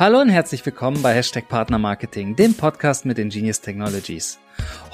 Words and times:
Hallo 0.00 0.18
und 0.18 0.30
herzlich 0.30 0.64
willkommen 0.64 1.02
bei 1.02 1.12
Hashtag 1.12 1.46
Partner 1.46 1.78
Marketing, 1.78 2.34
dem 2.34 2.54
Podcast 2.54 3.04
mit 3.04 3.18
Ingenious 3.18 3.60
Technologies. 3.60 4.38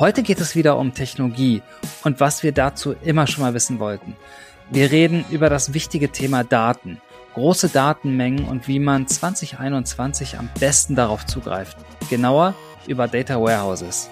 Heute 0.01 0.25
geht 0.25 0.41
es 0.41 0.57
wieder 0.57 0.77
um 0.79 0.95
Technologie 0.95 1.63
und 2.03 2.19
was 2.19 2.43
wir 2.43 2.51
dazu 2.51 2.97
immer 3.05 3.29
schon 3.29 3.45
mal 3.45 3.55
wissen 3.55 3.79
wollten. 3.79 4.17
Wir 4.69 4.91
reden 4.91 5.25
über 5.31 5.49
das 5.49 5.73
wichtige 5.73 6.11
Thema 6.11 6.43
Daten, 6.43 7.01
große 7.35 7.69
Datenmengen 7.69 8.49
und 8.49 8.67
wie 8.67 8.81
man 8.81 9.07
2021 9.07 10.41
am 10.41 10.51
besten 10.59 10.97
darauf 10.97 11.25
zugreift. 11.25 11.77
Genauer 12.11 12.57
über 12.89 13.07
Data 13.07 13.41
Warehouses. 13.41 14.11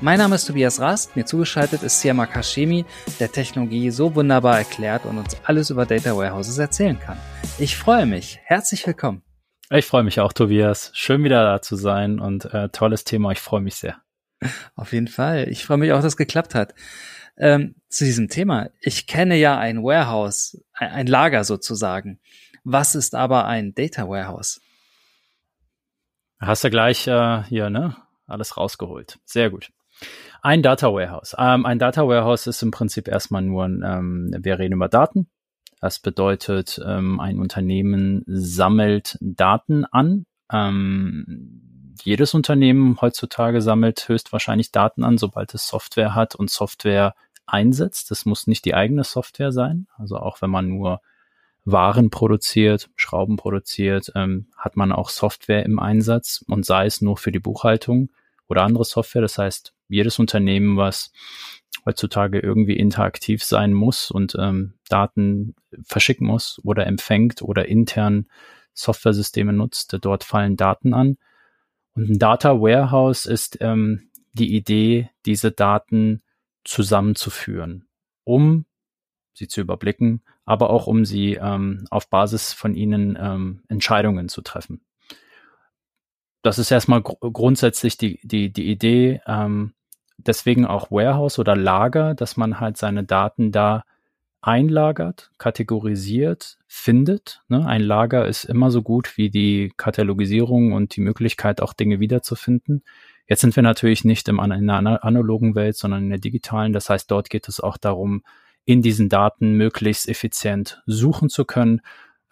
Mein 0.00 0.20
Name 0.20 0.36
ist 0.36 0.44
Tobias 0.44 0.78
Rast, 0.78 1.16
mir 1.16 1.26
zugeschaltet 1.26 1.82
ist 1.82 2.00
Siama 2.00 2.26
Kashemi, 2.26 2.84
der 3.18 3.32
Technologie 3.32 3.90
so 3.90 4.14
wunderbar 4.14 4.58
erklärt 4.58 5.06
und 5.06 5.18
uns 5.18 5.36
alles 5.42 5.70
über 5.70 5.86
Data 5.86 6.16
Warehouses 6.16 6.56
erzählen 6.56 7.00
kann. 7.00 7.18
Ich 7.58 7.76
freue 7.76 8.06
mich. 8.06 8.38
Herzlich 8.44 8.86
willkommen. 8.86 9.24
Ich 9.72 9.86
freue 9.86 10.02
mich 10.02 10.18
auch, 10.18 10.32
Tobias. 10.32 10.90
Schön 10.94 11.22
wieder 11.22 11.44
da 11.44 11.62
zu 11.62 11.76
sein 11.76 12.18
und 12.18 12.44
äh, 12.46 12.70
tolles 12.70 13.04
Thema. 13.04 13.30
Ich 13.30 13.38
freue 13.38 13.60
mich 13.60 13.76
sehr. 13.76 13.98
Auf 14.74 14.92
jeden 14.92 15.06
Fall. 15.06 15.48
Ich 15.48 15.64
freue 15.64 15.76
mich 15.76 15.92
auch, 15.92 15.98
dass 15.98 16.06
es 16.06 16.16
geklappt 16.16 16.56
hat. 16.56 16.74
Ähm, 17.36 17.76
zu 17.88 18.04
diesem 18.04 18.28
Thema. 18.28 18.70
Ich 18.80 19.06
kenne 19.06 19.36
ja 19.36 19.56
ein 19.58 19.84
Warehouse, 19.84 20.60
ein 20.72 21.06
Lager 21.06 21.44
sozusagen. 21.44 22.18
Was 22.64 22.96
ist 22.96 23.14
aber 23.14 23.46
ein 23.46 23.72
Data 23.72 24.08
Warehouse? 24.08 24.60
Hast 26.40 26.64
du 26.64 26.70
gleich 26.70 27.06
äh, 27.06 27.44
hier, 27.44 27.70
ne? 27.70 27.94
Alles 28.26 28.56
rausgeholt. 28.56 29.20
Sehr 29.24 29.50
gut. 29.50 29.70
Ein 30.42 30.64
Data 30.64 30.92
Warehouse. 30.92 31.36
Ähm, 31.38 31.64
ein 31.64 31.78
Data 31.78 32.08
Warehouse 32.08 32.48
ist 32.48 32.60
im 32.62 32.72
Prinzip 32.72 33.06
erstmal 33.06 33.42
nur, 33.42 33.66
ein, 33.66 33.84
ähm, 33.86 34.36
wir 34.36 34.58
reden 34.58 34.74
über 34.74 34.88
Daten, 34.88 35.30
das 35.80 35.98
bedeutet, 35.98 36.80
ähm, 36.84 37.20
ein 37.20 37.38
Unternehmen 37.38 38.22
sammelt 38.26 39.16
Daten 39.20 39.84
an. 39.86 40.26
Ähm, 40.52 41.96
jedes 42.02 42.34
Unternehmen 42.34 43.00
heutzutage 43.00 43.62
sammelt 43.62 44.08
höchstwahrscheinlich 44.08 44.72
Daten 44.72 45.04
an, 45.04 45.18
sobald 45.18 45.54
es 45.54 45.66
Software 45.66 46.14
hat 46.14 46.34
und 46.34 46.50
Software 46.50 47.14
einsetzt. 47.46 48.10
Das 48.10 48.26
muss 48.26 48.46
nicht 48.46 48.64
die 48.64 48.74
eigene 48.74 49.04
Software 49.04 49.52
sein. 49.52 49.86
Also 49.96 50.16
auch 50.16 50.42
wenn 50.42 50.50
man 50.50 50.68
nur 50.68 51.00
Waren 51.64 52.10
produziert, 52.10 52.90
Schrauben 52.96 53.36
produziert, 53.36 54.12
ähm, 54.14 54.48
hat 54.56 54.76
man 54.76 54.92
auch 54.92 55.10
Software 55.10 55.64
im 55.64 55.78
Einsatz 55.78 56.44
und 56.48 56.64
sei 56.64 56.86
es 56.86 57.00
nur 57.00 57.16
für 57.16 57.32
die 57.32 57.38
Buchhaltung 57.38 58.10
oder 58.48 58.62
andere 58.62 58.84
Software. 58.84 59.22
Das 59.22 59.38
heißt, 59.38 59.74
jedes 59.88 60.18
Unternehmen, 60.18 60.76
was 60.76 61.12
heutzutage 61.86 62.40
irgendwie 62.40 62.76
interaktiv 62.76 63.42
sein 63.42 63.72
muss 63.72 64.10
und 64.10 64.36
ähm, 64.38 64.74
Daten 64.88 65.54
verschicken 65.82 66.26
muss 66.26 66.60
oder 66.64 66.86
empfängt 66.86 67.42
oder 67.42 67.66
intern 67.66 68.26
Softwaresysteme 68.74 69.52
nutzt. 69.52 69.96
Dort 70.00 70.24
fallen 70.24 70.56
Daten 70.56 70.94
an. 70.94 71.16
Und 71.94 72.10
ein 72.10 72.18
Data 72.18 72.60
Warehouse 72.60 73.26
ist 73.26 73.58
ähm, 73.60 74.10
die 74.32 74.54
Idee, 74.54 75.10
diese 75.26 75.50
Daten 75.50 76.22
zusammenzuführen, 76.64 77.88
um 78.24 78.66
sie 79.32 79.48
zu 79.48 79.60
überblicken, 79.60 80.22
aber 80.44 80.70
auch 80.70 80.86
um 80.86 81.04
sie 81.04 81.34
ähm, 81.34 81.86
auf 81.90 82.08
Basis 82.10 82.52
von 82.52 82.74
ihnen 82.74 83.18
ähm, 83.20 83.62
Entscheidungen 83.68 84.28
zu 84.28 84.42
treffen. 84.42 84.82
Das 86.42 86.58
ist 86.58 86.70
erstmal 86.70 87.02
gr 87.02 87.16
grundsätzlich 87.32 87.98
die, 87.98 88.18
die, 88.22 88.52
die 88.52 88.70
Idee, 88.70 89.20
ähm, 89.26 89.74
deswegen 90.26 90.66
auch 90.66 90.90
Warehouse 90.90 91.38
oder 91.38 91.56
Lager, 91.56 92.14
dass 92.14 92.36
man 92.36 92.60
halt 92.60 92.76
seine 92.76 93.04
Daten 93.04 93.52
da 93.52 93.84
einlagert, 94.42 95.30
kategorisiert, 95.38 96.58
findet. 96.66 97.42
Ne? 97.48 97.66
Ein 97.66 97.82
Lager 97.82 98.26
ist 98.26 98.44
immer 98.44 98.70
so 98.70 98.82
gut 98.82 99.16
wie 99.16 99.30
die 99.30 99.72
Katalogisierung 99.76 100.72
und 100.72 100.96
die 100.96 101.02
Möglichkeit, 101.02 101.60
auch 101.60 101.74
Dinge 101.74 102.00
wiederzufinden. 102.00 102.82
Jetzt 103.26 103.42
sind 103.42 103.54
wir 103.54 103.62
natürlich 103.62 104.04
nicht 104.04 104.28
in 104.28 104.40
einer 104.40 105.04
analogen 105.04 105.54
Welt, 105.54 105.76
sondern 105.76 106.04
in 106.04 106.10
der 106.10 106.18
digitalen. 106.18 106.72
Das 106.72 106.90
heißt, 106.90 107.10
dort 107.10 107.30
geht 107.30 107.48
es 107.48 107.60
auch 107.60 107.76
darum, 107.76 108.22
in 108.64 108.82
diesen 108.82 109.08
Daten 109.08 109.54
möglichst 109.54 110.08
effizient 110.08 110.82
suchen 110.86 111.28
zu 111.28 111.44
können, 111.44 111.80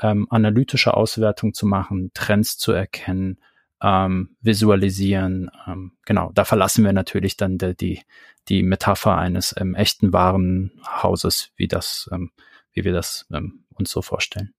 ähm, 0.00 0.26
analytische 0.30 0.94
Auswertung 0.94 1.54
zu 1.54 1.66
machen, 1.66 2.10
Trends 2.14 2.58
zu 2.58 2.72
erkennen, 2.72 3.38
ähm, 3.82 4.36
visualisieren. 4.40 5.50
Ähm, 5.66 5.92
genau, 6.04 6.30
da 6.34 6.44
verlassen 6.44 6.84
wir 6.84 6.92
natürlich 6.92 7.36
dann 7.36 7.58
de, 7.58 7.74
die, 7.74 8.02
die 8.48 8.62
Metapher 8.62 9.16
eines 9.16 9.54
ähm, 9.58 9.74
echten 9.74 10.12
Warenhauses, 10.12 11.50
wie 11.56 11.68
das, 11.68 12.08
ähm, 12.12 12.30
wie 12.72 12.84
wir 12.84 12.92
das 12.92 13.26
ähm, 13.32 13.64
uns 13.70 13.90
so 13.90 14.02
vorstellen. 14.02 14.52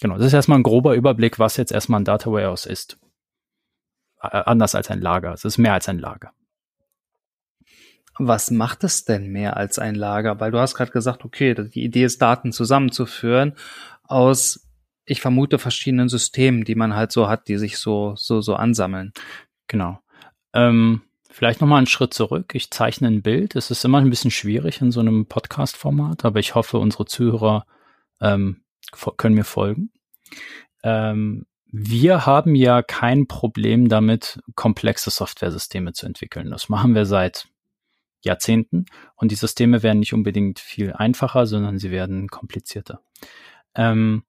Genau, 0.00 0.16
das 0.16 0.26
ist 0.26 0.32
erstmal 0.32 0.58
ein 0.58 0.64
grober 0.64 0.94
Überblick, 0.94 1.38
was 1.38 1.56
jetzt 1.56 1.72
erstmal 1.72 2.00
ein 2.00 2.04
Data 2.04 2.30
Warehouse 2.30 2.66
ist. 2.66 2.98
Äh, 4.20 4.28
anders 4.28 4.74
als 4.74 4.90
ein 4.90 5.00
Lager. 5.00 5.32
Es 5.32 5.44
ist 5.44 5.58
mehr 5.58 5.74
als 5.74 5.88
ein 5.88 5.98
Lager. 5.98 6.32
Was 8.18 8.50
macht 8.50 8.82
es 8.82 9.04
denn 9.04 9.28
mehr 9.28 9.56
als 9.56 9.78
ein 9.78 9.94
Lager? 9.94 10.40
Weil 10.40 10.50
du 10.50 10.58
hast 10.58 10.74
gerade 10.74 10.90
gesagt, 10.90 11.24
okay, 11.24 11.54
die 11.54 11.84
Idee 11.84 12.04
ist, 12.04 12.20
Daten 12.20 12.52
zusammenzuführen 12.52 13.54
aus 14.02 14.67
ich 15.10 15.20
vermute, 15.20 15.58
verschiedenen 15.58 16.08
Systemen, 16.08 16.64
die 16.64 16.74
man 16.74 16.94
halt 16.94 17.12
so 17.12 17.28
hat, 17.28 17.48
die 17.48 17.56
sich 17.56 17.78
so, 17.78 18.14
so, 18.16 18.40
so 18.40 18.54
ansammeln. 18.54 19.12
Genau. 19.66 20.00
Ähm, 20.52 21.02
vielleicht 21.30 21.60
nochmal 21.60 21.78
einen 21.78 21.86
Schritt 21.86 22.14
zurück. 22.14 22.54
Ich 22.54 22.70
zeichne 22.70 23.08
ein 23.08 23.22
Bild. 23.22 23.56
Es 23.56 23.70
ist 23.70 23.84
immer 23.84 23.98
ein 23.98 24.10
bisschen 24.10 24.30
schwierig 24.30 24.80
in 24.80 24.92
so 24.92 25.00
einem 25.00 25.26
Podcast-Format, 25.26 26.24
aber 26.24 26.40
ich 26.40 26.54
hoffe, 26.54 26.78
unsere 26.78 27.06
Zuhörer 27.06 27.64
ähm, 28.20 28.62
können 29.16 29.34
mir 29.34 29.44
folgen. 29.44 29.90
Ähm, 30.82 31.46
wir 31.70 32.26
haben 32.26 32.54
ja 32.54 32.82
kein 32.82 33.26
Problem 33.26 33.88
damit, 33.88 34.40
komplexe 34.54 35.10
Softwaresysteme 35.10 35.92
zu 35.92 36.06
entwickeln. 36.06 36.50
Das 36.50 36.68
machen 36.68 36.94
wir 36.94 37.04
seit 37.04 37.48
Jahrzehnten 38.20 38.86
und 39.16 39.30
die 39.30 39.36
Systeme 39.36 39.82
werden 39.82 40.00
nicht 40.00 40.14
unbedingt 40.14 40.58
viel 40.58 40.92
einfacher, 40.92 41.46
sondern 41.46 41.78
sie 41.78 41.90
werden 41.90 42.28
komplizierter. 42.28 43.00
Ähm, 43.74 44.24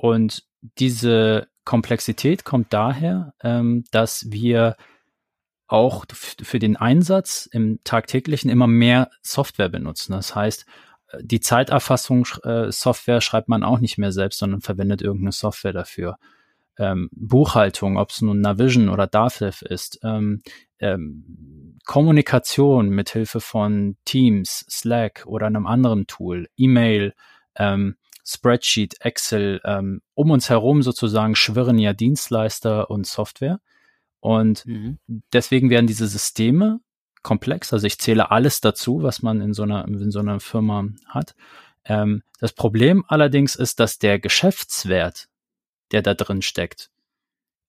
und 0.00 0.44
diese 0.78 1.48
Komplexität 1.66 2.44
kommt 2.44 2.72
daher, 2.72 3.34
ähm, 3.42 3.84
dass 3.90 4.30
wir 4.30 4.76
auch 5.66 6.06
für 6.16 6.58
den 6.58 6.76
Einsatz 6.76 7.46
im 7.52 7.80
tagtäglichen 7.84 8.48
immer 8.48 8.66
mehr 8.66 9.10
Software 9.20 9.68
benutzen. 9.68 10.12
Das 10.12 10.34
heißt, 10.34 10.64
die 11.20 11.40
Zeiterfassungssoftware 11.40 13.16
äh, 13.18 13.20
schreibt 13.20 13.50
man 13.50 13.62
auch 13.62 13.78
nicht 13.78 13.98
mehr 13.98 14.10
selbst, 14.10 14.38
sondern 14.38 14.62
verwendet 14.62 15.02
irgendeine 15.02 15.32
Software 15.32 15.74
dafür. 15.74 16.16
Ähm, 16.78 17.10
Buchhaltung, 17.12 17.98
ob 17.98 18.08
es 18.08 18.22
nun 18.22 18.40
Navision 18.40 18.88
oder 18.88 19.06
Dativ 19.06 19.60
ist, 19.60 20.00
ähm, 20.02 20.40
ähm, 20.78 21.76
Kommunikation 21.84 22.88
mit 22.88 23.10
Hilfe 23.10 23.40
von 23.40 23.98
Teams, 24.06 24.64
Slack 24.70 25.24
oder 25.26 25.46
einem 25.46 25.66
anderen 25.66 26.06
Tool, 26.06 26.48
E-Mail, 26.56 27.12
ähm, 27.56 27.96
Spreadsheet, 28.24 29.00
Excel, 29.00 29.60
ähm, 29.64 30.02
um 30.14 30.30
uns 30.30 30.50
herum 30.50 30.82
sozusagen 30.82 31.34
schwirren 31.34 31.78
ja 31.78 31.92
Dienstleister 31.92 32.90
und 32.90 33.06
Software. 33.06 33.60
Und 34.20 34.66
mhm. 34.66 34.98
deswegen 35.32 35.70
werden 35.70 35.86
diese 35.86 36.06
Systeme 36.06 36.80
komplex. 37.22 37.72
Also 37.72 37.86
ich 37.86 37.98
zähle 37.98 38.30
alles 38.30 38.60
dazu, 38.60 39.02
was 39.02 39.22
man 39.22 39.40
in 39.40 39.54
so 39.54 39.62
einer, 39.62 39.86
in 39.86 40.10
so 40.10 40.20
einer 40.20 40.40
Firma 40.40 40.84
hat. 41.06 41.34
Ähm, 41.84 42.22
das 42.38 42.52
Problem 42.52 43.04
allerdings 43.08 43.56
ist, 43.56 43.80
dass 43.80 43.98
der 43.98 44.18
Geschäftswert, 44.18 45.28
der 45.92 46.02
da 46.02 46.14
drin 46.14 46.42
steckt, 46.42 46.90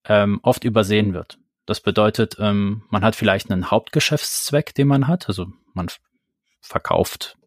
ähm, 0.06 0.40
oft 0.44 0.64
übersehen 0.64 1.14
wird. 1.14 1.38
Das 1.66 1.80
bedeutet, 1.80 2.38
ähm, 2.40 2.84
man 2.90 3.04
hat 3.04 3.16
vielleicht 3.16 3.52
einen 3.52 3.72
Hauptgeschäftszweck, 3.72 4.74
den 4.74 4.88
man 4.88 5.08
hat. 5.08 5.28
Also 5.28 5.48
man 5.74 5.88
verkauft 6.60 7.38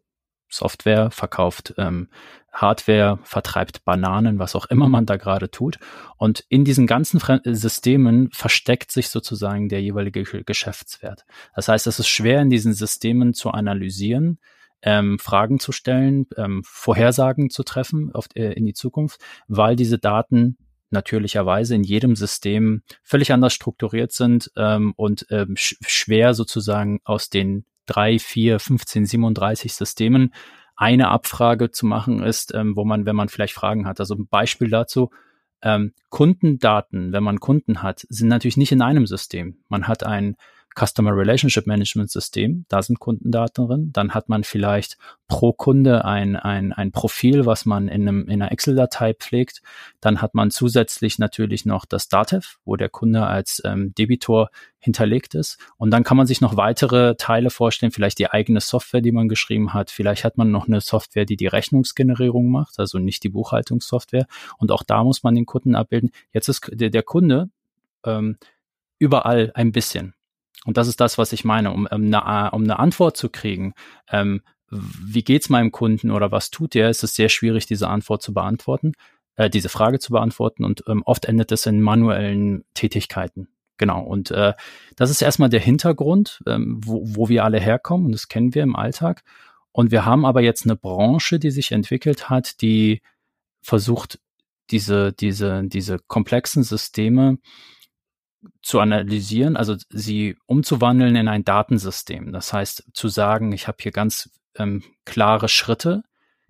Software, 0.49 1.11
verkauft 1.11 1.73
ähm, 1.77 2.09
Hardware, 2.55 3.19
vertreibt 3.23 3.83
Bananen, 3.83 4.39
was 4.39 4.55
auch 4.55 4.65
immer 4.65 4.87
man 4.87 5.05
da 5.05 5.17
gerade 5.17 5.51
tut. 5.51 5.77
Und 6.17 6.45
in 6.47 6.63
diesen 6.63 6.87
ganzen 6.87 7.21
Systemen 7.43 8.29
versteckt 8.31 8.91
sich 8.91 9.09
sozusagen 9.09 9.67
der 9.67 9.81
jeweilige 9.81 10.23
Geschäftswert. 10.23 11.25
Das 11.53 11.67
heißt, 11.67 11.85
es 11.85 11.99
ist 11.99 12.07
schwer 12.07 12.41
in 12.41 12.49
diesen 12.49 12.73
Systemen 12.73 13.33
zu 13.33 13.51
analysieren, 13.51 14.39
ähm, 14.81 15.19
Fragen 15.19 15.59
zu 15.59 15.73
stellen, 15.73 16.27
ähm, 16.37 16.61
Vorhersagen 16.65 17.49
zu 17.49 17.63
treffen 17.63 18.11
auf, 18.13 18.27
äh, 18.35 18.53
in 18.53 18.65
die 18.65 18.73
Zukunft, 18.73 19.19
weil 19.47 19.75
diese 19.75 19.99
Daten 19.99 20.57
natürlicherweise 20.91 21.75
in 21.75 21.83
jedem 21.83 22.15
System 22.15 22.83
völlig 23.03 23.33
anders 23.33 23.53
strukturiert 23.53 24.13
sind 24.13 24.51
ähm, 24.55 24.93
und 24.95 25.25
ähm, 25.29 25.57
sch 25.57 25.75
schwer 25.85 26.33
sozusagen 26.33 27.01
aus 27.03 27.29
den 27.29 27.65
drei, 27.85 28.17
vier, 28.17 28.59
15, 28.59 29.05
37 29.05 29.73
Systemen 29.73 30.33
eine 30.75 31.09
Abfrage 31.09 31.71
zu 31.71 31.85
machen 31.85 32.23
ist, 32.23 32.53
ähm, 32.53 32.75
wo 32.75 32.85
man, 32.85 33.05
wenn 33.05 33.15
man 33.15 33.29
vielleicht 33.29 33.53
Fragen 33.53 33.87
hat. 33.87 33.99
Also 33.99 34.15
ein 34.15 34.27
Beispiel 34.27 34.69
dazu, 34.69 35.09
ähm, 35.61 35.93
Kundendaten, 36.09 37.11
wenn 37.11 37.23
man 37.23 37.39
Kunden 37.39 37.81
hat, 37.81 38.05
sind 38.09 38.27
natürlich 38.27 38.57
nicht 38.57 38.71
in 38.71 38.81
einem 38.81 39.07
System. 39.07 39.57
Man 39.69 39.87
hat 39.87 40.03
ein 40.03 40.35
Customer 40.77 41.15
Relationship 41.15 41.67
Management 41.67 42.11
System, 42.11 42.65
da 42.67 42.81
sind 42.81 42.99
Kundendaten 42.99 43.67
drin. 43.67 43.89
Dann 43.93 44.13
hat 44.13 44.29
man 44.29 44.43
vielleicht 44.43 44.97
pro 45.27 45.53
Kunde 45.53 46.05
ein, 46.05 46.35
ein, 46.35 46.73
ein 46.73 46.91
Profil, 46.91 47.45
was 47.45 47.65
man 47.65 47.87
in, 47.87 48.07
einem, 48.07 48.27
in 48.27 48.41
einer 48.41 48.51
Excel-Datei 48.51 49.13
pflegt. 49.13 49.61
Dann 50.01 50.21
hat 50.21 50.35
man 50.35 50.51
zusätzlich 50.51 51.17
natürlich 51.17 51.65
noch 51.65 51.85
das 51.85 52.09
Datev, 52.09 52.57
wo 52.65 52.75
der 52.75 52.89
Kunde 52.89 53.25
als 53.25 53.61
ähm, 53.65 53.93
Debitor 53.95 54.49
hinterlegt 54.79 55.33
ist. 55.33 55.57
Und 55.77 55.91
dann 55.91 56.03
kann 56.03 56.17
man 56.17 56.27
sich 56.27 56.41
noch 56.41 56.57
weitere 56.57 57.15
Teile 57.15 57.49
vorstellen, 57.49 57.91
vielleicht 57.91 58.19
die 58.19 58.29
eigene 58.29 58.59
Software, 58.59 59.01
die 59.01 59.11
man 59.11 59.27
geschrieben 59.27 59.73
hat. 59.73 59.89
Vielleicht 59.89 60.23
hat 60.23 60.37
man 60.37 60.51
noch 60.51 60.67
eine 60.67 60.81
Software, 60.81 61.25
die 61.25 61.37
die 61.37 61.47
Rechnungsgenerierung 61.47 62.49
macht, 62.49 62.79
also 62.79 62.99
nicht 62.99 63.23
die 63.23 63.29
Buchhaltungssoftware. 63.29 64.27
Und 64.57 64.71
auch 64.71 64.83
da 64.83 65.03
muss 65.03 65.23
man 65.23 65.35
den 65.35 65.45
Kunden 65.45 65.75
abbilden. 65.75 66.11
Jetzt 66.33 66.49
ist 66.49 66.69
der, 66.71 66.89
der 66.89 67.03
Kunde 67.03 67.49
ähm, 68.05 68.37
überall 68.99 69.51
ein 69.55 69.71
bisschen. 69.71 70.13
Und 70.65 70.77
das 70.77 70.87
ist 70.87 70.99
das, 70.99 71.17
was 71.17 71.31
ich 71.31 71.45
meine, 71.45 71.71
um, 71.71 71.87
um, 71.89 72.13
eine, 72.13 72.51
um 72.51 72.63
eine 72.63 72.79
Antwort 72.79 73.15
zu 73.15 73.29
kriegen. 73.29 73.73
Ähm, 74.09 74.41
wie 74.69 75.23
geht's 75.23 75.49
meinem 75.49 75.71
Kunden 75.71 76.11
oder 76.11 76.31
was 76.31 76.49
tut 76.49 76.75
er, 76.75 76.89
ist 76.89 77.03
es 77.03 77.15
sehr 77.15 77.29
schwierig, 77.29 77.67
diese 77.67 77.87
Antwort 77.87 78.21
zu 78.21 78.33
beantworten, 78.33 78.93
äh, 79.35 79.49
diese 79.49 79.69
Frage 79.69 79.99
zu 79.99 80.11
beantworten 80.11 80.65
und 80.65 80.83
ähm, 80.87 81.03
oft 81.05 81.25
endet 81.25 81.51
es 81.51 81.65
in 81.65 81.81
manuellen 81.81 82.65
Tätigkeiten. 82.73 83.47
Genau. 83.77 84.01
Und 84.01 84.31
äh, 84.31 84.53
das 84.95 85.09
ist 85.09 85.21
erstmal 85.21 85.49
der 85.49 85.59
Hintergrund, 85.59 86.41
ähm, 86.47 86.79
wo, 86.83 87.01
wo 87.05 87.29
wir 87.29 87.43
alle 87.43 87.59
herkommen 87.59 88.07
und 88.07 88.11
das 88.13 88.27
kennen 88.27 88.55
wir 88.55 88.63
im 88.63 88.75
Alltag. 88.75 89.23
Und 89.71 89.91
wir 89.91 90.05
haben 90.05 90.25
aber 90.25 90.41
jetzt 90.41 90.65
eine 90.65 90.77
Branche, 90.77 91.37
die 91.37 91.51
sich 91.51 91.71
entwickelt 91.73 92.29
hat, 92.29 92.61
die 92.61 93.01
versucht, 93.61 94.19
diese, 94.71 95.13
diese, 95.13 95.63
diese 95.65 95.99
komplexen 95.99 96.63
Systeme 96.63 97.37
zu 98.61 98.79
analysieren, 98.79 99.57
also 99.57 99.75
sie 99.89 100.37
umzuwandeln 100.45 101.15
in 101.15 101.27
ein 101.27 101.43
Datensystem. 101.43 102.31
Das 102.31 102.53
heißt, 102.53 102.89
zu 102.93 103.07
sagen, 103.07 103.51
ich 103.51 103.67
habe 103.67 103.77
hier 103.81 103.91
ganz 103.91 104.29
ähm, 104.57 104.83
klare 105.05 105.49
Schritte. 105.49 106.03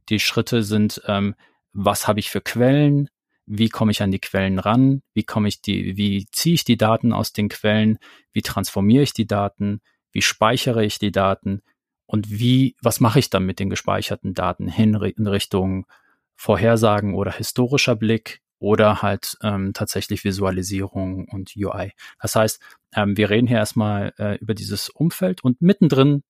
Die 0.10 0.20
Schritte 0.20 0.64
sind, 0.64 1.02
ähm, 1.08 1.36
was 1.74 2.08
habe 2.08 2.20
ich 2.20 2.30
für 2.30 2.42
Quellen, 2.42 3.10
wie 3.46 3.70
komme 3.70 3.92
ich 3.92 4.02
an 4.02 4.12
die 4.12 4.20
Quellen 4.20 4.60
ran, 4.60 5.02
wie 5.14 5.24
komme 5.24 5.48
ich 5.48 5.62
die, 5.62 5.98
wie 5.98 6.26
ziehe 6.32 6.56
ich 6.56 6.64
die 6.64 6.78
Daten 6.78 7.14
aus 7.14 7.34
den 7.34 7.50
Quellen, 7.50 8.00
wie 8.32 8.42
transformiere 8.42 9.04
ich 9.04 9.14
die 9.14 9.28
Daten, 9.28 9.82
wie 10.12 10.22
speichere 10.22 10.84
ich 10.84 11.00
die 11.00 11.12
Daten? 11.12 11.62
Und 12.08 12.30
wie, 12.30 12.76
was 12.82 13.00
mache 13.00 13.20
ich 13.20 13.30
dann 13.30 13.46
mit 13.46 13.60
den 13.60 13.70
gespeicherten 13.70 14.34
Daten? 14.34 14.68
Hin 14.68 14.94
in 14.94 15.28
Richtung 15.28 15.88
Vorhersagen 16.36 17.16
oder 17.16 17.32
historischer 17.32 17.96
Blick 17.96 18.42
oder 18.60 19.02
halt 19.02 19.38
ähm, 19.44 19.74
tatsächlich 19.74 20.24
Visualisierung 20.24 21.28
und 21.28 21.54
UI. 21.56 21.92
Das 22.20 22.36
heißt, 22.36 22.62
ähm, 22.96 23.18
wir 23.18 23.30
reden 23.30 23.48
hier 23.48 23.58
erstmal 23.58 24.14
äh, 24.18 24.38
über 24.38 24.54
dieses 24.54 24.90
Umfeld 24.90 25.44
und 25.44 25.62
mittendrin 25.62 26.24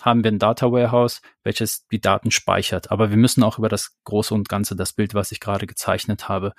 haben 0.00 0.24
wir 0.24 0.32
ein 0.32 0.38
Data 0.38 0.72
Warehouse, 0.72 1.22
welches 1.44 1.86
die 1.88 2.00
Daten 2.00 2.30
speichert. 2.30 2.90
Aber 2.90 3.10
wir 3.10 3.16
müssen 3.16 3.42
auch 3.42 3.58
über 3.58 3.68
das 3.68 3.96
Große 4.04 4.34
und 4.34 4.48
Ganze, 4.48 4.74
das 4.74 4.92
Bild, 4.92 5.14
was 5.14 5.32
ich 5.32 5.40
gerade 5.40 5.66
gezeichnet 5.66 6.28
habe, 6.28 6.54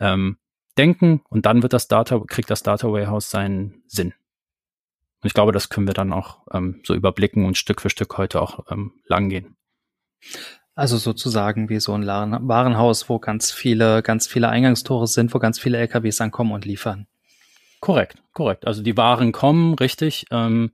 ähm, 0.00 0.38
denken 0.76 1.22
und 1.28 1.46
dann 1.46 1.62
wird 1.62 1.72
das 1.72 1.88
Data, 1.88 2.20
kriegt 2.26 2.50
das 2.50 2.62
Data 2.62 2.88
Warehouse 2.88 3.30
seinen 3.30 3.82
Sinn. 3.86 4.14
Und 5.20 5.26
ich 5.26 5.34
glaube, 5.34 5.52
das 5.52 5.68
können 5.68 5.86
wir 5.86 5.94
dann 5.94 6.12
auch 6.12 6.46
ähm, 6.52 6.80
so 6.84 6.94
überblicken 6.94 7.44
und 7.44 7.58
Stück 7.58 7.80
für 7.80 7.90
Stück 7.90 8.16
heute 8.16 8.40
auch 8.40 8.70
ähm, 8.70 8.92
lang 9.04 9.28
gehen. 9.28 9.56
Also 10.78 10.96
sozusagen 10.96 11.68
wie 11.68 11.80
so 11.80 11.92
ein 11.92 12.06
Warenhaus, 12.06 13.08
wo 13.08 13.18
ganz 13.18 13.50
viele, 13.50 14.00
ganz 14.00 14.28
viele 14.28 14.48
Eingangstore 14.48 15.08
sind, 15.08 15.34
wo 15.34 15.40
ganz 15.40 15.58
viele 15.58 15.76
LKWs 15.76 16.20
ankommen 16.20 16.52
und 16.52 16.64
liefern. 16.64 17.08
Korrekt, 17.80 18.18
korrekt. 18.32 18.64
Also 18.64 18.80
die 18.84 18.96
Waren 18.96 19.32
kommen, 19.32 19.74
richtig. 19.74 20.26
Ähm, 20.30 20.70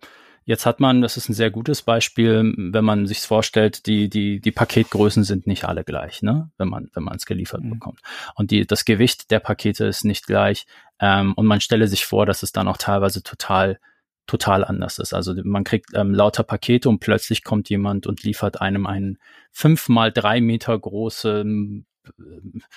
Jetzt 0.46 0.66
hat 0.66 0.78
man, 0.78 1.00
das 1.00 1.16
ist 1.16 1.30
ein 1.30 1.34
sehr 1.34 1.50
gutes 1.50 1.80
Beispiel, 1.80 2.52
wenn 2.54 2.84
man 2.84 3.06
sich 3.06 3.20
vorstellt, 3.20 3.86
die, 3.86 4.10
die, 4.10 4.40
die 4.40 4.50
Paketgrößen 4.50 5.24
sind 5.24 5.46
nicht 5.46 5.64
alle 5.64 5.84
gleich, 5.84 6.20
ne? 6.20 6.50
wenn 6.58 6.68
man 6.68 6.90
wenn 6.92 7.02
man 7.02 7.16
es 7.16 7.24
geliefert 7.24 7.62
mhm. 7.62 7.70
bekommt. 7.70 8.00
Und 8.34 8.50
die, 8.50 8.66
das 8.66 8.84
Gewicht 8.84 9.30
der 9.30 9.40
Pakete 9.40 9.86
ist 9.86 10.04
nicht 10.04 10.26
gleich. 10.26 10.66
Ähm, 11.00 11.32
und 11.32 11.46
man 11.46 11.62
stelle 11.62 11.88
sich 11.88 12.04
vor, 12.04 12.26
dass 12.26 12.42
es 12.42 12.52
dann 12.52 12.68
auch 12.68 12.76
teilweise 12.76 13.22
total 13.22 13.78
total 14.26 14.64
anders 14.64 14.98
ist. 14.98 15.12
Also 15.12 15.34
man 15.42 15.64
kriegt 15.64 15.90
ähm, 15.94 16.14
lauter 16.14 16.42
Pakete 16.42 16.88
und 16.88 17.00
plötzlich 17.00 17.44
kommt 17.44 17.68
jemand 17.68 18.06
und 18.06 18.22
liefert 18.22 18.60
einem 18.60 18.86
einen 18.86 19.18
fünf 19.52 19.88
mal 19.88 20.12
drei 20.12 20.40
Meter 20.40 20.78
großen 20.78 21.86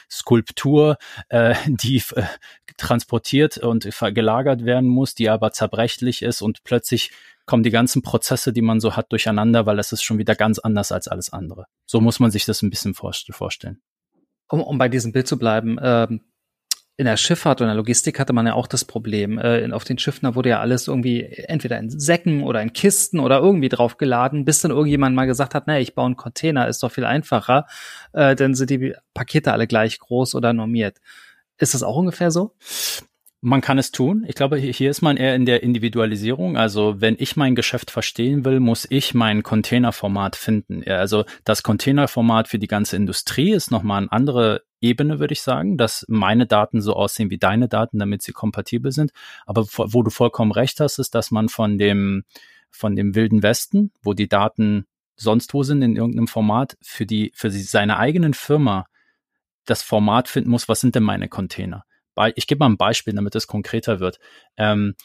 Skulptur, 0.10 0.98
äh, 1.30 1.56
die 1.68 2.02
äh, 2.16 2.24
transportiert 2.78 3.58
und 3.58 3.88
gelagert 4.14 4.66
werden 4.66 4.90
muss, 4.90 5.16
die 5.16 5.30
aber 5.30 5.52
zerbrechlich 5.52 6.22
ist 6.22 6.42
und 6.42 6.64
plötzlich 6.64 7.12
kommen 7.46 7.64
die 7.64 7.72
ganzen 7.72 8.02
Prozesse, 8.02 8.52
die 8.52 8.62
man 8.62 8.80
so 8.80 8.96
hat, 8.96 9.12
durcheinander, 9.12 9.66
weil 9.66 9.80
es 9.80 9.94
ist 9.94 10.04
schon 10.04 10.18
wieder 10.18 10.36
ganz 10.36 10.60
anders 10.60 10.92
als 10.92 11.08
alles 11.08 11.32
andere. 11.32 11.66
So 11.86 12.02
muss 12.02 12.20
man 12.20 12.30
sich 12.30 12.46
das 12.46 12.62
ein 12.62 12.70
bisschen 12.70 12.94
vorstellen. 12.94 13.80
Um, 14.50 14.62
um 14.62 14.78
bei 14.78 14.90
diesem 14.90 15.14
Bild 15.14 15.28
zu 15.28 15.40
bleiben, 15.40 15.78
ähm, 15.82 16.22
in 16.98 17.06
der 17.06 17.16
Schifffahrt 17.16 17.62
und 17.62 17.68
der 17.68 17.76
Logistik 17.76 18.20
hatte 18.20 18.34
man 18.34 18.48
ja 18.48 18.54
auch 18.54 18.66
das 18.66 18.84
Problem. 18.84 19.38
Äh, 19.38 19.72
auf 19.72 19.84
den 19.84 20.00
Schiffen, 20.00 20.26
da 20.26 20.34
wurde 20.34 20.50
ja 20.50 20.60
alles 20.60 20.88
irgendwie 20.88 21.24
entweder 21.24 21.78
in 21.78 21.92
Säcken 21.92 22.42
oder 22.42 22.60
in 22.62 22.74
Kisten 22.74 23.20
oder 23.20 23.38
irgendwie 23.38 23.70
draufgeladen, 23.70 24.46
bis 24.46 24.62
dann 24.62 24.72
irgendjemand 24.72 25.16
mal 25.16 25.28
gesagt 25.28 25.54
hat, 25.54 25.68
naja, 25.68 25.80
ich 25.80 25.94
baue 25.94 26.08
einen 26.08 26.18
Container, 26.18 26.68
ist 26.68 26.82
doch 26.82 26.92
viel 26.92 27.06
einfacher. 27.06 27.68
Äh, 28.14 28.36
dann 28.36 28.56
sind 28.56 28.72
die 28.72 28.96
Pakete 29.14 29.54
alle 29.54 29.68
gleich 29.68 30.00
groß 30.00 30.34
oder 30.34 30.54
normiert. 30.54 30.98
Ist 31.60 31.76
das 31.76 31.84
auch 31.84 31.96
ungefähr 31.96 32.32
so? 32.32 32.56
Man 33.42 33.62
kann 33.62 33.78
es 33.78 33.92
tun. 33.92 34.26
Ich 34.28 34.34
glaube, 34.34 34.58
hier 34.58 34.90
ist 34.90 35.04
man 35.04 35.16
eher 35.16 35.36
in 35.36 35.46
der 35.46 35.62
Individualisierung. 35.62 36.58
Also 36.58 37.00
wenn 37.02 37.16
ich 37.20 37.36
mein 37.36 37.54
Geschäft 37.54 37.92
verstehen 37.92 38.46
will, 38.46 38.60
muss 38.60 38.88
ich 38.90 39.14
mein 39.14 39.44
Containerformat 39.44 40.36
finden. 40.36 40.84
Also 40.90 41.24
das 41.44 41.62
Containerformat 41.62 42.48
für 42.48 42.58
die 42.58 42.68
ganze 42.68 42.96
Industrie 42.96 43.52
ist 43.52 43.70
nochmal 43.70 44.00
eine 44.00 44.12
andere 44.12 44.64
Ebene, 44.82 45.20
würde 45.20 45.34
ich 45.34 45.44
sagen, 45.44 45.78
dass 45.78 46.04
meine 46.08 46.48
Daten 46.48 46.82
so 46.82 46.94
aussehen 46.94 47.30
wie 47.30 47.38
deine 47.38 47.68
Daten, 47.68 48.00
damit 48.00 48.24
sie 48.24 48.32
kompatibel 48.32 48.92
sind. 48.92 49.12
Aber 49.46 49.68
wo 49.68 50.02
du 50.02 50.10
vollkommen 50.10 50.52
recht 50.52 50.80
hast, 50.80 50.98
ist, 50.98 51.14
dass 51.14 51.30
man 51.30 51.48
von 51.48 51.78
dem, 51.78 52.24
von 52.72 52.96
dem 52.96 53.14
wilden 53.14 53.44
Westen, 53.44 53.92
wo 54.02 54.14
die 54.14 54.28
Daten 54.28 54.88
sonst 55.16 55.54
wo 55.54 55.64
sind 55.64 55.82
in 55.84 55.96
irgendeinem 55.96 56.28
Format, 56.28 56.78
für 56.82 57.06
die, 57.06 57.32
für 57.36 57.52
seine 57.52 57.98
eigenen 57.98 58.34
Firma 58.34 58.86
das 59.66 59.84
Format 59.84 60.28
finden 60.28 60.50
muss, 60.50 60.70
was 60.70 60.80
sind 60.80 60.96
denn 60.96 61.04
meine 61.04 61.28
Container? 61.28 61.87
Ich 62.36 62.48
gebe 62.48 62.60
mal 62.60 62.70
ein 62.70 62.78
Beispiel, 62.78 63.14
damit 63.14 63.36
es 63.36 63.48
konkreter 63.48 64.00
wird. 64.00 64.20
Ähm, 64.58 64.96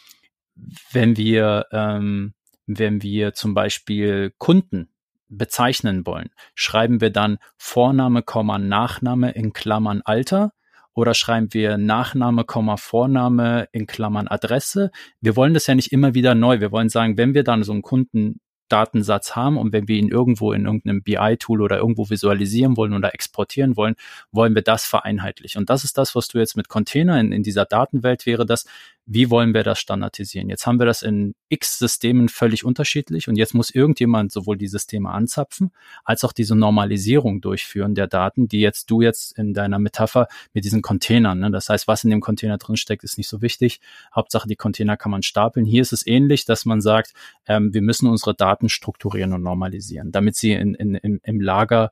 wenn 0.92 1.16
wir, 1.16 1.66
ähm, 1.72 2.34
wenn 2.66 3.02
wir 3.02 3.34
zum 3.34 3.54
Beispiel 3.54 4.32
Kunden 4.38 4.88
bezeichnen 5.28 6.06
wollen, 6.06 6.30
schreiben 6.54 7.00
wir 7.00 7.10
dann 7.10 7.38
Vorname, 7.56 8.22
Nachname 8.58 9.30
in 9.32 9.52
Klammern 9.52 10.02
Alter 10.04 10.52
oder 10.94 11.14
schreiben 11.14 11.52
wir 11.52 11.78
Nachname, 11.78 12.44
Vorname 12.76 13.68
in 13.72 13.86
Klammern 13.86 14.28
Adresse. 14.28 14.90
Wir 15.20 15.36
wollen 15.36 15.54
das 15.54 15.66
ja 15.66 15.74
nicht 15.74 15.92
immer 15.92 16.14
wieder 16.14 16.34
neu. 16.34 16.60
Wir 16.60 16.70
wollen 16.70 16.90
sagen, 16.90 17.16
wenn 17.16 17.34
wir 17.34 17.44
dann 17.44 17.62
so 17.62 17.72
einen 17.72 17.82
Kunden 17.82 18.40
Datensatz 18.72 19.36
haben 19.36 19.58
und 19.58 19.72
wenn 19.72 19.86
wir 19.86 19.96
ihn 19.96 20.08
irgendwo 20.08 20.52
in 20.52 20.64
irgendeinem 20.64 21.02
BI-Tool 21.02 21.60
oder 21.60 21.76
irgendwo 21.78 22.08
visualisieren 22.08 22.76
wollen 22.76 22.94
oder 22.94 23.14
exportieren 23.14 23.76
wollen, 23.76 23.96
wollen 24.30 24.54
wir 24.54 24.62
das 24.62 24.84
vereinheitlichen. 24.84 25.60
Und 25.60 25.70
das 25.70 25.84
ist 25.84 25.98
das, 25.98 26.14
was 26.14 26.28
du 26.28 26.38
jetzt 26.38 26.56
mit 26.56 26.68
Container 26.68 27.20
in, 27.20 27.32
in 27.32 27.42
dieser 27.42 27.66
Datenwelt 27.66 28.24
wäre, 28.24 28.46
das 28.46 28.64
wie 29.04 29.30
wollen 29.30 29.52
wir 29.52 29.64
das 29.64 29.80
standardisieren? 29.80 30.48
Jetzt 30.48 30.66
haben 30.66 30.78
wir 30.78 30.86
das 30.86 31.02
in 31.02 31.34
x 31.48 31.78
Systemen 31.78 32.28
völlig 32.28 32.64
unterschiedlich 32.64 33.28
und 33.28 33.36
jetzt 33.36 33.52
muss 33.52 33.70
irgendjemand 33.70 34.30
sowohl 34.30 34.56
die 34.56 34.68
Systeme 34.68 35.10
anzapfen, 35.10 35.72
als 36.04 36.24
auch 36.24 36.32
diese 36.32 36.54
Normalisierung 36.54 37.40
durchführen 37.40 37.94
der 37.94 38.06
Daten, 38.06 38.46
die 38.46 38.60
jetzt 38.60 38.90
du 38.90 39.00
jetzt 39.02 39.36
in 39.36 39.54
deiner 39.54 39.78
Metapher 39.78 40.28
mit 40.52 40.64
diesen 40.64 40.82
Containern, 40.82 41.40
ne? 41.40 41.50
das 41.50 41.68
heißt, 41.68 41.88
was 41.88 42.04
in 42.04 42.10
dem 42.10 42.20
Container 42.20 42.58
drin 42.58 42.76
steckt, 42.76 43.02
ist 43.02 43.18
nicht 43.18 43.28
so 43.28 43.42
wichtig. 43.42 43.80
Hauptsache, 44.14 44.46
die 44.46 44.56
Container 44.56 44.96
kann 44.96 45.10
man 45.10 45.22
stapeln. 45.22 45.66
Hier 45.66 45.82
ist 45.82 45.92
es 45.92 46.06
ähnlich, 46.06 46.44
dass 46.44 46.64
man 46.64 46.80
sagt, 46.80 47.12
ähm, 47.46 47.74
wir 47.74 47.82
müssen 47.82 48.08
unsere 48.08 48.34
Daten 48.34 48.68
strukturieren 48.68 49.32
und 49.32 49.42
normalisieren, 49.42 50.12
damit 50.12 50.36
sie 50.36 50.52
in, 50.52 50.74
in, 50.74 50.94
in, 50.94 51.20
im 51.24 51.40
Lager 51.40 51.90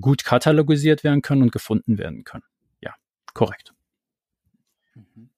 gut 0.00 0.24
katalogisiert 0.24 1.02
werden 1.02 1.22
können 1.22 1.42
und 1.42 1.52
gefunden 1.52 1.98
werden 1.98 2.24
können. 2.24 2.44
Ja, 2.80 2.94
korrekt. 3.34 3.74
Mhm. 4.94 5.30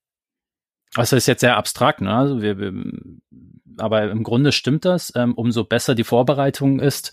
Also 0.97 1.17
ist 1.17 1.27
jetzt 1.27 1.41
sehr 1.41 1.57
abstrakt, 1.57 2.01
ne? 2.01 2.13
Also 2.13 2.43
wir, 2.43 2.59
wir, 2.59 2.73
aber 3.79 4.11
im 4.11 4.23
Grunde 4.23 4.53
stimmt 4.53 4.85
das. 4.85 5.13
Ähm, 5.15 5.35
umso 5.35 5.65
besser 5.65 5.95
die 5.95 6.05
Vorbereitung 6.05 6.81
ist, 6.81 7.13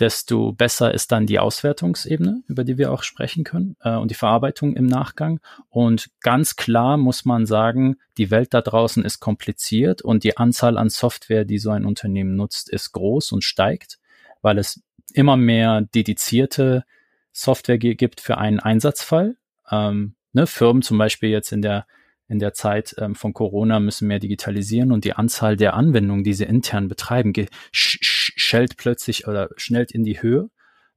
desto 0.00 0.52
besser 0.52 0.92
ist 0.94 1.12
dann 1.12 1.26
die 1.26 1.38
Auswertungsebene, 1.38 2.42
über 2.48 2.64
die 2.64 2.78
wir 2.78 2.92
auch 2.92 3.02
sprechen 3.02 3.44
können, 3.44 3.76
äh, 3.82 3.94
und 3.94 4.10
die 4.10 4.16
Verarbeitung 4.16 4.74
im 4.74 4.86
Nachgang. 4.86 5.40
Und 5.68 6.10
ganz 6.20 6.56
klar 6.56 6.96
muss 6.96 7.24
man 7.24 7.46
sagen, 7.46 7.96
die 8.18 8.30
Welt 8.30 8.54
da 8.54 8.62
draußen 8.62 9.04
ist 9.04 9.20
kompliziert 9.20 10.02
und 10.02 10.24
die 10.24 10.36
Anzahl 10.36 10.78
an 10.78 10.88
Software, 10.88 11.44
die 11.44 11.58
so 11.58 11.70
ein 11.70 11.84
Unternehmen 11.84 12.36
nutzt, 12.36 12.70
ist 12.70 12.92
groß 12.92 13.32
und 13.32 13.44
steigt, 13.44 13.98
weil 14.40 14.58
es 14.58 14.82
immer 15.12 15.36
mehr 15.36 15.82
dedizierte 15.82 16.84
Software 17.32 17.78
gibt 17.78 18.20
für 18.20 18.38
einen 18.38 18.60
Einsatzfall. 18.60 19.36
Ähm, 19.70 20.14
ne, 20.32 20.46
Firmen 20.46 20.82
zum 20.82 20.98
Beispiel 20.98 21.30
jetzt 21.30 21.52
in 21.52 21.62
der 21.62 21.86
in 22.28 22.38
der 22.38 22.52
Zeit 22.52 22.94
ähm, 22.98 23.14
von 23.14 23.32
Corona 23.32 23.80
müssen 23.80 24.08
mehr 24.08 24.18
digitalisieren 24.18 24.92
und 24.92 25.04
die 25.04 25.14
Anzahl 25.14 25.56
der 25.56 25.74
Anwendungen, 25.74 26.24
die 26.24 26.34
sie 26.34 26.44
intern 26.44 26.88
betreiben, 26.88 27.32
schellt 27.72 28.76
plötzlich 28.76 29.28
oder 29.28 29.50
schnellt 29.56 29.92
in 29.92 30.04
die 30.04 30.22
Höhe. 30.22 30.48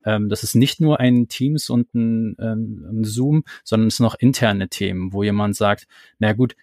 Ähm, 0.05 0.29
das 0.29 0.43
ist 0.43 0.55
nicht 0.55 0.79
nur 0.79 0.99
ein 0.99 1.27
Teams 1.27 1.69
und 1.69 1.93
ein, 1.93 2.35
ähm, 2.39 2.85
ein 2.89 3.03
Zoom, 3.03 3.43
sondern 3.63 3.87
es 3.87 3.97
sind 3.97 4.05
noch 4.05 4.15
interne 4.15 4.69
Themen, 4.69 5.13
wo 5.13 5.23
jemand 5.23 5.55
sagt, 5.55 5.87
na 6.19 6.33
gut, 6.33 6.55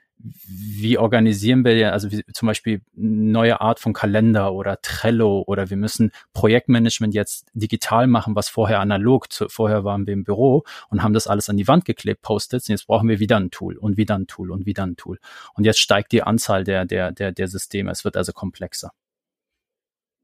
wie 0.46 0.98
organisieren 0.98 1.64
wir 1.64 1.92
also 1.92 2.10
wie, 2.10 2.24
zum 2.32 2.46
Beispiel 2.46 2.82
neue 2.94 3.60
Art 3.60 3.80
von 3.80 3.92
Kalender 3.92 4.52
oder 4.52 4.80
Trello 4.80 5.42
oder 5.46 5.70
wir 5.70 5.76
müssen 5.76 6.12
Projektmanagement 6.32 7.14
jetzt 7.14 7.48
digital 7.54 8.06
machen, 8.06 8.36
was 8.36 8.48
vorher 8.48 8.80
analog, 8.80 9.32
zu, 9.32 9.48
vorher 9.48 9.84
waren 9.84 10.06
wir 10.06 10.14
im 10.14 10.24
Büro 10.24 10.64
und 10.88 11.02
haben 11.02 11.12
das 11.12 11.26
alles 11.26 11.48
an 11.48 11.56
die 11.56 11.68
Wand 11.68 11.84
geklebt, 11.84 12.22
Post-its, 12.22 12.68
jetzt 12.68 12.86
brauchen 12.86 13.08
wir 13.08 13.18
wieder 13.18 13.38
ein 13.38 13.50
Tool 13.50 13.76
und 13.76 13.96
wieder 13.96 14.16
ein 14.16 14.26
Tool 14.26 14.50
und 14.50 14.66
wieder 14.66 14.84
ein 14.84 14.96
Tool. 14.96 15.18
Und 15.54 15.64
jetzt 15.64 15.80
steigt 15.80 16.12
die 16.12 16.22
Anzahl 16.22 16.64
der, 16.64 16.84
der, 16.84 17.12
der, 17.12 17.32
der 17.32 17.48
Systeme, 17.48 17.90
es 17.90 18.04
wird 18.04 18.16
also 18.16 18.32
komplexer. 18.32 18.92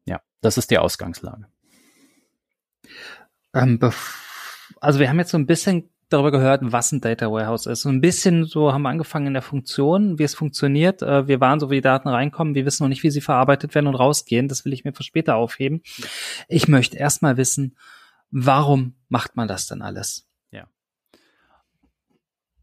Ja, 0.06 0.20
das 0.40 0.58
ist 0.58 0.70
die 0.70 0.78
Ausgangslage. 0.78 1.46
Ähm, 3.54 3.80
also 4.80 4.98
wir 4.98 5.08
haben 5.08 5.18
jetzt 5.18 5.30
so 5.30 5.38
ein 5.38 5.46
bisschen 5.46 5.90
darüber 6.08 6.30
gehört, 6.30 6.60
was 6.64 6.92
ein 6.92 7.00
Data 7.00 7.30
Warehouse 7.30 7.66
ist. 7.66 7.82
So 7.82 7.88
ein 7.88 8.00
bisschen 8.00 8.44
so 8.44 8.72
haben 8.72 8.82
wir 8.82 8.88
angefangen 8.88 9.28
in 9.28 9.32
der 9.34 9.42
Funktion, 9.42 10.18
wie 10.18 10.24
es 10.24 10.34
funktioniert. 10.34 11.02
Äh, 11.02 11.28
wir 11.28 11.40
waren 11.40 11.60
so, 11.60 11.70
wie 11.70 11.76
die 11.76 11.80
Daten 11.80 12.08
reinkommen. 12.08 12.54
Wir 12.54 12.66
wissen 12.66 12.84
noch 12.84 12.88
nicht, 12.88 13.02
wie 13.02 13.10
sie 13.10 13.20
verarbeitet 13.20 13.74
werden 13.74 13.86
und 13.86 13.94
rausgehen. 13.94 14.48
Das 14.48 14.64
will 14.64 14.72
ich 14.72 14.84
mir 14.84 14.92
für 14.92 15.02
später 15.02 15.36
aufheben. 15.36 15.82
Ich 16.48 16.68
möchte 16.68 16.96
erstmal 16.96 17.36
wissen, 17.36 17.76
warum 18.30 18.94
macht 19.08 19.36
man 19.36 19.48
das 19.48 19.66
denn 19.66 19.82
alles? 19.82 20.28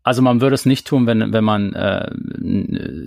Also 0.05 0.21
man 0.21 0.39
würde 0.39 0.53
es 0.53 0.67
nicht 0.67 0.85
tun, 0.85 1.07
wenn, 1.07 1.33
wenn 1.33 1.43
man 1.43 1.73
äh, 1.73 2.11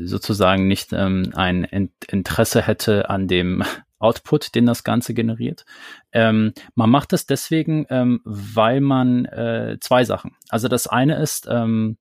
sozusagen 0.04 0.66
nicht 0.66 0.92
ähm, 0.92 1.30
ein 1.33 1.62
Interesse 2.11 2.61
hätte 2.61 3.09
an 3.09 3.28
dem 3.28 3.62
Output, 3.99 4.55
den 4.55 4.67
das 4.67 4.85
Ganze 4.85 5.14
generiert. 5.14 5.64
Ähm, 6.12 6.52
man 6.75 6.90
macht 6.90 7.12
es 7.12 7.26
deswegen, 7.26 7.87
ähm, 7.90 8.21
weil 8.25 8.81
man 8.81 9.25
äh, 9.26 9.78
zwei 9.81 10.05
Sachen. 10.05 10.37
Also 10.49 10.69
das 10.69 10.87
eine 10.87 11.17
ist, 11.21 11.47
ähm, 11.50 11.99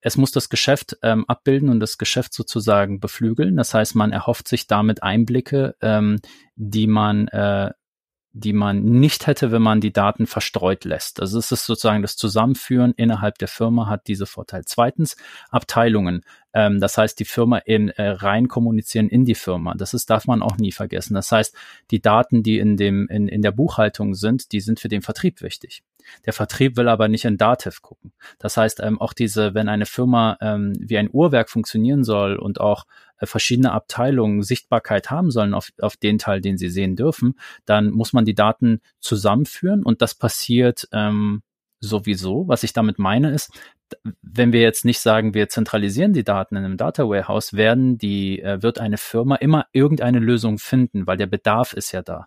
es 0.00 0.18
muss 0.18 0.32
das 0.32 0.50
Geschäft 0.50 0.98
ähm, 1.02 1.24
abbilden 1.28 1.70
und 1.70 1.80
das 1.80 1.96
Geschäft 1.96 2.34
sozusagen 2.34 3.00
beflügeln. 3.00 3.56
Das 3.56 3.72
heißt, 3.72 3.94
man 3.94 4.12
erhofft 4.12 4.48
sich 4.48 4.66
damit 4.66 5.02
Einblicke, 5.02 5.76
ähm, 5.80 6.20
die 6.56 6.86
man 6.86 7.28
äh, 7.28 7.70
die 8.36 8.52
man 8.52 8.82
nicht 8.82 9.28
hätte, 9.28 9.52
wenn 9.52 9.62
man 9.62 9.80
die 9.80 9.92
Daten 9.92 10.26
verstreut 10.26 10.84
lässt. 10.84 11.20
Also 11.20 11.38
es 11.38 11.52
ist 11.52 11.66
sozusagen 11.66 12.02
das 12.02 12.16
Zusammenführen 12.16 12.92
innerhalb 12.96 13.38
der 13.38 13.46
Firma 13.46 13.86
hat 13.86 14.08
diese 14.08 14.26
Vorteil. 14.26 14.64
Zweitens, 14.66 15.16
Abteilungen. 15.50 16.22
Ähm, 16.52 16.80
das 16.80 16.98
heißt, 16.98 17.18
die 17.20 17.26
Firma 17.26 17.58
in, 17.58 17.90
äh, 17.90 18.08
rein 18.08 18.48
kommunizieren 18.48 19.08
in 19.08 19.24
die 19.24 19.36
Firma. 19.36 19.74
Das 19.74 19.94
ist, 19.94 20.10
darf 20.10 20.26
man 20.26 20.42
auch 20.42 20.56
nie 20.56 20.72
vergessen. 20.72 21.14
Das 21.14 21.30
heißt, 21.30 21.54
die 21.92 22.02
Daten, 22.02 22.42
die 22.42 22.58
in 22.58 22.76
dem, 22.76 23.06
in, 23.08 23.28
in 23.28 23.40
der 23.40 23.52
Buchhaltung 23.52 24.14
sind, 24.14 24.50
die 24.50 24.60
sind 24.60 24.80
für 24.80 24.88
den 24.88 25.02
Vertrieb 25.02 25.40
wichtig. 25.40 25.84
Der 26.26 26.32
Vertrieb 26.32 26.76
will 26.76 26.88
aber 26.88 27.08
nicht 27.08 27.24
in 27.24 27.36
Dativ 27.36 27.82
gucken. 27.82 28.12
Das 28.38 28.56
heißt, 28.56 28.80
ähm, 28.80 29.00
auch 29.00 29.12
diese, 29.12 29.54
wenn 29.54 29.68
eine 29.68 29.86
Firma 29.86 30.36
ähm, 30.40 30.72
wie 30.78 30.98
ein 30.98 31.10
Uhrwerk 31.12 31.50
funktionieren 31.50 32.04
soll 32.04 32.36
und 32.36 32.60
auch 32.60 32.84
äh, 33.18 33.26
verschiedene 33.26 33.72
Abteilungen 33.72 34.42
Sichtbarkeit 34.42 35.10
haben 35.10 35.30
sollen 35.30 35.54
auf, 35.54 35.70
auf 35.80 35.96
den 35.96 36.18
Teil, 36.18 36.40
den 36.40 36.58
sie 36.58 36.68
sehen 36.68 36.96
dürfen, 36.96 37.38
dann 37.64 37.90
muss 37.90 38.12
man 38.12 38.24
die 38.24 38.34
Daten 38.34 38.80
zusammenführen 39.00 39.82
und 39.82 40.02
das 40.02 40.14
passiert 40.14 40.88
ähm, 40.92 41.42
sowieso. 41.80 42.48
Was 42.48 42.62
ich 42.62 42.72
damit 42.72 42.98
meine 42.98 43.30
ist, 43.30 43.50
wenn 44.22 44.52
wir 44.52 44.60
jetzt 44.60 44.84
nicht 44.84 45.00
sagen, 45.00 45.34
wir 45.34 45.48
zentralisieren 45.48 46.12
die 46.12 46.24
Daten 46.24 46.56
in 46.56 46.64
einem 46.64 46.76
Data 46.76 47.04
Warehouse, 47.04 47.52
werden 47.52 47.98
die, 47.98 48.40
äh, 48.40 48.62
wird 48.62 48.78
eine 48.78 48.96
Firma 48.98 49.36
immer 49.36 49.66
irgendeine 49.72 50.18
Lösung 50.18 50.58
finden, 50.58 51.06
weil 51.06 51.16
der 51.16 51.26
Bedarf 51.26 51.72
ist 51.74 51.92
ja 51.92 52.02
da. 52.02 52.26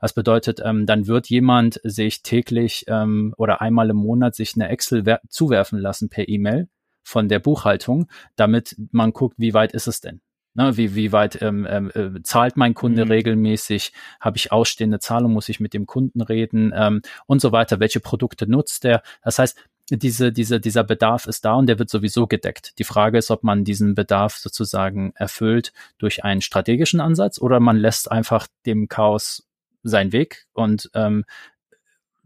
Das 0.00 0.12
bedeutet, 0.12 0.60
ähm, 0.64 0.86
dann 0.86 1.06
wird 1.06 1.28
jemand 1.28 1.80
sich 1.84 2.22
täglich 2.22 2.84
ähm, 2.88 3.34
oder 3.36 3.60
einmal 3.60 3.90
im 3.90 3.96
Monat 3.96 4.34
sich 4.34 4.54
eine 4.54 4.68
Excel 4.68 5.18
zuwerfen 5.28 5.78
lassen 5.78 6.08
per 6.08 6.28
E-Mail 6.28 6.68
von 7.02 7.28
der 7.28 7.38
Buchhaltung, 7.38 8.08
damit 8.36 8.76
man 8.92 9.12
guckt, 9.12 9.36
wie 9.38 9.54
weit 9.54 9.72
ist 9.72 9.88
es 9.88 10.00
denn? 10.00 10.20
Ne, 10.54 10.76
wie, 10.76 10.96
wie 10.96 11.12
weit 11.12 11.40
ähm, 11.42 11.64
ähm, 11.70 11.92
äh, 11.94 12.22
zahlt 12.24 12.56
mein 12.56 12.74
Kunde 12.74 13.04
mhm. 13.04 13.12
regelmäßig? 13.12 13.92
Habe 14.18 14.36
ich 14.36 14.50
ausstehende 14.50 14.98
Zahlung? 14.98 15.32
Muss 15.32 15.48
ich 15.48 15.60
mit 15.60 15.74
dem 15.74 15.86
Kunden 15.86 16.20
reden? 16.22 16.72
Ähm, 16.74 17.02
und 17.26 17.40
so 17.40 17.52
weiter. 17.52 17.78
Welche 17.78 18.00
Produkte 18.00 18.50
nutzt 18.50 18.84
er? 18.84 19.02
Das 19.22 19.38
heißt, 19.38 19.56
diese, 19.90 20.32
diese, 20.32 20.60
dieser 20.60 20.84
Bedarf 20.84 21.26
ist 21.26 21.44
da 21.44 21.54
und 21.54 21.66
der 21.66 21.78
wird 21.78 21.90
sowieso 21.90 22.26
gedeckt. 22.26 22.78
Die 22.78 22.84
Frage 22.84 23.18
ist, 23.18 23.30
ob 23.30 23.44
man 23.44 23.64
diesen 23.64 23.94
Bedarf 23.94 24.36
sozusagen 24.36 25.12
erfüllt 25.14 25.72
durch 25.98 26.24
einen 26.24 26.40
strategischen 26.40 27.00
Ansatz 27.00 27.40
oder 27.40 27.60
man 27.60 27.76
lässt 27.76 28.10
einfach 28.10 28.46
dem 28.66 28.88
Chaos 28.88 29.46
seinen 29.82 30.12
Weg 30.12 30.46
und 30.52 30.90
ähm, 30.94 31.24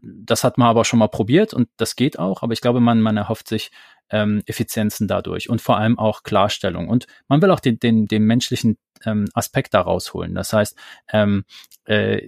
das 0.01 0.43
hat 0.43 0.57
man 0.57 0.67
aber 0.67 0.85
schon 0.85 0.99
mal 0.99 1.07
probiert 1.07 1.53
und 1.53 1.67
das 1.77 1.95
geht 1.95 2.19
auch, 2.19 2.43
aber 2.43 2.53
ich 2.53 2.61
glaube, 2.61 2.79
man, 2.79 3.01
man 3.01 3.17
erhofft 3.17 3.47
sich 3.47 3.71
ähm, 4.11 4.43
Effizienzen 4.45 5.07
dadurch 5.07 5.49
und 5.49 5.61
vor 5.61 5.77
allem 5.77 5.97
auch 5.97 6.21
Klarstellung. 6.21 6.89
Und 6.89 7.07
man 7.27 7.41
will 7.41 7.49
auch 7.49 7.59
den, 7.59 7.79
den, 7.79 8.05
den 8.05 8.23
menschlichen 8.23 8.77
ähm, 9.03 9.25
Aspekt 9.33 9.73
da 9.73 9.81
rausholen. 9.81 10.35
Das 10.35 10.53
heißt, 10.53 10.77
ähm, 11.11 11.43
äh, 11.85 12.19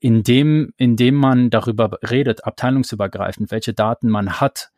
indem, 0.00 0.72
indem 0.76 1.14
man 1.14 1.50
darüber 1.50 1.98
redet, 2.02 2.44
abteilungsübergreifend, 2.44 3.52
welche 3.52 3.74
Daten 3.74 4.08
man 4.08 4.40
hat, 4.40 4.70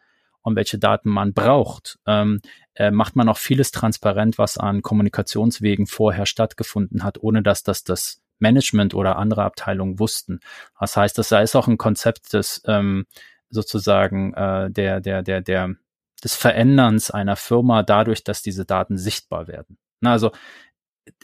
und 0.42 0.56
welche 0.56 0.78
Daten 0.78 1.09
man 1.09 1.32
braucht, 1.35 1.99
ähm, 2.06 2.40
äh, 2.75 2.90
macht 2.90 3.16
man 3.16 3.28
auch 3.28 3.38
vieles 3.38 3.71
transparent, 3.71 4.38
was 4.38 4.59
an 4.59 4.82
Kommunikationswegen 4.82 5.87
vorher 5.87 6.26
stattgefunden 6.26 7.04
hat, 7.04 7.23
ohne 7.23 7.42
dass 7.42 7.62
das 7.62 7.85
das 7.85 8.21
Management 8.43 8.95
oder 8.95 9.17
andere 9.17 9.45
Abteilungen 9.45 9.99
wussten. 9.99 10.41
Das 10.79 10.97
heißt, 10.97 11.17
das 11.17 11.33
ist 11.33 11.57
auch 11.57 11.69
ein 11.69 11.79
Konzept 11.79 12.35
des 12.35 12.63
ähm, 12.67 13.07
sozusagen 13.49 14.35
äh, 14.35 14.71
der, 14.71 15.01
der, 15.01 15.23
der, 15.23 15.41
der, 15.41 15.75
des 16.23 16.35
Veränderns 16.35 17.11
einer 17.11 17.37
Firma 17.37 17.83
dadurch, 17.83 18.25
dass 18.25 18.43
diese 18.43 18.67
Daten 18.67 18.99
sichtbar 18.99 19.49
werden. 19.49 19.79
Na, 20.01 20.13
also 20.13 20.33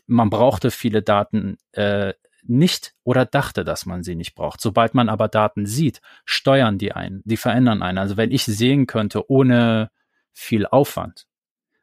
man 0.06 0.30
brauchte 0.30 0.70
viele 0.70 1.02
Daten 1.02 1.58
äh, 1.72 2.14
nicht 2.42 2.94
oder 3.04 3.26
dachte, 3.26 3.64
dass 3.64 3.84
man 3.84 4.02
sie 4.02 4.14
nicht 4.14 4.34
braucht. 4.34 4.60
Sobald 4.60 4.94
man 4.94 5.08
aber 5.08 5.28
Daten 5.28 5.66
sieht, 5.66 6.00
steuern 6.24 6.78
die 6.78 6.92
ein, 6.92 7.20
die 7.24 7.36
verändern 7.36 7.82
einen. 7.82 7.98
Also 7.98 8.16
wenn 8.16 8.30
ich 8.30 8.44
sehen 8.44 8.86
könnte, 8.86 9.30
ohne 9.30 9.90
viel 10.32 10.66
Aufwand, 10.66 11.26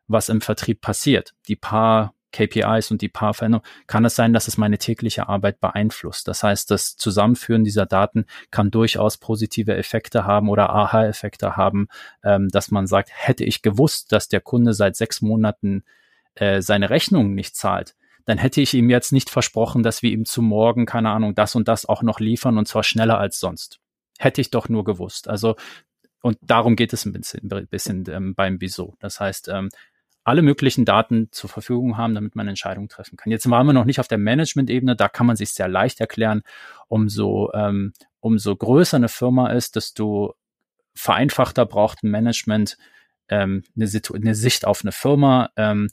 was 0.08 0.30
im 0.30 0.42
Vertrieb 0.42 0.82
passiert, 0.82 1.34
die 1.48 1.56
paar 1.56 2.15
KPIs 2.36 2.92
und 2.92 3.02
die 3.02 3.10
paar 3.10 3.34
Veränderungen, 3.34 3.68
kann 3.88 4.04
es 4.06 4.16
sein, 4.16 4.34
dass 4.34 4.48
es 4.48 4.58
meine 4.58 4.78
tägliche 4.78 5.30
Arbeit 5.30 5.62
beeinflusst. 5.62 6.28
Das 6.28 6.44
heißt, 6.44 6.70
das 6.70 6.98
Zusammenführen 6.98 7.64
dieser 7.64 7.86
Daten 7.86 8.26
kann 8.52 8.72
durchaus 8.72 9.18
positive 9.18 9.76
Effekte 9.76 10.26
haben 10.26 10.50
oder 10.50 10.70
Aha-Effekte 10.70 11.56
haben, 11.56 11.88
ähm, 12.24 12.50
dass 12.50 12.72
man 12.72 12.88
sagt, 12.88 13.10
hätte 13.14 13.46
ich 13.46 13.62
gewusst, 13.62 14.12
dass 14.12 14.28
der 14.28 14.42
Kunde 14.42 14.74
seit 14.74 14.96
sechs 14.96 15.22
Monaten 15.22 15.84
äh, 16.36 16.62
seine 16.62 16.90
Rechnungen 16.90 17.34
nicht 17.34 17.56
zahlt, 17.56 17.96
dann 18.26 18.38
hätte 18.38 18.60
ich 18.60 18.74
ihm 18.74 18.90
jetzt 18.90 19.14
nicht 19.14 19.30
versprochen, 19.30 19.84
dass 19.84 20.02
wir 20.02 20.12
ihm 20.12 20.26
zu 20.26 20.42
morgen, 20.42 20.86
keine 20.86 21.12
Ahnung, 21.12 21.36
das 21.36 21.56
und 21.56 21.68
das 21.68 21.86
auch 21.86 22.02
noch 22.02 22.20
liefern 22.20 22.58
und 22.58 22.68
zwar 22.68 22.84
schneller 22.84 23.20
als 23.20 23.40
sonst. 23.40 23.80
Hätte 24.18 24.42
ich 24.42 24.50
doch 24.50 24.68
nur 24.68 24.84
gewusst. 24.84 25.30
Also, 25.30 25.56
und 26.22 26.38
darum 26.42 26.76
geht 26.76 26.92
es 26.92 27.06
ein 27.06 27.14
bisschen, 27.14 27.52
ein 27.52 27.68
bisschen 27.68 28.04
ähm, 28.10 28.34
beim 28.34 28.60
Wieso. 28.60 28.96
Das 29.00 29.20
heißt, 29.20 29.50
ähm, 29.50 29.70
alle 30.26 30.42
möglichen 30.42 30.86
Daten 30.86 31.30
zur 31.32 31.50
Verfügung 31.50 31.98
haben, 31.98 32.16
damit 32.16 32.36
man 32.36 32.48
Entscheidungen 32.48 32.90
treffen 32.90 33.16
kann. 33.16 33.32
Jetzt 33.32 33.50
waren 33.50 33.68
wir 33.68 33.74
noch 33.74 33.86
nicht 33.86 34.00
auf 34.00 34.08
der 34.08 34.18
Management-Ebene, 34.18 34.96
da 34.96 35.08
kann 35.08 35.28
man 35.28 35.36
sich 35.36 35.52
sehr 35.52 35.68
leicht 35.68 36.02
erklären, 36.02 36.42
umso, 36.88 37.52
ähm, 37.54 37.94
umso 38.20 38.56
größer 38.56 38.98
eine 38.98 39.08
Firma 39.08 39.52
ist, 39.52 39.76
desto 39.76 40.36
vereinfachter 40.96 41.66
braucht 41.66 42.04
ein 42.04 42.10
Management 42.10 42.78
ähm, 43.30 43.64
eine, 43.76 43.90
eine 44.14 44.36
Sicht 44.36 44.66
auf 44.66 44.82
eine 44.84 44.92
Firma. 44.92 45.50
Ähm, 45.58 45.90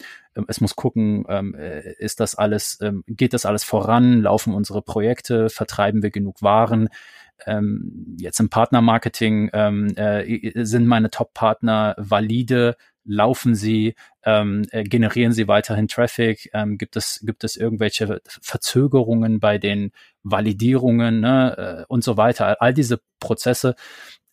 es 0.47 0.61
muss 0.61 0.77
gucken, 0.77 1.25
ähm, 1.29 1.55
äh, 1.55 1.93
ist 1.95 2.21
das 2.21 2.35
alles, 2.35 2.79
ähm, 2.81 3.05
geht 3.07 3.35
das 3.35 3.45
alles 3.45 3.65
voran, 3.65 4.23
laufen 4.23 4.55
unsere 4.55 4.83
Projekte, 4.83 5.51
vertreiben 5.51 6.03
wir 6.03 6.11
genug 6.11 6.43
Waren. 6.43 6.89
Ähm, 7.45 8.17
jetzt 8.19 8.41
im 8.41 8.51
Partnermarketing 8.51 9.51
ähm, 9.53 9.95
äh, 9.97 10.65
sind 10.65 10.87
meine 10.87 11.11
Top-Partner 11.11 11.97
valide, 11.99 12.77
laufen 13.05 13.55
sie, 13.55 13.95
ähm, 14.25 14.67
äh, 14.71 14.85
generieren 14.85 15.33
sie 15.33 15.49
weiterhin 15.49 15.89
Traffic, 15.89 16.51
ähm, 16.53 16.79
gibt 16.79 16.97
es 16.97 17.21
gibt 17.25 17.45
es 17.45 17.57
irgendwelche 17.57 18.21
Verzögerungen 18.41 19.41
bei 19.41 19.59
den 19.59 19.93
Validierungen 20.23 21.21
ne, 21.21 21.83
äh, 21.83 21.85
und 21.89 22.05
so 22.05 22.17
weiter. 22.17 22.61
All 22.63 22.75
diese 22.75 23.01
Prozesse, 23.21 23.75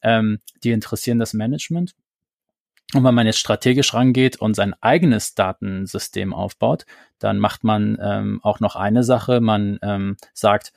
ähm, 0.01 0.39
die 0.63 0.71
interessieren 0.71 1.19
das 1.19 1.33
Management. 1.33 1.95
Und 2.93 3.03
wenn 3.03 3.13
man 3.13 3.27
jetzt 3.27 3.39
strategisch 3.39 3.93
rangeht 3.93 4.37
und 4.37 4.55
sein 4.55 4.73
eigenes 4.81 5.35
Datensystem 5.35 6.33
aufbaut, 6.33 6.85
dann 7.19 7.37
macht 7.37 7.63
man 7.63 7.99
ähm, 8.01 8.39
auch 8.41 8.59
noch 8.59 8.75
eine 8.75 9.03
Sache. 9.03 9.41
Man 9.41 9.77
ähm, 9.83 10.17
sagt, 10.33 10.73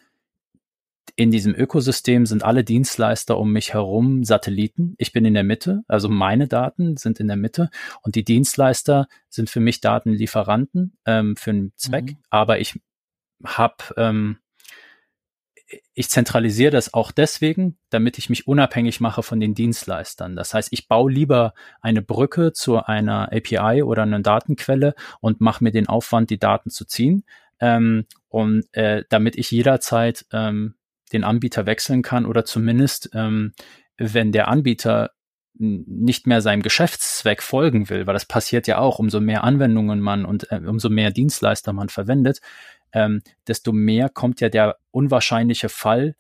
in 1.17 1.31
diesem 1.31 1.55
Ökosystem 1.55 2.27
sind 2.27 2.43
alle 2.43 2.65
Dienstleister 2.65 3.39
um 3.39 3.53
mich 3.53 3.75
herum 3.75 4.25
Satelliten. 4.25 4.95
Ich 4.99 5.13
bin 5.13 5.25
in 5.25 5.35
der 5.35 5.45
Mitte, 5.45 5.83
also 5.87 6.09
meine 6.09 6.49
Daten 6.49 6.97
sind 6.97 7.21
in 7.21 7.29
der 7.29 7.37
Mitte 7.37 7.71
und 8.03 8.15
die 8.15 8.25
Dienstleister 8.25 9.09
sind 9.29 9.51
für 9.51 9.61
mich 9.61 9.81
Datenlieferanten 9.81 10.97
ähm, 11.05 11.37
für 11.37 11.51
einen 11.51 11.73
Zweck. 11.77 12.13
Mhm. 12.13 12.19
Aber 12.31 12.61
ich 12.61 12.81
habe 13.45 13.77
ähm, 13.97 14.39
ich 15.95 16.11
zentralisiere 16.11 16.71
das 16.71 16.93
auch 16.93 17.11
deswegen, 17.13 17.79
damit 17.91 18.19
ich 18.19 18.29
mich 18.29 18.47
unabhängig 18.47 19.01
mache 19.01 19.23
von 19.23 19.41
den 19.41 19.55
Dienstleistern. 19.55 20.37
Das 20.37 20.53
heißt, 20.53 20.69
ich 20.71 20.87
baue 20.87 21.11
lieber 21.11 21.55
eine 21.81 22.03
Brücke 22.03 22.53
zu 22.53 22.83
einer 22.85 23.33
API 23.33 23.83
oder 23.83 24.03
einer 24.03 24.21
Datenquelle 24.21 24.95
und 25.21 25.41
mache 25.41 25.65
mir 25.65 25.73
den 25.73 25.89
Aufwand, 25.89 26.31
die 26.31 26.39
Daten 26.39 26.69
zu 26.69 26.85
ziehen, 26.85 27.25
ähm, 27.63 28.07
und 28.29 28.65
äh, 28.75 29.05
damit 29.09 29.37
ich 29.37 29.51
jederzeit 29.51 30.27
ähm, 30.33 30.75
den 31.13 31.25
Anbieter 31.25 31.67
wechseln 31.67 32.03
kann 32.03 32.27
oder 32.27 32.45
zumindest, 32.45 33.11
ähm, 33.15 33.53
wenn 33.97 34.33
der 34.33 34.49
Anbieter 34.49 35.11
nicht 35.55 36.27
mehr 36.27 36.41
seinem 36.41 36.63
Geschäftszweck 36.63 37.43
folgen 37.43 37.91
will, 37.91 38.07
weil 38.07 38.15
das 38.15 38.25
passiert 38.25 38.67
ja 38.67 38.79
auch, 38.79 38.99
umso 38.99 39.21
mehr 39.21 39.45
Anwendungen 39.45 40.01
man 40.01 40.25
und 40.25 40.51
äh, 40.51 40.61
umso 40.67 40.89
mehr 40.89 41.11
Dienstleister 41.11 41.73
man 41.73 41.89
verwendet, 41.89 42.41
ähm, 42.93 43.23
desto 43.47 43.73
mehr 43.73 44.09
kommt 44.09 44.41
ja 44.41 44.49
der 44.49 44.77
unwahrscheinliche 44.91 45.69
Fall, 45.69 46.15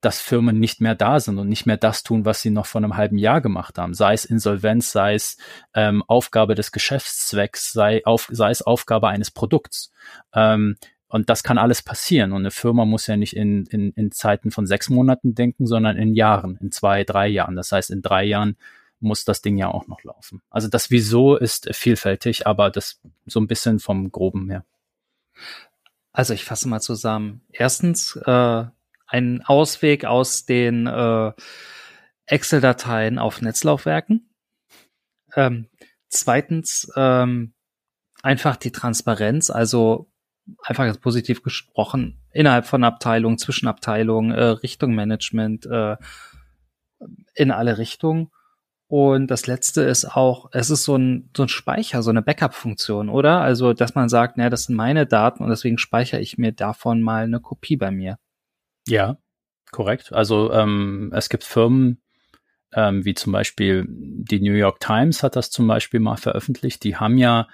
dass 0.00 0.20
Firmen 0.20 0.58
nicht 0.58 0.80
mehr 0.80 0.94
da 0.94 1.18
sind 1.18 1.38
und 1.38 1.48
nicht 1.48 1.64
mehr 1.66 1.78
das 1.78 2.02
tun, 2.02 2.26
was 2.26 2.42
sie 2.42 2.50
noch 2.50 2.66
vor 2.66 2.80
einem 2.80 2.96
halben 2.96 3.16
Jahr 3.16 3.40
gemacht 3.40 3.78
haben. 3.78 3.94
Sei 3.94 4.12
es 4.12 4.26
Insolvenz, 4.26 4.92
sei 4.92 5.14
es 5.14 5.38
ähm, 5.72 6.02
Aufgabe 6.06 6.54
des 6.54 6.72
Geschäftszwecks, 6.72 7.72
sei, 7.72 8.02
auf, 8.04 8.28
sei 8.30 8.50
es 8.50 8.60
Aufgabe 8.60 9.08
eines 9.08 9.30
Produkts. 9.30 9.92
Ähm, 10.34 10.76
und 11.14 11.30
das 11.30 11.44
kann 11.44 11.58
alles 11.58 11.80
passieren. 11.80 12.32
Und 12.32 12.40
eine 12.40 12.50
Firma 12.50 12.84
muss 12.84 13.06
ja 13.06 13.16
nicht 13.16 13.36
in, 13.36 13.66
in, 13.66 13.92
in 13.92 14.10
Zeiten 14.10 14.50
von 14.50 14.66
sechs 14.66 14.90
Monaten 14.90 15.36
denken, 15.36 15.64
sondern 15.64 15.96
in 15.96 16.12
Jahren, 16.12 16.58
in 16.60 16.72
zwei, 16.72 17.04
drei 17.04 17.28
Jahren. 17.28 17.54
Das 17.54 17.70
heißt, 17.70 17.92
in 17.92 18.02
drei 18.02 18.24
Jahren 18.24 18.56
muss 18.98 19.24
das 19.24 19.40
Ding 19.40 19.56
ja 19.56 19.68
auch 19.68 19.86
noch 19.86 20.02
laufen. 20.02 20.42
Also 20.50 20.66
das 20.66 20.90
Wieso 20.90 21.36
ist 21.36 21.72
vielfältig, 21.72 22.48
aber 22.48 22.68
das 22.68 23.00
so 23.26 23.38
ein 23.38 23.46
bisschen 23.46 23.78
vom 23.78 24.10
Groben 24.10 24.50
her. 24.50 24.64
Also 26.10 26.34
ich 26.34 26.44
fasse 26.44 26.68
mal 26.68 26.80
zusammen. 26.80 27.42
Erstens, 27.52 28.16
äh, 28.16 28.64
ein 29.06 29.42
Ausweg 29.44 30.06
aus 30.06 30.46
den 30.46 30.88
äh, 30.88 31.32
Excel-Dateien 32.26 33.20
auf 33.20 33.40
Netzlaufwerken. 33.40 34.30
Ähm, 35.36 35.68
zweitens, 36.08 36.90
ähm, 36.96 37.54
einfach 38.20 38.56
die 38.56 38.72
Transparenz, 38.72 39.50
also 39.50 40.10
einfach 40.62 40.84
jetzt 40.84 41.00
positiv 41.00 41.42
gesprochen, 41.42 42.20
innerhalb 42.32 42.66
von 42.66 42.84
Abteilungen, 42.84 43.38
zwischen 43.38 43.68
Abteilungen, 43.68 44.30
äh, 44.30 44.44
Richtung 44.44 44.94
Management, 44.94 45.66
äh, 45.66 45.96
in 47.34 47.50
alle 47.50 47.78
Richtungen. 47.78 48.30
Und 48.86 49.28
das 49.28 49.46
letzte 49.46 49.82
ist 49.82 50.04
auch, 50.04 50.50
es 50.52 50.70
ist 50.70 50.84
so 50.84 50.96
ein, 50.96 51.30
so 51.36 51.44
ein 51.44 51.48
Speicher, 51.48 52.02
so 52.02 52.10
eine 52.10 52.22
Backup-Funktion, 52.22 53.08
oder? 53.08 53.40
Also, 53.40 53.72
dass 53.72 53.94
man 53.94 54.08
sagt, 54.08 54.36
naja, 54.36 54.50
das 54.50 54.64
sind 54.64 54.76
meine 54.76 55.06
Daten 55.06 55.42
und 55.42 55.48
deswegen 55.48 55.78
speichere 55.78 56.20
ich 56.20 56.38
mir 56.38 56.52
davon 56.52 57.02
mal 57.02 57.24
eine 57.24 57.40
Kopie 57.40 57.76
bei 57.76 57.90
mir. 57.90 58.18
Ja, 58.86 59.16
korrekt. 59.72 60.12
Also 60.12 60.52
ähm, 60.52 61.10
es 61.14 61.28
gibt 61.28 61.44
Firmen, 61.44 62.02
ähm, 62.72 63.04
wie 63.04 63.14
zum 63.14 63.32
Beispiel 63.32 63.86
die 63.88 64.40
New 64.40 64.52
York 64.52 64.80
Times 64.80 65.22
hat 65.22 65.36
das 65.36 65.50
zum 65.50 65.66
Beispiel 65.66 66.00
mal 66.00 66.16
veröffentlicht. 66.16 66.84
Die 66.84 66.96
haben 66.96 67.18
ja 67.18 67.48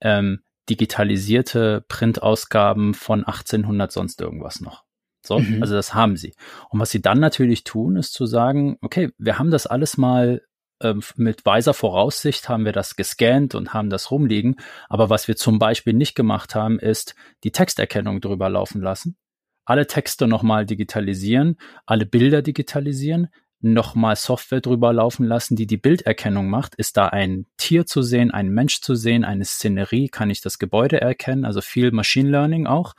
ähm, 0.00 0.42
digitalisierte 0.68 1.84
Printausgaben 1.88 2.94
von 2.94 3.24
1800 3.24 3.92
sonst 3.92 4.20
irgendwas 4.20 4.60
noch. 4.60 4.84
So, 5.24 5.40
mhm. 5.40 5.62
also 5.62 5.74
das 5.74 5.94
haben 5.94 6.16
sie. 6.16 6.34
Und 6.70 6.80
was 6.80 6.90
sie 6.90 7.02
dann 7.02 7.18
natürlich 7.18 7.64
tun, 7.64 7.96
ist 7.96 8.12
zu 8.12 8.26
sagen, 8.26 8.78
okay, 8.80 9.10
wir 9.18 9.38
haben 9.38 9.50
das 9.50 9.66
alles 9.66 9.96
mal 9.96 10.42
ähm, 10.82 11.02
mit 11.16 11.44
weiser 11.46 11.74
Voraussicht 11.74 12.48
haben 12.48 12.64
wir 12.64 12.72
das 12.72 12.96
gescannt 12.96 13.54
und 13.54 13.72
haben 13.72 13.90
das 13.90 14.10
rumliegen. 14.10 14.56
Aber 14.88 15.10
was 15.10 15.26
wir 15.28 15.36
zum 15.36 15.58
Beispiel 15.58 15.94
nicht 15.94 16.14
gemacht 16.14 16.54
haben, 16.54 16.78
ist 16.78 17.14
die 17.44 17.52
Texterkennung 17.52 18.20
drüber 18.20 18.48
laufen 18.48 18.80
lassen. 18.80 19.16
Alle 19.64 19.86
Texte 19.86 20.28
nochmal 20.28 20.64
digitalisieren, 20.64 21.56
alle 21.86 22.06
Bilder 22.06 22.42
digitalisieren, 22.42 23.28
nochmal 23.60 24.16
Software 24.16 24.60
drüber 24.60 24.92
laufen 24.92 25.26
lassen, 25.26 25.56
die 25.56 25.66
die 25.66 25.76
Bilderkennung 25.76 26.48
macht. 26.48 26.74
Ist 26.74 26.96
da 26.96 27.08
ein 27.08 27.46
Tier 27.56 27.86
zu 27.86 28.02
sehen, 28.02 28.30
ein 28.30 28.48
Mensch 28.48 28.80
zu 28.80 28.94
sehen, 28.94 29.24
eine 29.24 29.44
Szenerie? 29.44 30.08
Kann 30.08 30.30
ich 30.30 30.40
das 30.40 30.58
Gebäude 30.58 31.00
erkennen? 31.00 31.44
Also 31.44 31.60
viel 31.60 31.90
Machine 31.90 32.30
Learning 32.30 32.66
auch, 32.66 32.94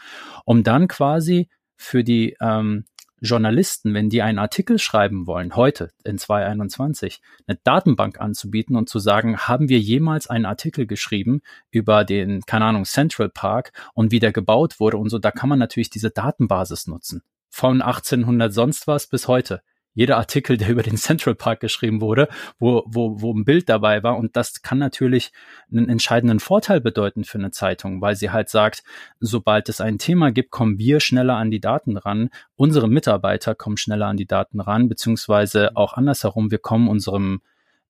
um 0.45 0.63
dann 0.63 0.87
quasi 0.87 1.49
für 1.75 2.03
die 2.03 2.35
ähm, 2.41 2.85
Journalisten, 3.19 3.93
wenn 3.93 4.09
die 4.09 4.21
einen 4.21 4.37
Artikel 4.37 4.77
schreiben 4.77 5.25
wollen, 5.25 5.55
heute 5.55 5.89
in 6.03 6.19
2021, 6.19 7.21
eine 7.47 7.57
Datenbank 7.63 8.19
anzubieten 8.19 8.75
und 8.75 8.89
zu 8.89 8.99
sagen, 8.99 9.37
haben 9.39 9.69
wir 9.69 9.79
jemals 9.79 10.27
einen 10.27 10.45
Artikel 10.45 10.85
geschrieben 10.85 11.41
über 11.71 12.03
den, 12.03 12.41
keine 12.41 12.65
Ahnung, 12.65 12.85
Central 12.85 13.29
Park 13.29 13.71
und 13.93 14.11
wie 14.11 14.19
der 14.19 14.31
gebaut 14.31 14.79
wurde 14.79 14.97
und 14.97 15.09
so, 15.09 15.17
da 15.17 15.31
kann 15.31 15.49
man 15.49 15.59
natürlich 15.59 15.89
diese 15.89 16.11
Datenbasis 16.11 16.85
nutzen. 16.85 17.23
Von 17.49 17.81
1800 17.81 18.53
sonst 18.53 18.85
was 18.85 19.07
bis 19.07 19.27
heute 19.27 19.61
jeder 19.97 20.17
Artikel, 20.17 20.57
der 20.57 20.69
über 20.69 20.83
den 20.83 20.95
Central 20.95 21.33
Park 21.33 21.59
geschrieben 21.59 22.01
wurde, 22.01 22.29
wo, 22.59 22.83
wo, 22.85 23.19
wo 23.19 23.33
ein 23.33 23.45
Bild 23.45 23.67
dabei 23.67 24.03
war. 24.03 24.15
Und 24.17 24.37
das 24.37 24.61
kann 24.61 24.77
natürlich 24.77 25.31
einen 25.71 25.89
entscheidenden 25.89 26.39
Vorteil 26.39 26.79
bedeuten 26.81 27.23
für 27.23 27.39
eine 27.39 27.49
Zeitung, 27.49 27.99
weil 27.99 28.15
sie 28.15 28.29
halt 28.29 28.49
sagt, 28.49 28.83
sobald 29.19 29.69
es 29.69 29.81
ein 29.81 29.97
Thema 29.97 30.31
gibt, 30.31 30.51
kommen 30.51 30.77
wir 30.77 30.99
schneller 30.99 31.37
an 31.37 31.49
die 31.49 31.59
Daten 31.59 31.97
ran. 31.97 32.29
Unsere 32.55 32.87
Mitarbeiter 32.87 33.55
kommen 33.55 33.77
schneller 33.77 34.05
an 34.05 34.17
die 34.17 34.27
Daten 34.27 34.59
ran, 34.59 34.87
beziehungsweise 34.87 35.75
auch 35.75 35.93
andersherum, 35.93 36.51
wir 36.51 36.59
kommen 36.59 36.89
unserem, 36.89 37.41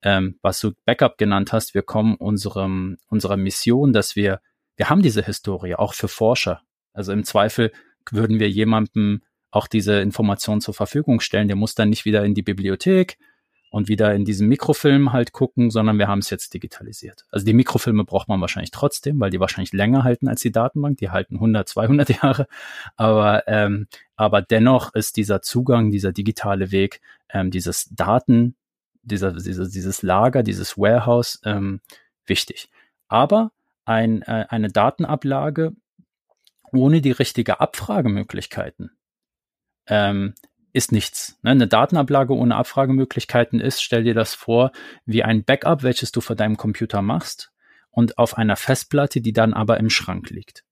ähm, 0.01 0.39
was 0.41 0.61
du 0.61 0.71
Backup 0.85 1.17
genannt 1.17 1.51
hast, 1.51 1.73
wir 1.73 1.81
kommen 1.81 2.15
unserem, 2.15 2.99
unserer 3.09 3.35
Mission, 3.35 3.91
dass 3.91 4.15
wir, 4.15 4.39
wir 4.77 4.89
haben 4.89 5.01
diese 5.01 5.23
Historie, 5.25 5.75
auch 5.75 5.93
für 5.93 6.07
Forscher. 6.07 6.61
Also 6.93 7.11
im 7.11 7.25
Zweifel 7.25 7.73
würden 8.09 8.39
wir 8.39 8.49
jemandem 8.49 9.23
auch 9.51 9.67
diese 9.67 9.99
Informationen 9.99 10.61
zur 10.61 10.73
Verfügung 10.73 11.19
stellen. 11.19 11.47
Der 11.47 11.57
muss 11.57 11.75
dann 11.75 11.89
nicht 11.89 12.05
wieder 12.05 12.23
in 12.23 12.33
die 12.33 12.41
Bibliothek 12.41 13.17
und 13.69 13.87
wieder 13.87 14.13
in 14.15 14.25
diesem 14.25 14.47
Mikrofilm 14.47 15.11
halt 15.11 15.33
gucken, 15.33 15.71
sondern 15.71 15.99
wir 15.99 16.07
haben 16.07 16.19
es 16.19 16.29
jetzt 16.29 16.53
digitalisiert. 16.53 17.25
Also 17.31 17.45
die 17.45 17.53
Mikrofilme 17.53 18.05
braucht 18.05 18.27
man 18.27 18.39
wahrscheinlich 18.39 18.71
trotzdem, 18.71 19.19
weil 19.19 19.29
die 19.29 19.39
wahrscheinlich 19.39 19.73
länger 19.73 20.03
halten 20.03 20.27
als 20.27 20.41
die 20.41 20.51
Datenbank. 20.51 20.97
Die 20.97 21.09
halten 21.09 21.35
100, 21.35 21.67
200 21.67 22.09
Jahre. 22.23 22.47
Aber, 22.95 23.47
ähm, 23.47 23.87
aber 24.15 24.41
dennoch 24.41 24.93
ist 24.93 25.17
dieser 25.17 25.41
Zugang, 25.41 25.91
dieser 25.91 26.11
digitale 26.11 26.71
Weg, 26.71 27.01
ähm, 27.29 27.51
dieses 27.51 27.89
Daten, 27.91 28.55
dieser, 29.03 29.33
dieses, 29.33 29.71
dieses 29.71 30.01
Lager, 30.01 30.43
dieses 30.43 30.77
Warehouse 30.77 31.41
ähm, 31.43 31.81
wichtig. 32.25 32.69
Aber 33.07 33.51
ein, 33.85 34.21
äh, 34.23 34.45
eine 34.49 34.69
Datenablage 34.69 35.73
ohne 36.73 37.01
die 37.01 37.11
richtige 37.11 37.59
Abfragemöglichkeiten 37.59 38.96
ähm, 39.87 40.33
ist 40.73 40.91
nichts. 40.91 41.37
Ne? 41.41 41.51
Eine 41.51 41.67
Datenablage 41.67 42.33
ohne 42.33 42.55
Abfragemöglichkeiten 42.55 43.59
ist, 43.59 43.81
stell 43.81 44.03
dir 44.03 44.13
das 44.13 44.35
vor, 44.35 44.71
wie 45.05 45.23
ein 45.23 45.43
Backup, 45.43 45.83
welches 45.83 46.11
du 46.11 46.21
vor 46.21 46.35
deinem 46.35 46.57
Computer 46.57 47.01
machst 47.01 47.51
und 47.89 48.17
auf 48.17 48.37
einer 48.37 48.55
Festplatte, 48.55 49.21
die 49.21 49.33
dann 49.33 49.53
aber 49.53 49.79
im 49.79 49.89
Schrank 49.89 50.29
liegt. 50.29 50.63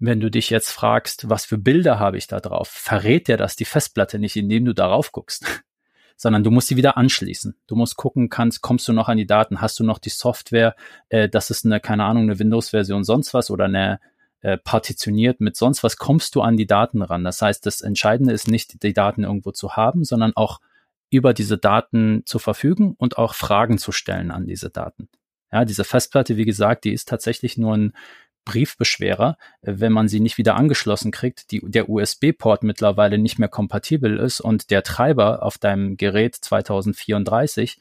Wenn 0.00 0.20
du 0.20 0.30
dich 0.30 0.50
jetzt 0.50 0.70
fragst, 0.70 1.28
was 1.28 1.44
für 1.44 1.58
Bilder 1.58 1.98
habe 1.98 2.18
ich 2.18 2.26
da 2.26 2.40
drauf, 2.40 2.68
verrät 2.68 3.28
dir 3.28 3.36
das 3.36 3.56
die 3.56 3.64
Festplatte 3.64 4.18
nicht, 4.18 4.36
indem 4.36 4.64
du 4.64 4.74
darauf 4.74 5.12
guckst, 5.12 5.62
sondern 6.16 6.42
du 6.42 6.50
musst 6.50 6.68
sie 6.68 6.76
wieder 6.76 6.96
anschließen. 6.96 7.56
Du 7.66 7.76
musst 7.76 7.96
gucken, 7.96 8.28
kannst, 8.28 8.60
kommst 8.60 8.88
du 8.88 8.92
noch 8.92 9.08
an 9.08 9.18
die 9.18 9.26
Daten, 9.26 9.60
hast 9.60 9.78
du 9.78 9.84
noch 9.84 9.98
die 9.98 10.10
Software, 10.10 10.74
äh, 11.08 11.28
das 11.28 11.50
ist 11.50 11.64
eine, 11.64 11.80
keine 11.80 12.04
Ahnung, 12.04 12.24
eine 12.24 12.38
Windows-Version 12.38 13.04
sonst 13.04 13.34
was 13.34 13.50
oder 13.50 13.66
eine 13.66 14.00
äh, 14.40 14.56
partitioniert 14.56 15.40
mit 15.40 15.56
sonst 15.56 15.82
was, 15.82 15.96
kommst 15.96 16.34
du 16.34 16.42
an 16.42 16.56
die 16.56 16.66
Daten 16.66 17.02
ran. 17.02 17.24
Das 17.24 17.42
heißt, 17.42 17.66
das 17.66 17.80
Entscheidende 17.80 18.32
ist 18.32 18.48
nicht, 18.48 18.82
die 18.82 18.92
Daten 18.92 19.24
irgendwo 19.24 19.52
zu 19.52 19.72
haben, 19.72 20.04
sondern 20.04 20.32
auch 20.36 20.60
über 21.10 21.34
diese 21.34 21.58
Daten 21.58 22.22
zu 22.26 22.38
verfügen 22.38 22.94
und 22.98 23.18
auch 23.18 23.34
Fragen 23.34 23.78
zu 23.78 23.92
stellen 23.92 24.30
an 24.30 24.46
diese 24.46 24.70
Daten. 24.70 25.08
Ja, 25.50 25.64
diese 25.64 25.84
Festplatte, 25.84 26.36
wie 26.36 26.44
gesagt, 26.44 26.84
die 26.84 26.92
ist 26.92 27.08
tatsächlich 27.08 27.56
nur 27.56 27.76
ein 27.76 27.92
Briefbeschwerer, 28.44 29.36
wenn 29.62 29.92
man 29.92 30.08
sie 30.08 30.20
nicht 30.20 30.38
wieder 30.38 30.56
angeschlossen 30.56 31.10
kriegt, 31.10 31.50
die, 31.50 31.60
der 31.64 31.88
USB-Port 31.88 32.62
mittlerweile 32.62 33.18
nicht 33.18 33.38
mehr 33.38 33.48
kompatibel 33.48 34.18
ist 34.18 34.40
und 34.40 34.70
der 34.70 34.82
Treiber 34.82 35.42
auf 35.42 35.58
deinem 35.58 35.96
Gerät 35.96 36.34
2034 36.34 37.78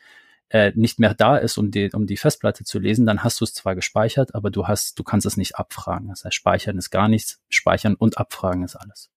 äh, 0.49 0.71
nicht 0.75 0.99
mehr 0.99 1.13
da 1.13 1.37
ist, 1.37 1.57
um 1.57 1.71
die, 1.71 1.91
um 1.93 2.07
die 2.07 2.17
Festplatte 2.17 2.63
zu 2.63 2.79
lesen, 2.79 3.05
dann 3.05 3.23
hast 3.23 3.41
du 3.41 3.45
es 3.45 3.53
zwar 3.53 3.75
gespeichert, 3.75 4.35
aber 4.35 4.49
du 4.49 4.67
hast, 4.67 4.97
du 4.97 5.03
kannst 5.03 5.25
es 5.25 5.37
nicht 5.37 5.57
abfragen. 5.57 6.09
Das 6.09 6.23
heißt, 6.23 6.35
speichern 6.35 6.77
ist 6.77 6.89
gar 6.89 7.07
nichts, 7.07 7.41
speichern 7.49 7.95
und 7.95 8.17
abfragen 8.17 8.63
ist 8.63 8.75
alles. 8.75 9.09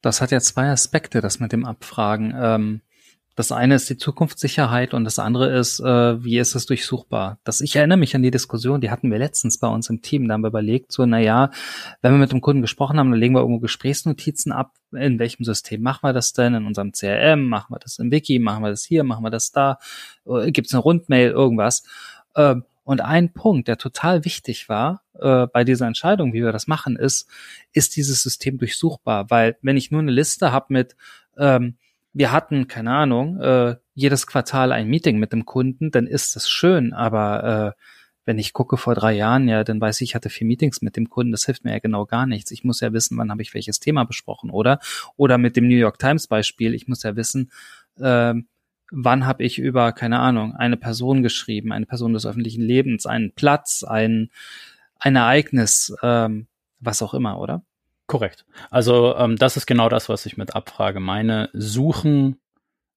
Das 0.00 0.20
hat 0.20 0.30
ja 0.30 0.40
zwei 0.40 0.70
Aspekte, 0.70 1.20
das 1.20 1.40
mit 1.40 1.52
dem 1.52 1.64
Abfragen. 1.64 2.34
Ähm, 2.36 2.80
Das 3.36 3.50
eine 3.50 3.74
ist 3.74 3.90
die 3.90 3.96
Zukunftssicherheit 3.96 4.94
und 4.94 5.04
das 5.04 5.18
andere 5.18 5.56
ist, 5.56 5.80
äh, 5.80 6.24
wie 6.24 6.38
ist 6.38 6.54
es 6.54 6.66
durchsuchbar? 6.66 7.38
Das, 7.42 7.60
ich 7.60 7.74
erinnere 7.74 7.98
mich 7.98 8.14
an 8.14 8.22
die 8.22 8.30
Diskussion, 8.30 8.80
die 8.80 8.90
hatten 8.90 9.10
wir 9.10 9.18
letztens 9.18 9.58
bei 9.58 9.66
uns 9.66 9.90
im 9.90 10.02
Team, 10.02 10.28
da 10.28 10.34
haben 10.34 10.42
wir 10.42 10.48
überlegt, 10.48 10.92
so, 10.92 11.04
na 11.04 11.18
ja, 11.18 11.50
wenn 12.00 12.12
wir 12.12 12.18
mit 12.18 12.30
dem 12.30 12.40
Kunden 12.40 12.62
gesprochen 12.62 12.98
haben, 12.98 13.10
dann 13.10 13.18
legen 13.18 13.34
wir 13.34 13.40
irgendwo 13.40 13.60
Gesprächsnotizen 13.60 14.52
ab, 14.52 14.72
in 14.92 15.18
welchem 15.18 15.44
System 15.44 15.82
machen 15.82 16.06
wir 16.06 16.12
das 16.12 16.32
denn? 16.32 16.54
In 16.54 16.66
unserem 16.66 16.92
CRM, 16.92 17.48
machen 17.48 17.74
wir 17.74 17.80
das 17.80 17.98
im 17.98 18.12
Wiki, 18.12 18.38
machen 18.38 18.62
wir 18.62 18.70
das 18.70 18.84
hier, 18.84 19.02
machen 19.02 19.24
wir 19.24 19.30
das 19.30 19.50
da, 19.50 19.78
äh, 20.26 20.52
gibt 20.52 20.68
es 20.68 20.74
eine 20.74 20.82
Rundmail, 20.82 21.30
irgendwas. 21.30 21.82
Ähm, 22.36 22.64
und 22.84 23.00
ein 23.00 23.32
Punkt, 23.32 23.66
der 23.66 23.78
total 23.78 24.24
wichtig 24.24 24.68
war 24.68 25.02
äh, 25.18 25.46
bei 25.46 25.64
dieser 25.64 25.86
Entscheidung, 25.86 26.34
wie 26.34 26.42
wir 26.44 26.52
das 26.52 26.66
machen, 26.66 26.96
ist, 26.96 27.28
ist 27.72 27.96
dieses 27.96 28.22
System 28.22 28.58
durchsuchbar? 28.58 29.30
Weil 29.30 29.56
wenn 29.62 29.78
ich 29.78 29.90
nur 29.90 30.02
eine 30.02 30.12
Liste 30.12 30.52
habe 30.52 30.66
mit 30.68 30.94
ähm, 31.38 31.76
wir 32.14 32.32
hatten, 32.32 32.68
keine 32.68 32.92
Ahnung, 32.92 33.40
äh, 33.40 33.76
jedes 33.94 34.26
Quartal 34.26 34.72
ein 34.72 34.88
Meeting 34.88 35.18
mit 35.18 35.32
dem 35.32 35.44
Kunden, 35.44 35.90
dann 35.90 36.06
ist 36.06 36.36
das 36.36 36.48
schön, 36.48 36.92
aber 36.92 37.74
äh, 37.76 37.82
wenn 38.24 38.38
ich 38.38 38.52
gucke 38.52 38.76
vor 38.76 38.94
drei 38.94 39.12
Jahren, 39.12 39.48
ja, 39.48 39.64
dann 39.64 39.80
weiß 39.80 40.00
ich, 40.00 40.10
ich 40.10 40.14
hatte 40.14 40.30
vier 40.30 40.46
Meetings 40.46 40.80
mit 40.80 40.96
dem 40.96 41.10
Kunden, 41.10 41.32
das 41.32 41.44
hilft 41.44 41.64
mir 41.64 41.72
ja 41.72 41.78
genau 41.78 42.06
gar 42.06 42.26
nichts. 42.26 42.50
Ich 42.52 42.64
muss 42.64 42.80
ja 42.80 42.92
wissen, 42.92 43.18
wann 43.18 43.30
habe 43.30 43.42
ich 43.42 43.52
welches 43.52 43.80
Thema 43.80 44.04
besprochen, 44.04 44.50
oder? 44.50 44.78
Oder 45.16 45.36
mit 45.36 45.56
dem 45.56 45.68
New 45.68 45.76
York 45.76 45.98
Times 45.98 46.26
Beispiel, 46.26 46.72
ich 46.72 46.88
muss 46.88 47.02
ja 47.02 47.16
wissen, 47.16 47.50
äh, 47.98 48.34
wann 48.90 49.26
habe 49.26 49.44
ich 49.44 49.58
über, 49.58 49.92
keine 49.92 50.20
Ahnung, 50.20 50.54
eine 50.54 50.76
Person 50.76 51.22
geschrieben, 51.22 51.72
eine 51.72 51.86
Person 51.86 52.14
des 52.14 52.24
öffentlichen 52.24 52.62
Lebens, 52.62 53.06
einen 53.06 53.32
Platz, 53.32 53.84
ein, 53.84 54.30
ein 54.98 55.16
Ereignis, 55.16 55.94
ähm, 56.02 56.46
was 56.80 57.02
auch 57.02 57.12
immer, 57.12 57.38
oder? 57.38 57.62
Korrekt. 58.06 58.44
Also 58.70 59.16
ähm, 59.16 59.36
das 59.36 59.56
ist 59.56 59.66
genau 59.66 59.88
das, 59.88 60.08
was 60.08 60.26
ich 60.26 60.36
mit 60.36 60.54
Abfrage 60.54 61.00
meine. 61.00 61.48
Suchen, 61.54 62.38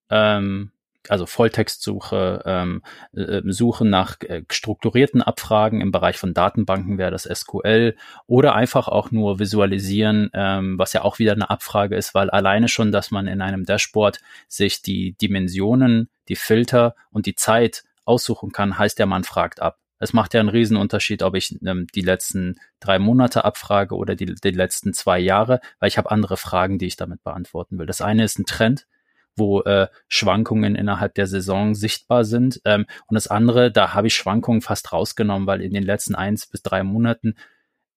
ähm, 0.10 0.72
also 1.10 1.26
Volltextsuche, 1.26 2.44
ähm, 2.46 2.82
äh, 3.14 3.42
Suche 3.46 3.86
nach 3.86 4.20
äh, 4.22 4.44
strukturierten 4.52 5.22
Abfragen 5.22 5.80
im 5.80 5.92
Bereich 5.92 6.18
von 6.18 6.34
Datenbanken 6.34 6.98
wäre 6.98 7.12
das 7.12 7.24
SQL 7.24 7.96
oder 8.26 8.56
einfach 8.56 8.90
auch 8.90 9.12
nur 9.12 9.40
visualisieren, 9.40 10.30
ähm, 10.34 10.78
was 10.78 10.92
ja 10.92 11.04
auch 11.04 11.20
wieder 11.20 11.34
eine 11.34 11.50
Abfrage 11.50 11.96
ist, 11.96 12.14
weil 12.14 12.30
alleine 12.30 12.68
schon, 12.68 12.92
dass 12.92 13.10
man 13.10 13.28
in 13.28 13.42
einem 13.42 13.66
Dashboard 13.66 14.20
sich 14.50 14.82
die 14.82 15.14
Dimensionen, 15.14 16.10
die 16.28 16.36
Filter 16.36 16.96
und 17.12 17.26
die 17.26 17.36
Zeit 17.36 17.84
aussuchen 18.04 18.52
kann, 18.52 18.78
heißt 18.78 19.00
ja, 19.00 19.06
man 19.06 19.24
fragt 19.24 19.62
ab. 19.62 19.78
Es 20.00 20.14
macht 20.14 20.34
ja 20.34 20.40
einen 20.40 20.50
Riesenunterschied, 20.50 21.24
ob 21.24 21.36
ich 21.36 21.58
ähm, 21.66 21.88
die 21.94 22.02
letzten 22.02 22.56
drei 22.80 23.00
Monate 23.00 23.46
abfrage 23.46 23.96
oder 23.96 24.16
die, 24.16 24.26
die 24.26 24.52
letzten 24.52 24.94
zwei 24.94 25.20
Jahre, 25.20 25.60
weil 25.80 25.88
ich 25.88 25.98
habe 25.98 26.12
andere 26.12 26.38
Fragen, 26.38 26.78
die 26.78 26.88
ich 26.88 26.96
damit 26.96 27.24
beantworten 27.24 27.80
will. 27.80 27.86
Das 27.86 28.02
eine 28.02 28.24
ist 28.24 28.40
ein 28.40 28.46
Trend, 28.46 28.88
wo 29.36 29.62
äh, 29.62 29.88
Schwankungen 30.08 30.76
innerhalb 30.76 31.14
der 31.16 31.28
Saison 31.28 31.76
sichtbar 31.76 32.26
sind. 32.26 32.62
Ähm, 32.66 32.86
und 33.08 33.16
das 33.16 33.28
andere, 33.28 33.72
da 33.72 33.94
habe 33.94 34.08
ich 34.08 34.16
Schwankungen 34.16 34.62
fast 34.62 34.92
rausgenommen, 34.92 35.48
weil 35.48 35.62
in 35.62 35.74
den 35.74 35.84
letzten 35.84 36.16
eins 36.16 36.48
bis 36.48 36.64
drei 36.64 36.84
Monaten 36.84 37.36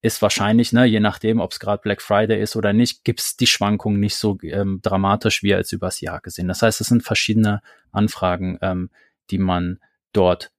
ist 0.03 0.23
wahrscheinlich, 0.23 0.73
ne, 0.73 0.87
je 0.87 1.01
nachdem, 1.01 1.41
ob 1.41 1.53
es 1.53 1.61
gerade 1.61 1.83
Black 1.83 2.01
Friday 2.01 2.41
ist 2.41 2.57
oder 2.57 2.73
nicht, 2.73 3.05
gibt's 3.05 3.37
die 3.37 3.47
Schwankungen 3.47 4.01
nicht 4.01 4.17
so 4.17 4.39
ähm, 4.43 4.81
dramatisch 4.83 5.43
wie 5.43 5.55
als 5.55 5.73
übers 5.73 6.01
Jahr 6.01 6.21
gesehen. 6.21 6.49
Das 6.49 6.63
heißt, 6.63 6.81
es 6.81 6.87
sind 6.87 7.03
verschiedene 7.03 7.61
Anfragen, 7.93 8.59
ähm, 8.63 8.91
die 9.31 9.39
man 9.39 9.79
dort 10.13 10.53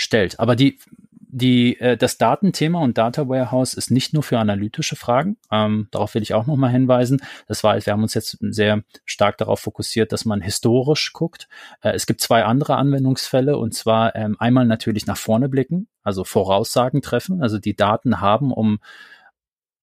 stellt. 0.00 0.40
Aber 0.40 0.56
die, 0.56 0.78
die, 1.12 1.78
äh, 1.78 1.96
das 1.96 2.18
Datenthema 2.18 2.80
und 2.80 2.98
Data 2.98 3.28
Warehouse 3.28 3.74
ist 3.74 3.90
nicht 3.90 4.14
nur 4.14 4.22
für 4.22 4.38
analytische 4.38 4.96
Fragen. 4.96 5.36
Ähm, 5.50 5.88
darauf 5.90 6.14
will 6.14 6.22
ich 6.22 6.34
auch 6.34 6.46
nochmal 6.46 6.70
hinweisen. 6.70 7.22
Das 7.46 7.62
war, 7.62 7.74
wir 7.74 7.92
haben 7.92 8.02
uns 8.02 8.14
jetzt 8.14 8.38
sehr 8.40 8.82
stark 9.04 9.36
darauf 9.38 9.60
fokussiert, 9.60 10.12
dass 10.12 10.24
man 10.24 10.40
historisch 10.40 11.12
guckt. 11.12 11.48
Äh, 11.82 11.90
es 11.90 12.06
gibt 12.06 12.20
zwei 12.20 12.44
andere 12.44 12.76
Anwendungsfälle 12.76 13.56
und 13.58 13.74
zwar 13.74 14.16
ähm, 14.16 14.36
einmal 14.38 14.64
natürlich 14.64 15.06
nach 15.06 15.18
vorne 15.18 15.48
blicken, 15.48 15.88
also 16.02 16.24
Voraussagen 16.24 17.02
treffen, 17.02 17.42
also 17.42 17.58
die 17.58 17.76
Daten 17.76 18.20
haben, 18.20 18.52
um 18.52 18.80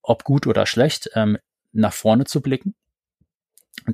ob 0.01 0.23
gut 0.23 0.47
oder 0.47 0.65
schlecht, 0.65 1.12
ähm, 1.15 1.38
nach 1.73 1.93
vorne 1.93 2.25
zu 2.25 2.41
blicken 2.41 2.75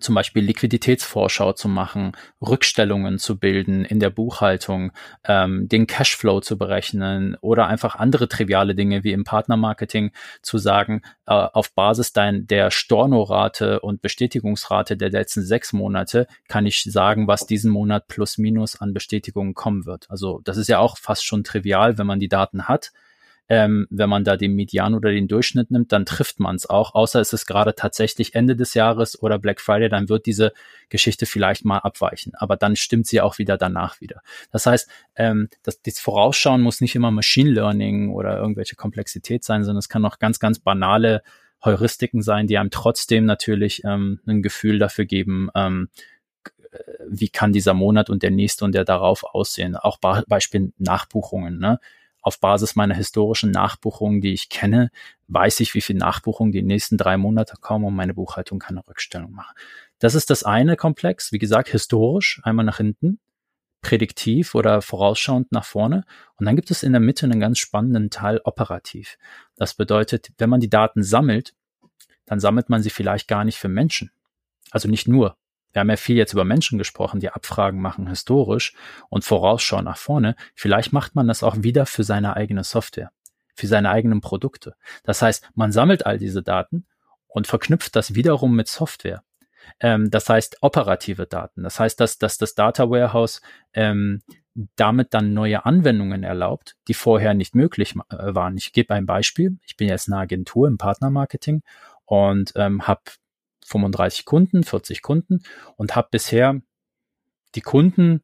zum 0.01 0.15
Beispiel 0.15 0.43
Liquiditätsvorschau 0.43 1.53
zu 1.53 1.67
machen, 1.67 2.13
Rückstellungen 2.41 3.19
zu 3.19 3.37
bilden 3.37 3.85
in 3.85 3.99
der 3.99 4.09
Buchhaltung, 4.09 4.91
ähm, 5.23 5.67
den 5.67 5.87
Cashflow 5.87 6.41
zu 6.41 6.57
berechnen 6.57 7.35
oder 7.41 7.67
einfach 7.67 7.95
andere 7.95 8.27
triviale 8.27 8.75
Dinge 8.75 9.03
wie 9.03 9.11
im 9.11 9.23
Partnermarketing 9.23 10.11
zu 10.41 10.57
sagen, 10.57 11.01
äh, 11.25 11.33
auf 11.33 11.73
Basis 11.73 12.13
dein, 12.13 12.47
der 12.47 12.71
Stornorate 12.71 13.79
und 13.81 14.01
Bestätigungsrate 14.01 14.97
der 14.97 15.09
letzten 15.09 15.43
sechs 15.43 15.73
Monate 15.73 16.27
kann 16.47 16.65
ich 16.65 16.83
sagen, 16.83 17.27
was 17.27 17.45
diesen 17.45 17.71
Monat 17.71 18.07
plus 18.07 18.37
minus 18.37 18.79
an 18.79 18.93
Bestätigungen 18.93 19.53
kommen 19.53 19.85
wird. 19.85 20.09
Also 20.09 20.41
das 20.43 20.57
ist 20.57 20.69
ja 20.69 20.79
auch 20.79 20.97
fast 20.97 21.25
schon 21.25 21.43
trivial, 21.43 21.97
wenn 21.97 22.07
man 22.07 22.19
die 22.19 22.29
Daten 22.29 22.67
hat 22.67 22.91
ähm, 23.49 23.87
wenn 23.89 24.09
man 24.09 24.23
da 24.23 24.37
den 24.37 24.53
Median 24.53 24.93
oder 24.93 25.11
den 25.11 25.27
Durchschnitt 25.27 25.69
nimmt, 25.69 25.91
dann 25.91 26.05
trifft 26.05 26.39
man 26.39 26.55
es 26.55 26.69
auch. 26.69 26.95
Außer 26.95 27.19
es 27.19 27.33
ist 27.33 27.45
gerade 27.45 27.75
tatsächlich 27.75 28.35
Ende 28.35 28.55
des 28.55 28.73
Jahres 28.73 29.21
oder 29.21 29.37
Black 29.37 29.59
Friday, 29.59 29.89
dann 29.89 30.09
wird 30.09 30.25
diese 30.25 30.53
Geschichte 30.89 31.25
vielleicht 31.25 31.65
mal 31.65 31.79
abweichen. 31.79 32.33
Aber 32.35 32.55
dann 32.55 32.75
stimmt 32.75 33.07
sie 33.07 33.19
auch 33.21 33.37
wieder 33.37 33.57
danach 33.57 33.99
wieder. 33.99 34.21
Das 34.51 34.65
heißt, 34.65 34.89
ähm, 35.15 35.49
das, 35.61 35.81
das 35.81 35.99
Vorausschauen 35.99 36.61
muss 36.61 36.79
nicht 36.79 36.95
immer 36.95 37.11
Machine 37.11 37.51
Learning 37.51 38.11
oder 38.11 38.37
irgendwelche 38.37 38.75
Komplexität 38.75 39.43
sein, 39.43 39.63
sondern 39.63 39.79
es 39.79 39.89
kann 39.89 40.05
auch 40.05 40.19
ganz, 40.19 40.39
ganz 40.39 40.59
banale 40.59 41.21
Heuristiken 41.63 42.21
sein, 42.21 42.47
die 42.47 42.57
einem 42.57 42.71
trotzdem 42.71 43.25
natürlich 43.25 43.83
ähm, 43.85 44.19
ein 44.25 44.41
Gefühl 44.41 44.79
dafür 44.79 45.05
geben, 45.05 45.49
ähm, 45.55 45.89
wie 47.07 47.29
kann 47.29 47.53
dieser 47.53 47.73
Monat 47.73 48.09
und 48.09 48.23
der 48.23 48.31
nächste 48.31 48.65
und 48.65 48.73
der 48.73 48.85
darauf 48.85 49.23
aussehen. 49.23 49.75
Auch 49.75 49.99
Beispiel 49.99 50.73
Nachbuchungen. 50.77 51.59
Ne? 51.59 51.79
Auf 52.23 52.39
Basis 52.39 52.75
meiner 52.75 52.95
historischen 52.95 53.51
Nachbuchungen, 53.51 54.21
die 54.21 54.33
ich 54.33 54.49
kenne, 54.49 54.89
weiß 55.27 55.59
ich, 55.59 55.75
wie 55.75 55.81
viel 55.81 55.97
Nachbuchungen 55.97 56.51
die 56.51 56.63
nächsten 56.63 56.97
drei 56.97 57.17
Monate 57.17 57.55
kommen 57.59 57.85
und 57.85 57.95
meine 57.95 58.13
Buchhaltung 58.15 58.59
kann 58.59 58.77
eine 58.77 58.87
Rückstellung 58.87 59.31
machen. 59.31 59.53
Das 59.99 60.15
ist 60.15 60.29
das 60.29 60.43
eine 60.43 60.75
Komplex, 60.75 61.31
wie 61.31 61.39
gesagt, 61.39 61.69
historisch, 61.69 62.41
einmal 62.43 62.65
nach 62.65 62.77
hinten, 62.77 63.19
prädiktiv 63.81 64.55
oder 64.55 64.81
vorausschauend 64.81 65.51
nach 65.51 65.65
vorne. 65.65 66.05
Und 66.37 66.45
dann 66.45 66.55
gibt 66.55 66.71
es 66.71 66.81
in 66.81 66.93
der 66.93 67.01
Mitte 67.01 67.25
einen 67.25 67.39
ganz 67.39 67.59
spannenden 67.59 68.09
Teil 68.09 68.39
operativ. 68.45 69.17
Das 69.55 69.75
bedeutet, 69.75 70.31
wenn 70.37 70.49
man 70.49 70.61
die 70.61 70.69
Daten 70.69 71.03
sammelt, 71.03 71.53
dann 72.25 72.39
sammelt 72.39 72.69
man 72.69 72.81
sie 72.81 72.89
vielleicht 72.89 73.27
gar 73.27 73.43
nicht 73.43 73.57
für 73.57 73.67
Menschen. 73.67 74.11
Also 74.71 74.89
nicht 74.89 75.07
nur 75.07 75.37
wir 75.73 75.79
haben 75.79 75.89
ja 75.89 75.97
viel 75.97 76.15
jetzt 76.15 76.33
über 76.33 76.45
Menschen 76.45 76.77
gesprochen, 76.77 77.19
die 77.19 77.29
Abfragen 77.29 77.81
machen 77.81 78.07
historisch 78.07 78.73
und 79.09 79.25
vorausschauen 79.25 79.85
nach 79.85 79.97
vorne. 79.97 80.35
Vielleicht 80.55 80.93
macht 80.93 81.15
man 81.15 81.27
das 81.27 81.43
auch 81.43 81.57
wieder 81.59 81.85
für 81.85 82.03
seine 82.03 82.35
eigene 82.35 82.63
Software, 82.63 83.11
für 83.55 83.67
seine 83.67 83.89
eigenen 83.89 84.21
Produkte. 84.21 84.75
Das 85.03 85.21
heißt, 85.21 85.49
man 85.55 85.71
sammelt 85.71 86.05
all 86.05 86.17
diese 86.19 86.43
Daten 86.43 86.85
und 87.27 87.47
verknüpft 87.47 87.95
das 87.95 88.15
wiederum 88.15 88.55
mit 88.55 88.67
Software. 88.67 89.23
Ähm, 89.79 90.11
das 90.11 90.29
heißt, 90.29 90.57
operative 90.61 91.25
Daten. 91.25 91.63
Das 91.63 91.79
heißt, 91.79 91.99
dass, 91.99 92.17
dass 92.17 92.37
das 92.37 92.53
Data 92.53 92.89
Warehouse 92.89 93.41
ähm, 93.73 94.21
damit 94.75 95.13
dann 95.13 95.33
neue 95.33 95.65
Anwendungen 95.65 96.23
erlaubt, 96.23 96.75
die 96.87 96.93
vorher 96.93 97.33
nicht 97.33 97.55
möglich 97.55 97.95
äh, 98.09 98.35
waren. 98.35 98.55
Ich 98.57 98.71
gebe 98.71 98.93
ein 98.93 99.05
Beispiel. 99.05 99.57
Ich 99.65 99.75
bin 99.77 99.87
jetzt 99.87 100.07
eine 100.07 100.21
Agentur 100.21 100.67
im 100.67 100.77
Partnermarketing 100.77 101.63
und 102.05 102.53
ähm, 102.55 102.87
habe 102.87 103.01
35 103.73 104.25
Kunden, 104.25 104.63
40 104.63 105.01
Kunden 105.01 105.43
und 105.75 105.95
habe 105.95 106.07
bisher 106.11 106.61
die 107.55 107.61
Kunden 107.61 108.21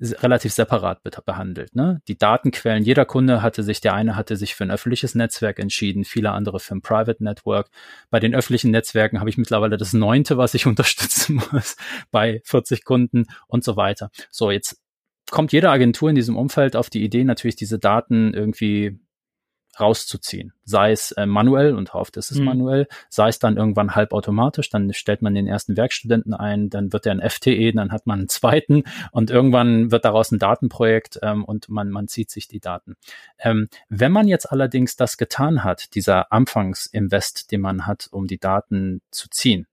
relativ 0.00 0.52
separat 0.52 1.02
behandelt. 1.24 1.74
Ne? 1.76 2.02
Die 2.08 2.18
Datenquellen, 2.18 2.82
jeder 2.82 3.04
Kunde 3.04 3.42
hatte 3.42 3.62
sich, 3.62 3.80
der 3.80 3.94
eine 3.94 4.16
hatte 4.16 4.36
sich 4.36 4.54
für 4.54 4.64
ein 4.64 4.70
öffentliches 4.70 5.14
Netzwerk 5.14 5.58
entschieden, 5.58 6.04
viele 6.04 6.32
andere 6.32 6.58
für 6.60 6.74
ein 6.74 6.82
Private 6.82 7.22
Network. 7.22 7.70
Bei 8.10 8.20
den 8.20 8.34
öffentlichen 8.34 8.70
Netzwerken 8.70 9.20
habe 9.20 9.30
ich 9.30 9.38
mittlerweile 9.38 9.76
das 9.76 9.92
neunte, 9.92 10.36
was 10.36 10.54
ich 10.54 10.66
unterstützen 10.66 11.40
muss, 11.52 11.76
bei 12.10 12.42
40 12.44 12.84
Kunden 12.84 13.26
und 13.46 13.64
so 13.64 13.76
weiter. 13.76 14.10
So, 14.30 14.50
jetzt 14.50 14.80
kommt 15.30 15.52
jede 15.52 15.70
Agentur 15.70 16.10
in 16.10 16.16
diesem 16.16 16.36
Umfeld 16.36 16.76
auf 16.76 16.90
die 16.90 17.02
Idee, 17.02 17.24
natürlich 17.24 17.56
diese 17.56 17.78
Daten 17.78 18.34
irgendwie 18.34 18.98
rauszuziehen. 19.80 20.52
Sei 20.64 20.92
es 20.92 21.12
äh, 21.12 21.26
manuell 21.26 21.74
und 21.74 21.94
oft 21.94 22.16
ist 22.16 22.30
es 22.30 22.38
mhm. 22.38 22.44
manuell, 22.44 22.88
sei 23.08 23.28
es 23.28 23.38
dann 23.38 23.56
irgendwann 23.56 23.94
halbautomatisch, 23.94 24.70
dann 24.70 24.92
stellt 24.92 25.22
man 25.22 25.34
den 25.34 25.46
ersten 25.46 25.76
Werkstudenten 25.76 26.34
ein, 26.34 26.70
dann 26.70 26.92
wird 26.92 27.06
er 27.06 27.12
ein 27.12 27.28
FTE, 27.28 27.72
dann 27.72 27.92
hat 27.92 28.06
man 28.06 28.20
einen 28.20 28.28
zweiten 28.28 28.84
und 29.12 29.30
irgendwann 29.30 29.90
wird 29.90 30.04
daraus 30.04 30.30
ein 30.32 30.38
Datenprojekt 30.38 31.18
ähm, 31.22 31.44
und 31.44 31.68
man, 31.68 31.90
man 31.90 32.08
zieht 32.08 32.30
sich 32.30 32.48
die 32.48 32.60
Daten. 32.60 32.96
Ähm, 33.38 33.68
wenn 33.88 34.12
man 34.12 34.28
jetzt 34.28 34.50
allerdings 34.50 34.96
das 34.96 35.16
getan 35.16 35.64
hat, 35.64 35.94
dieser 35.94 36.32
Anfangsinvest, 36.32 37.50
den 37.50 37.60
man 37.60 37.86
hat, 37.86 38.08
um 38.10 38.26
die 38.26 38.38
Daten 38.38 39.02
zu 39.10 39.28
ziehen, 39.28 39.66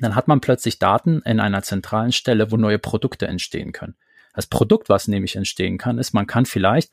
dann 0.00 0.14
hat 0.14 0.28
man 0.28 0.40
plötzlich 0.40 0.78
Daten 0.78 1.20
in 1.24 1.40
einer 1.40 1.62
zentralen 1.62 2.12
Stelle, 2.12 2.50
wo 2.50 2.56
neue 2.56 2.78
Produkte 2.78 3.26
entstehen 3.26 3.72
können. 3.72 3.96
Das 4.34 4.46
Produkt, 4.46 4.88
was 4.88 5.08
nämlich 5.08 5.36
entstehen 5.36 5.78
kann, 5.78 5.98
ist, 5.98 6.14
man 6.14 6.26
kann 6.26 6.46
vielleicht 6.46 6.90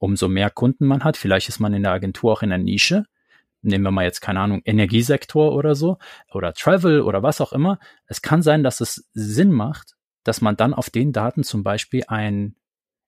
umso 0.00 0.28
mehr 0.28 0.50
Kunden 0.50 0.86
man 0.86 1.04
hat. 1.04 1.16
Vielleicht 1.16 1.48
ist 1.48 1.60
man 1.60 1.74
in 1.74 1.84
der 1.84 1.92
Agentur 1.92 2.32
auch 2.32 2.42
in 2.42 2.48
der 2.48 2.58
Nische. 2.58 3.04
Nehmen 3.62 3.84
wir 3.84 3.90
mal 3.90 4.04
jetzt, 4.04 4.20
keine 4.20 4.40
Ahnung, 4.40 4.62
Energiesektor 4.64 5.52
oder 5.52 5.74
so 5.74 5.98
oder 6.32 6.54
Travel 6.54 7.02
oder 7.02 7.22
was 7.22 7.40
auch 7.40 7.52
immer. 7.52 7.78
Es 8.06 8.22
kann 8.22 8.42
sein, 8.42 8.62
dass 8.62 8.80
es 8.80 9.08
Sinn 9.12 9.52
macht, 9.52 9.96
dass 10.24 10.40
man 10.40 10.56
dann 10.56 10.74
auf 10.74 10.88
den 10.88 11.12
Daten 11.12 11.44
zum 11.44 11.62
Beispiel 11.62 12.04
ein 12.08 12.56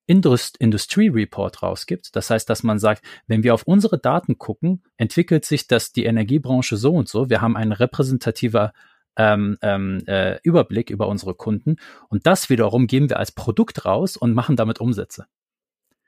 Indust 0.07 0.59
Industry 0.59 1.09
Report 1.09 1.63
rausgibt. 1.63 2.15
Das 2.15 2.29
heißt, 2.29 2.51
dass 2.51 2.63
man 2.63 2.79
sagt, 2.79 3.03
wenn 3.27 3.43
wir 3.43 3.55
auf 3.55 3.63
unsere 3.63 3.99
Daten 3.99 4.37
gucken, 4.37 4.83
entwickelt 4.99 5.47
sich 5.47 5.69
das 5.69 5.93
die 5.93 6.05
Energiebranche 6.05 6.77
so 6.77 6.93
und 6.93 7.09
so. 7.09 7.31
Wir 7.31 7.41
haben 7.41 7.57
einen 7.57 7.73
repräsentativer 7.73 8.73
ähm, 9.17 9.57
ähm, 9.63 10.03
äh, 10.07 10.39
Überblick 10.43 10.91
über 10.91 11.09
unsere 11.09 11.35
Kunden 11.35 11.77
und 12.09 12.27
das 12.27 12.51
wiederum 12.51 12.87
geben 12.87 13.09
wir 13.09 13.19
als 13.19 13.33
Produkt 13.33 13.87
raus 13.87 14.17
und 14.19 14.35
machen 14.35 14.57
damit 14.57 14.81
Umsätze. 14.81 15.27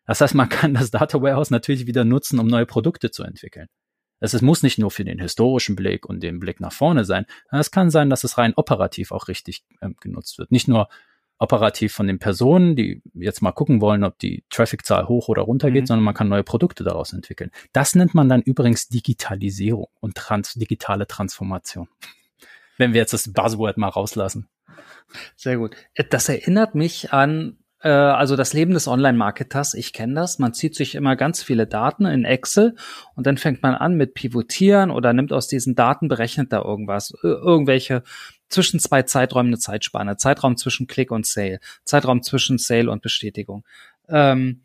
Das 0.07 0.21
heißt, 0.21 0.35
man 0.35 0.49
kann 0.49 0.75
das 0.75 0.91
Data 0.91 1.21
Warehouse 1.21 1.51
natürlich 1.51 1.87
wieder 1.87 2.05
nutzen, 2.05 2.39
um 2.39 2.47
neue 2.47 2.67
Produkte 2.67 3.11
zu 3.11 3.23
entwickeln. 3.23 3.69
Es 4.21 4.41
muss 4.41 4.63
nicht 4.63 4.79
nur 4.79 4.91
für 4.91 5.05
den 5.05 5.19
historischen 5.19 5.77
Blick 5.77 6.07
und 6.07 6.23
den 6.23 6.41
Blick 6.41 6.61
nach 6.61 6.73
vorne 6.73 7.05
sein. 7.05 7.27
Es 7.51 7.71
kann 7.71 7.91
sein, 7.91 8.09
dass 8.09 8.25
es 8.25 8.39
rein 8.39 8.55
operativ 8.57 9.13
auch 9.13 9.29
richtig 9.29 9.65
äh, 9.81 9.91
genutzt 10.01 10.39
wird. 10.39 10.51
Nicht 10.51 10.69
nur 10.69 10.89
operativ 11.39 11.93
von 11.93 12.07
den 12.07 12.19
Personen, 12.19 12.77
die 12.77 13.03
jetzt 13.13 13.43
mal 13.43 13.53
gucken 13.53 13.81
wollen, 13.81 14.05
ob 14.05 14.19
die 14.19 14.45
Trafficzahl 14.51 15.09
hoch 15.09 15.29
oder 15.29 15.43
runter 15.43 15.71
geht, 15.71 15.83
mhm. 15.83 15.87
sondern 15.87 16.05
man 16.05 16.15
kann 16.15 16.29
neue 16.29 16.45
Produkte 16.45 16.85
daraus 16.85 17.13
entwickeln. 17.13 17.51
Das 17.73 17.95
nennt 17.95 18.15
man 18.15 18.29
dann 18.29 18.41
übrigens 18.41 18.89
Digitalisierung 18.89 19.89
und 20.01 20.15
trans 20.15 20.55
digitale 20.55 21.07
Transformation. 21.07 21.89
Wenn 22.79 22.93
wir 22.93 23.01
jetzt 23.01 23.13
das 23.13 23.33
Buzzword 23.33 23.77
mal 23.77 23.89
rauslassen. 23.89 24.49
Sehr 25.37 25.59
gut. 25.59 25.77
Das 26.11 26.29
erinnert 26.29 26.75
mich 26.75 27.13
an 27.13 27.59
also 27.89 28.37
das 28.37 28.53
Leben 28.53 28.73
des 28.73 28.89
Online-Marketers, 28.89 29.75
ich 29.75 29.93
kenne 29.93 30.15
das, 30.15 30.39
man 30.39 30.55
zieht 30.55 30.75
sich 30.75 30.95
immer 30.95 31.17
ganz 31.17 31.43
viele 31.43 31.67
Daten 31.67 32.07
in 32.07 32.25
Excel 32.25 32.77
und 33.15 33.27
dann 33.27 33.37
fängt 33.37 33.63
man 33.63 33.75
an 33.75 33.95
mit 33.95 34.15
Pivotieren 34.15 34.91
oder 34.91 35.13
nimmt 35.13 35.33
aus 35.33 35.49
diesen 35.49 35.75
Daten, 35.75 36.09
berechnet 36.09 36.53
da 36.53 36.63
irgendwas, 36.63 37.13
irgendwelche 37.23 38.03
zwischen 38.49 38.81
zwei 38.81 39.03
Zeiträumen 39.03 39.51
eine 39.51 39.59
Zeitspanne, 39.59 40.17
Zeitraum 40.17 40.57
zwischen 40.57 40.87
Click 40.87 41.11
und 41.11 41.27
Sale, 41.27 41.61
Zeitraum 41.85 42.23
zwischen 42.23 42.59
Sale 42.59 42.91
und 42.91 43.03
Bestätigung, 43.03 43.65
ähm, 44.09 44.63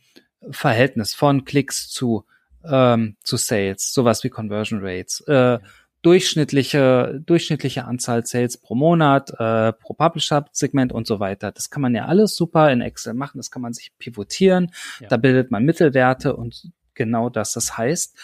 Verhältnis 0.50 1.14
von 1.14 1.44
Klicks 1.44 1.90
zu 1.90 2.26
ähm, 2.64 3.16
zu 3.24 3.38
Sales, 3.38 3.94
sowas 3.94 4.24
wie 4.24 4.30
Conversion 4.30 4.80
Rates, 4.82 5.22
äh, 5.22 5.60
durchschnittliche, 6.02 7.22
durchschnittliche 7.26 7.86
Anzahl 7.86 8.26
Sales 8.26 8.58
pro 8.58 8.76
Monat, 8.76 9.32
äh, 9.32 9.74
pro 9.74 9.94
Publisher-Segment 9.94 10.94
und 10.94 11.08
so 11.08 11.20
weiter. 11.20 11.52
Das 11.52 11.70
kann 11.70 11.82
man 11.82 11.94
ja 11.94 12.06
alles 12.06 12.36
super 12.36 12.72
in 12.72 12.82
Excel 12.82 13.14
machen, 13.14 13.38
das 13.38 13.52
kann 13.52 13.62
man 13.62 13.74
sich 13.74 13.92
pivotieren, 13.98 14.72
ja. 15.02 15.08
da 15.08 15.18
bildet 15.18 15.52
man 15.52 15.66
Mittelwerte 15.66 16.36
und 16.36 16.72
genau 16.94 17.30
das. 17.30 17.54
Das 17.54 17.78
heißt, 17.78 18.18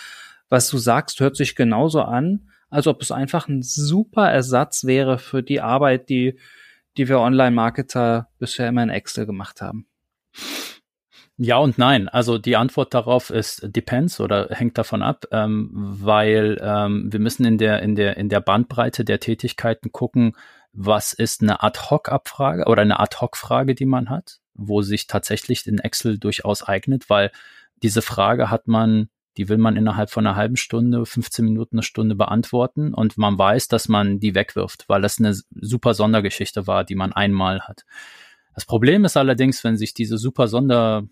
was 0.50 0.70
du 0.70 0.78
sagst, 0.78 1.20
hört 1.20 1.36
sich 1.36 1.56
genauso 1.56 2.02
an, 2.02 2.50
als 2.70 2.88
ob 2.88 3.02
es 3.02 3.12
einfach 3.12 3.48
ein 3.48 3.62
super 3.62 4.30
Ersatz 4.30 4.86
wäre 4.86 5.18
für 5.18 5.44
die 5.44 5.62
Arbeit, 5.62 6.10
die, 6.10 6.38
die 6.98 7.10
wir 7.10 7.20
Online-Marketer 7.20 8.30
bisher 8.40 8.70
immer 8.70 8.84
in 8.84 8.90
Excel 8.90 9.26
gemacht 9.26 9.62
haben. 9.62 9.88
Ja 11.38 11.58
und 11.58 11.78
nein. 11.78 12.08
Also 12.08 12.38
die 12.38 12.56
Antwort 12.56 12.94
darauf 12.94 13.30
ist 13.30 13.62
depends 13.66 14.22
oder 14.22 14.48
hängt 14.52 14.78
davon 14.78 15.02
ab, 15.02 15.26
ähm, 15.32 15.70
weil 15.74 16.58
ähm, 16.62 17.12
wir 17.12 17.20
müssen 17.20 17.46
in 17.46 17.58
der 17.58 17.82
in 17.82 17.96
der 17.96 18.16
in 18.16 18.30
der 18.30 18.40
Bandbreite 18.40 19.04
der 19.04 19.20
Tätigkeiten 19.20 19.92
gucken, 19.92 20.34
was 20.72 21.12
ist 21.12 21.42
eine 21.42 21.62
Ad-hoc-Abfrage 21.62 22.66
oder 22.66 22.84
eine 22.84 23.00
Ad-hoc-Frage, 23.00 23.76
die 23.76 23.86
man 23.86 24.10
hat, 24.10 24.40
wo 24.54 24.82
sich 24.82 25.08
tatsächlich 25.08 25.68
in 25.68 25.80
Excel 25.80 26.18
durchaus 26.20 26.64
eignet, 26.64 27.10
weil 27.10 27.32
diese 27.84 28.02
Frage 28.02 28.50
hat 28.50 28.68
man, 28.68 29.10
die 29.36 29.50
will 29.50 29.58
man 29.58 29.76
innerhalb 29.76 30.12
von 30.12 30.26
einer 30.26 30.38
halben 30.38 30.56
Stunde, 30.56 31.06
15 31.06 31.44
Minuten, 31.44 31.78
eine 31.78 31.84
Stunde 31.84 32.16
beantworten 32.16 32.94
und 32.94 33.18
man 33.18 33.38
weiß, 33.38 33.68
dass 33.68 33.90
man 33.90 34.20
die 34.20 34.36
wegwirft, 34.36 34.86
weil 34.88 35.02
das 35.02 35.20
eine 35.20 35.36
super 35.62 35.94
Sondergeschichte 35.94 36.68
war, 36.68 36.86
die 36.86 36.96
man 36.96 37.12
einmal 37.12 37.62
hat. 37.62 37.86
Das 38.54 38.66
Problem 38.66 39.04
ist 39.04 39.18
allerdings, 39.18 39.66
wenn 39.66 39.76
sich 39.76 39.94
diese 39.94 40.18
super 40.18 40.48
Sonder 40.48 41.04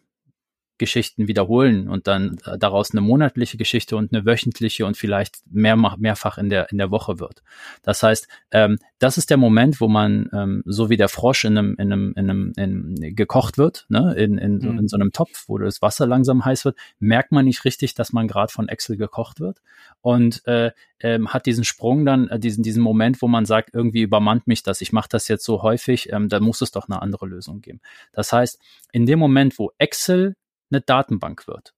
Geschichten 0.84 1.30
wiederholen 1.30 1.88
und 1.88 2.08
dann 2.08 2.38
äh, 2.46 2.58
daraus 2.58 2.92
eine 2.92 3.00
monatliche 3.00 3.56
Geschichte 3.56 3.96
und 3.96 4.14
eine 4.14 4.26
wöchentliche 4.26 4.86
und 4.86 4.98
vielleicht 4.98 5.38
mehr, 5.50 5.78
mehrfach 5.78 6.38
in 6.38 6.50
der, 6.50 6.70
in 6.72 6.78
der 6.78 6.92
Woche 6.92 7.20
wird. 7.20 7.42
Das 7.84 8.04
heißt, 8.04 8.28
ähm, 8.52 8.80
das 9.00 9.18
ist 9.18 9.30
der 9.30 9.38
Moment, 9.38 9.80
wo 9.80 9.88
man, 9.88 10.30
ähm, 10.34 10.64
so 10.66 10.90
wie 10.90 10.98
der 10.98 11.08
Frosch 11.08 11.46
in 11.46 11.58
einem, 11.58 11.76
in 11.78 11.94
einem, 11.94 12.14
in 12.18 12.30
einem 12.30 12.54
in, 12.58 13.16
gekocht 13.16 13.58
wird, 13.58 13.86
ne, 13.88 14.14
in, 14.18 14.38
in, 14.38 14.58
mhm. 14.58 14.80
in 14.80 14.88
so 14.90 14.98
einem 14.98 15.14
Topf, 15.14 15.46
wo 15.48 15.58
das 15.58 15.82
Wasser 15.82 16.06
langsam 16.06 16.44
heiß 16.44 16.66
wird, 16.66 16.78
merkt 17.00 17.32
man 17.32 17.46
nicht 17.46 17.64
richtig, 17.64 17.94
dass 17.94 18.12
man 18.12 18.28
gerade 18.28 18.52
von 18.52 18.68
Excel 18.68 18.98
gekocht 18.98 19.40
wird 19.40 19.62
und 20.02 20.46
äh, 20.48 20.72
ähm, 21.00 21.34
hat 21.34 21.46
diesen 21.46 21.64
Sprung 21.64 22.06
dann, 22.06 22.28
äh, 22.28 22.40
diesen, 22.40 22.64
diesen 22.64 22.84
Moment, 22.84 23.22
wo 23.22 23.28
man 23.28 23.46
sagt, 23.46 23.74
irgendwie 23.74 24.02
übermannt 24.02 24.48
mich 24.48 24.64
das, 24.64 24.82
ich 24.82 24.92
mache 24.92 25.10
das 25.10 25.28
jetzt 25.28 25.46
so 25.46 25.62
häufig, 25.62 26.12
ähm, 26.12 26.30
da 26.30 26.40
muss 26.40 26.62
es 26.62 26.72
doch 26.72 26.90
eine 26.90 27.02
andere 27.02 27.26
Lösung 27.26 27.62
geben. 27.62 27.80
Das 28.12 28.34
heißt, 28.34 28.60
in 28.92 29.06
dem 29.06 29.20
Moment, 29.20 29.58
wo 29.60 29.72
Excel 29.78 30.36
eine 30.74 30.82
Datenbank 30.82 31.48
wird. 31.48 31.74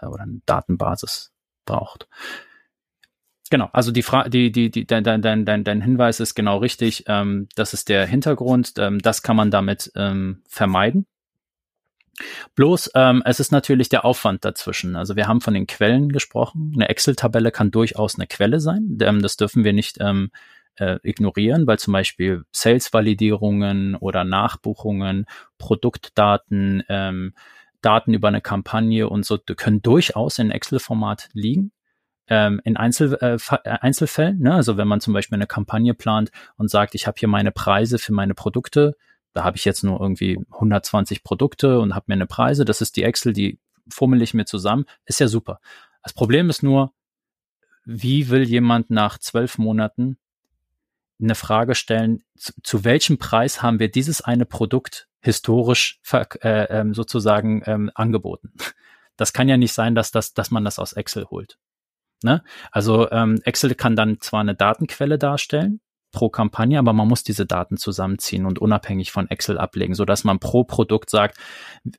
äh, 0.00 0.06
oder 0.06 0.22
eine 0.22 0.40
Datenbasis 0.46 1.32
braucht. 1.64 2.08
Genau, 3.50 3.68
also 3.72 3.90
die 3.90 4.02
Frage, 4.02 4.30
die, 4.30 4.52
die, 4.52 4.70
die, 4.70 4.86
dein, 4.86 5.02
dein, 5.02 5.22
dein, 5.22 5.64
dein 5.64 5.80
Hinweis 5.82 6.20
ist 6.20 6.36
genau 6.36 6.58
richtig. 6.58 7.04
Ähm, 7.08 7.48
das 7.56 7.74
ist 7.74 7.88
der 7.88 8.06
Hintergrund. 8.06 8.74
Ähm, 8.78 9.00
das 9.00 9.22
kann 9.22 9.34
man 9.34 9.50
damit 9.50 9.90
ähm, 9.96 10.42
vermeiden. 10.48 11.06
Bloß, 12.54 12.90
ähm, 12.94 13.22
es 13.24 13.40
ist 13.40 13.50
natürlich 13.50 13.88
der 13.88 14.04
Aufwand 14.04 14.44
dazwischen. 14.44 14.94
Also 14.94 15.16
wir 15.16 15.26
haben 15.26 15.40
von 15.40 15.54
den 15.54 15.66
Quellen 15.66 16.10
gesprochen. 16.10 16.72
Eine 16.74 16.88
Excel-Tabelle 16.88 17.50
kann 17.50 17.72
durchaus 17.72 18.16
eine 18.16 18.28
Quelle 18.28 18.60
sein. 18.60 18.98
Ähm, 19.00 19.20
das 19.20 19.36
dürfen 19.36 19.64
wir 19.64 19.72
nicht 19.72 19.98
ähm, 20.00 20.30
äh, 20.80 20.98
ignorieren, 21.02 21.66
weil 21.66 21.78
zum 21.78 21.92
Beispiel 21.92 22.44
Sales-Validierungen 22.52 23.94
oder 23.96 24.24
Nachbuchungen, 24.24 25.26
Produktdaten, 25.58 26.82
ähm, 26.88 27.34
Daten 27.82 28.14
über 28.14 28.28
eine 28.28 28.40
Kampagne 28.40 29.08
und 29.08 29.24
so 29.24 29.38
können 29.38 29.82
durchaus 29.82 30.38
in 30.38 30.50
Excel-Format 30.50 31.28
liegen. 31.32 31.72
Ähm, 32.28 32.60
in 32.64 32.76
Einzel, 32.76 33.18
äh, 33.20 33.34
äh, 33.34 33.78
Einzelfällen, 33.80 34.38
ne? 34.38 34.54
also 34.54 34.76
wenn 34.76 34.86
man 34.86 35.00
zum 35.00 35.12
Beispiel 35.12 35.36
eine 35.36 35.48
Kampagne 35.48 35.94
plant 35.94 36.30
und 36.56 36.70
sagt, 36.70 36.94
ich 36.94 37.06
habe 37.06 37.16
hier 37.18 37.28
meine 37.28 37.50
Preise 37.50 37.98
für 37.98 38.12
meine 38.12 38.34
Produkte, 38.34 38.96
da 39.32 39.42
habe 39.44 39.56
ich 39.56 39.64
jetzt 39.64 39.82
nur 39.82 40.00
irgendwie 40.00 40.38
120 40.52 41.24
Produkte 41.24 41.80
und 41.80 41.94
habe 41.94 42.04
mir 42.08 42.14
eine 42.14 42.26
Preise, 42.26 42.64
das 42.64 42.80
ist 42.80 42.96
die 42.96 43.02
Excel, 43.02 43.32
die 43.32 43.58
fummel 43.88 44.22
ich 44.22 44.32
mir 44.32 44.44
zusammen, 44.44 44.84
ist 45.06 45.18
ja 45.18 45.26
super. 45.26 45.60
Das 46.04 46.12
Problem 46.12 46.50
ist 46.50 46.62
nur, 46.62 46.92
wie 47.84 48.28
will 48.28 48.44
jemand 48.44 48.90
nach 48.90 49.18
zwölf 49.18 49.58
Monaten 49.58 50.16
eine 51.20 51.34
Frage 51.34 51.74
stellen, 51.74 52.22
zu, 52.36 52.52
zu 52.62 52.84
welchem 52.84 53.18
Preis 53.18 53.62
haben 53.62 53.78
wir 53.78 53.90
dieses 53.90 54.20
eine 54.20 54.46
Produkt 54.46 55.08
historisch 55.20 56.00
äh, 56.12 56.64
ähm, 56.70 56.94
sozusagen 56.94 57.62
ähm, 57.66 57.90
angeboten. 57.94 58.52
Das 59.16 59.34
kann 59.34 59.50
ja 59.50 59.58
nicht 59.58 59.74
sein, 59.74 59.94
dass, 59.94 60.12
das, 60.12 60.32
dass 60.32 60.50
man 60.50 60.64
das 60.64 60.78
aus 60.78 60.94
Excel 60.94 61.26
holt. 61.26 61.58
Ne? 62.22 62.42
Also 62.70 63.10
ähm, 63.10 63.38
Excel 63.44 63.74
kann 63.74 63.94
dann 63.94 64.18
zwar 64.18 64.40
eine 64.40 64.54
Datenquelle 64.54 65.18
darstellen, 65.18 65.82
pro 66.12 66.28
Kampagne, 66.28 66.78
aber 66.78 66.92
man 66.92 67.08
muss 67.08 67.22
diese 67.22 67.46
Daten 67.46 67.76
zusammenziehen 67.76 68.46
und 68.46 68.58
unabhängig 68.58 69.12
von 69.12 69.28
Excel 69.30 69.58
ablegen, 69.58 69.94
so 69.94 70.04
dass 70.04 70.24
man 70.24 70.38
pro 70.38 70.64
Produkt 70.64 71.10
sagt, 71.10 71.38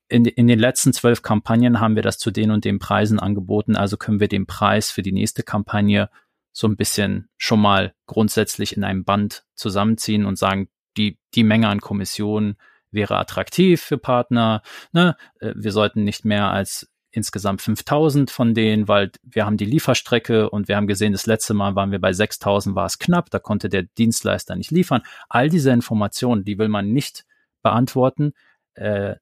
in, 0.08 0.26
in 0.26 0.48
den 0.48 0.60
letzten 0.60 0.94
zwölf 0.94 1.22
Kampagnen 1.22 1.80
haben 1.80 1.96
wir 1.96 2.04
das 2.04 2.18
zu 2.18 2.32
den 2.32 2.52
und 2.52 2.66
den 2.66 2.80
Preisen 2.80 3.20
angeboten, 3.20 3.76
also 3.76 3.98
können 3.98 4.20
wir 4.20 4.28
den 4.28 4.48
Preis 4.48 4.92
für 4.92 5.02
die 5.02 5.14
nächste 5.14 5.44
Kampagne 5.44 6.10
so 6.52 6.68
ein 6.68 6.76
bisschen 6.76 7.30
schon 7.38 7.62
mal 7.62 7.94
grundsätzlich 8.06 8.76
in 8.76 8.84
einem 8.84 9.04
Band 9.04 9.46
zusammenziehen 9.56 10.26
und 10.26 10.38
sagen, 10.38 10.70
die, 10.98 11.18
die 11.34 11.44
Menge 11.44 11.70
an 11.70 11.82
Kommissionen 11.82 12.58
wäre 12.92 13.18
attraktiv 13.18 13.82
für 13.82 13.98
Partner. 13.98 14.62
Ne? 14.92 15.16
Äh, 15.40 15.54
wir 15.56 15.72
sollten 15.72 16.04
nicht 16.04 16.26
mehr 16.26 16.52
als 16.52 16.90
insgesamt 17.12 17.62
5000 17.62 18.32
von 18.32 18.54
denen, 18.54 18.88
weil 18.88 19.12
wir 19.22 19.46
haben 19.46 19.58
die 19.58 19.66
Lieferstrecke 19.66 20.50
und 20.50 20.68
wir 20.68 20.78
haben 20.78 20.88
gesehen, 20.88 21.12
das 21.12 21.26
letzte 21.26 21.54
Mal 21.54 21.76
waren 21.76 21.92
wir 21.92 22.00
bei 22.00 22.14
6000, 22.14 22.76
war 22.76 22.86
es 22.86 23.00
knapp, 23.00 23.30
da 23.30 23.40
konnte 23.40 23.68
der 23.68 23.84
Dienstleister 23.84 24.56
nicht 24.56 24.72
liefern. 24.72 25.02
All 25.28 25.50
diese 25.50 25.72
Informationen, 25.72 26.46
die 26.46 26.58
will 26.58 26.70
man 26.70 26.92
nicht 26.92 27.26
beantworten. 27.62 28.34
Äh, 28.76 29.16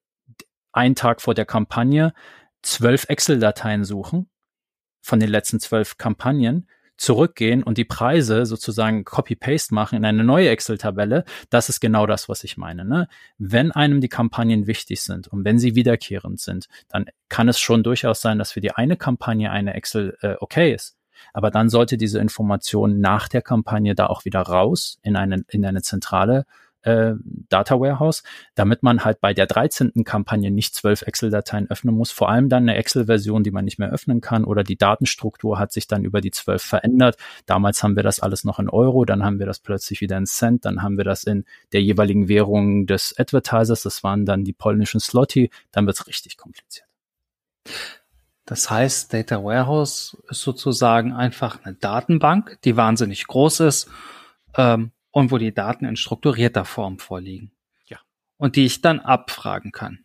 einen 0.72 0.96
Tag 0.96 1.22
vor 1.22 1.34
der 1.34 1.46
Kampagne 1.46 2.13
zwölf 2.62 3.06
Excel-Dateien 3.10 3.84
suchen 3.84 4.30
von 5.02 5.20
den 5.20 5.30
letzten 5.30 5.60
zwölf 5.60 5.98
Kampagnen 5.98 6.68
zurückgehen 6.99 7.63
und 7.63 7.77
die 7.77 7.85
Preise 7.85 8.45
sozusagen 8.45 9.05
Copy-Paste 9.05 9.73
machen 9.73 9.95
in 9.95 10.05
eine 10.05 10.23
neue 10.23 10.49
Excel-Tabelle, 10.49 11.23
das 11.49 11.69
ist 11.69 11.79
genau 11.79 12.05
das, 12.05 12.27
was 12.27 12.43
ich 12.43 12.57
meine. 12.57 12.83
Ne? 12.83 13.07
Wenn 13.38 13.71
einem 13.71 14.01
die 14.01 14.09
Kampagnen 14.09 14.67
wichtig 14.67 15.01
sind 15.01 15.27
und 15.29 15.45
wenn 15.45 15.59
sie 15.59 15.75
wiederkehrend 15.75 16.41
sind, 16.41 16.67
dann 16.89 17.05
kann 17.29 17.47
es 17.47 17.57
schon 17.57 17.83
durchaus 17.83 18.21
sein, 18.21 18.38
dass 18.38 18.51
für 18.51 18.62
die 18.62 18.71
eine 18.71 18.97
Kampagne 18.97 19.49
eine 19.49 19.75
Excel 19.75 20.17
äh, 20.21 20.35
okay 20.39 20.73
ist. 20.73 20.97
Aber 21.33 21.51
dann 21.51 21.69
sollte 21.69 21.97
diese 21.97 22.19
Information 22.19 22.99
nach 22.99 23.27
der 23.27 23.41
Kampagne 23.41 23.95
da 23.95 24.07
auch 24.07 24.25
wieder 24.25 24.41
raus 24.41 24.99
in 25.01 25.15
eine, 25.15 25.43
in 25.49 25.65
eine 25.65 25.81
zentrale 25.81 26.45
äh, 26.89 27.15
Data 27.49 27.80
Warehouse, 27.80 28.23
damit 28.56 28.82
man 28.84 29.06
halt 29.06 29.21
bei 29.21 29.34
der 29.34 29.45
13. 29.45 30.04
Kampagne 30.04 30.49
nicht 30.49 30.73
zwölf 30.73 31.04
Excel-Dateien 31.04 31.69
öffnen 31.69 31.95
muss. 31.95 32.12
Vor 32.12 32.30
allem 32.30 32.49
dann 32.49 32.63
eine 32.63 32.75
Excel-Version, 32.75 33.43
die 33.43 33.52
man 33.52 33.65
nicht 33.65 33.78
mehr 33.78 33.91
öffnen 33.91 34.21
kann 34.21 34.43
oder 34.43 34.63
die 34.63 34.78
Datenstruktur 34.78 35.60
hat 35.60 35.71
sich 35.71 35.88
dann 35.88 36.04
über 36.04 36.21
die 36.21 36.32
zwölf 36.32 36.63
verändert. 36.63 37.17
Damals 37.45 37.84
haben 37.84 37.95
wir 37.95 38.04
das 38.04 38.19
alles 38.19 38.43
noch 38.43 38.60
in 38.60 38.69
Euro, 38.69 39.06
dann 39.06 39.23
haben 39.23 39.39
wir 39.39 39.45
das 39.45 39.60
plötzlich 39.60 40.02
wieder 40.02 40.17
in 40.17 40.25
Cent, 40.25 40.65
dann 40.65 40.82
haben 40.82 40.97
wir 40.97 41.06
das 41.06 41.23
in 41.23 41.45
der 41.73 41.82
jeweiligen 41.82 42.28
Währung 42.28 42.88
des 42.88 43.15
Advertisers, 43.17 43.84
das 43.84 44.04
waren 44.04 44.25
dann 44.25 44.43
die 44.43 44.54
polnischen 44.54 44.99
Slotty, 44.99 45.52
dann 45.71 45.86
wird 45.86 45.99
es 45.99 46.08
richtig 46.08 46.38
kompliziert. 46.38 46.88
Das 48.45 48.71
heißt, 48.71 49.13
Data 49.13 49.43
Warehouse 49.43 50.17
ist 50.28 50.41
sozusagen 50.41 51.13
einfach 51.13 51.63
eine 51.63 51.75
Datenbank, 51.75 52.58
die 52.63 52.75
wahnsinnig 52.75 53.28
groß 53.28 53.60
ist, 53.60 53.89
ähm, 54.56 54.91
und 55.12 55.32
wo 55.32 55.38
die 55.38 55.54
Daten 55.54 55.86
in 55.86 55.95
strukturierter 55.95 56.65
Form 56.65 57.00
vorliegen. 57.00 57.52
Ja. 57.86 58.00
Und 58.38 58.56
die 58.56 58.65
ich 58.65 58.82
dann 58.82 59.00
abfragen 59.00 59.72
kann. 59.72 60.00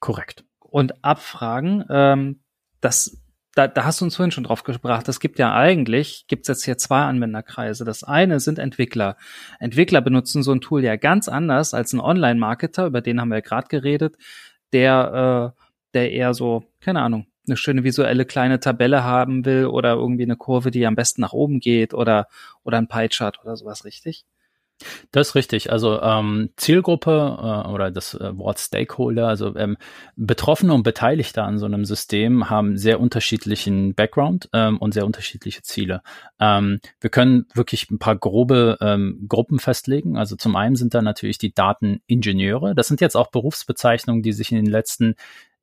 Korrekt. 0.00 0.44
Und 0.58 1.04
abfragen, 1.04 1.84
ähm, 1.88 2.40
das, 2.80 3.22
da, 3.54 3.68
da 3.68 3.84
hast 3.84 4.00
du 4.00 4.04
uns 4.04 4.16
vorhin 4.16 4.32
schon 4.32 4.44
drauf 4.44 4.64
gebracht, 4.64 5.08
es 5.08 5.20
gibt 5.20 5.38
ja 5.38 5.54
eigentlich, 5.54 6.26
gibt 6.26 6.42
es 6.42 6.48
jetzt 6.48 6.64
hier 6.64 6.78
zwei 6.78 7.02
Anwenderkreise. 7.02 7.84
Das 7.84 8.04
eine 8.04 8.40
sind 8.40 8.58
Entwickler. 8.58 9.16
Entwickler 9.60 10.00
benutzen 10.00 10.42
so 10.42 10.52
ein 10.52 10.60
Tool 10.60 10.82
ja 10.82 10.96
ganz 10.96 11.28
anders 11.28 11.74
als 11.74 11.92
ein 11.92 12.00
Online-Marketer, 12.00 12.86
über 12.86 13.00
den 13.00 13.20
haben 13.20 13.28
wir 13.28 13.36
ja 13.36 13.40
gerade 13.40 13.68
geredet, 13.68 14.16
der, 14.72 15.54
äh, 15.56 15.62
der 15.94 16.12
eher 16.12 16.34
so, 16.34 16.64
keine 16.80 17.00
Ahnung, 17.00 17.26
eine 17.46 17.56
schöne 17.56 17.84
visuelle 17.84 18.24
kleine 18.24 18.60
Tabelle 18.60 19.04
haben 19.04 19.44
will 19.44 19.66
oder 19.66 19.94
irgendwie 19.94 20.24
eine 20.24 20.36
Kurve, 20.36 20.70
die 20.70 20.86
am 20.86 20.96
besten 20.96 21.20
nach 21.20 21.32
oben 21.32 21.60
geht 21.60 21.94
oder, 21.94 22.28
oder 22.62 22.78
ein 22.78 22.88
Pie-Chart 22.88 23.38
oder 23.42 23.56
sowas, 23.56 23.84
richtig? 23.84 24.24
Das 25.12 25.28
ist 25.28 25.34
richtig. 25.34 25.70
Also 25.70 26.00
ähm, 26.02 26.50
Zielgruppe 26.56 27.10
äh, 27.10 27.68
oder 27.68 27.90
das 27.90 28.14
äh, 28.14 28.36
Wort 28.36 28.58
Stakeholder, 28.58 29.28
also 29.28 29.54
ähm, 29.56 29.76
Betroffene 30.16 30.74
und 30.74 30.82
Beteiligte 30.82 31.42
an 31.42 31.58
so 31.58 31.66
einem 31.66 31.84
System 31.84 32.50
haben 32.50 32.76
sehr 32.76 33.00
unterschiedlichen 33.00 33.94
Background 33.94 34.48
ähm, 34.52 34.78
und 34.78 34.92
sehr 34.92 35.06
unterschiedliche 35.06 35.62
Ziele. 35.62 36.02
Ähm, 36.40 36.80
wir 37.00 37.10
können 37.10 37.46
wirklich 37.54 37.88
ein 37.90 37.98
paar 37.98 38.16
grobe 38.16 38.76
ähm, 38.80 39.24
Gruppen 39.28 39.60
festlegen. 39.60 40.16
Also 40.16 40.34
zum 40.36 40.56
einen 40.56 40.76
sind 40.76 40.92
da 40.92 41.02
natürlich 41.02 41.38
die 41.38 41.54
Dateningenieure. 41.54 42.74
Das 42.74 42.88
sind 42.88 43.00
jetzt 43.00 43.16
auch 43.16 43.28
Berufsbezeichnungen, 43.28 44.22
die 44.22 44.32
sich 44.32 44.50
in 44.50 44.56
den 44.56 44.70
letzten 44.70 45.14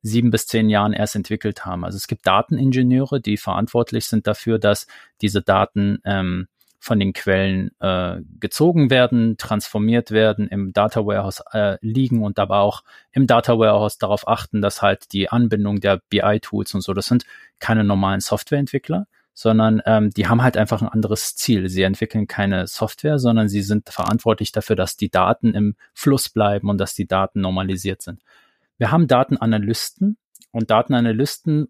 sieben 0.02 0.30
bis 0.30 0.46
zehn 0.46 0.68
Jahren 0.68 0.92
erst 0.92 1.16
entwickelt 1.16 1.64
haben. 1.64 1.84
Also 1.84 1.96
es 1.96 2.06
gibt 2.06 2.26
Dateningenieure, 2.26 3.20
die 3.20 3.36
verantwortlich 3.36 4.06
sind 4.06 4.26
dafür, 4.26 4.58
dass 4.58 4.86
diese 5.20 5.42
Daten 5.42 5.98
ähm, 6.04 6.48
von 6.82 6.98
den 6.98 7.12
Quellen 7.12 7.70
äh, 7.78 8.16
gezogen 8.40 8.90
werden, 8.90 9.36
transformiert 9.38 10.10
werden, 10.10 10.48
im 10.48 10.72
Data 10.72 11.06
Warehouse 11.06 11.40
äh, 11.52 11.78
liegen 11.80 12.24
und 12.24 12.38
dabei 12.38 12.56
auch 12.56 12.82
im 13.12 13.28
Data 13.28 13.56
Warehouse 13.56 13.98
darauf 13.98 14.26
achten, 14.26 14.60
dass 14.60 14.82
halt 14.82 15.12
die 15.12 15.28
Anbindung 15.28 15.78
der 15.78 16.02
BI-Tools 16.10 16.74
und 16.74 16.80
so, 16.80 16.92
das 16.92 17.06
sind 17.06 17.24
keine 17.60 17.84
normalen 17.84 18.18
Softwareentwickler, 18.18 19.06
sondern 19.32 19.80
ähm, 19.86 20.10
die 20.10 20.26
haben 20.26 20.42
halt 20.42 20.56
einfach 20.56 20.82
ein 20.82 20.88
anderes 20.88 21.36
Ziel. 21.36 21.68
Sie 21.68 21.82
entwickeln 21.82 22.26
keine 22.26 22.66
Software, 22.66 23.20
sondern 23.20 23.48
sie 23.48 23.62
sind 23.62 23.88
verantwortlich 23.88 24.50
dafür, 24.50 24.74
dass 24.74 24.96
die 24.96 25.08
Daten 25.08 25.54
im 25.54 25.76
Fluss 25.94 26.30
bleiben 26.30 26.68
und 26.68 26.78
dass 26.78 26.94
die 26.94 27.06
Daten 27.06 27.40
normalisiert 27.40 28.02
sind. 28.02 28.20
Wir 28.82 28.90
haben 28.90 29.06
Datenanalysten 29.06 30.18
und 30.50 30.70
Datenanalysten 30.72 31.68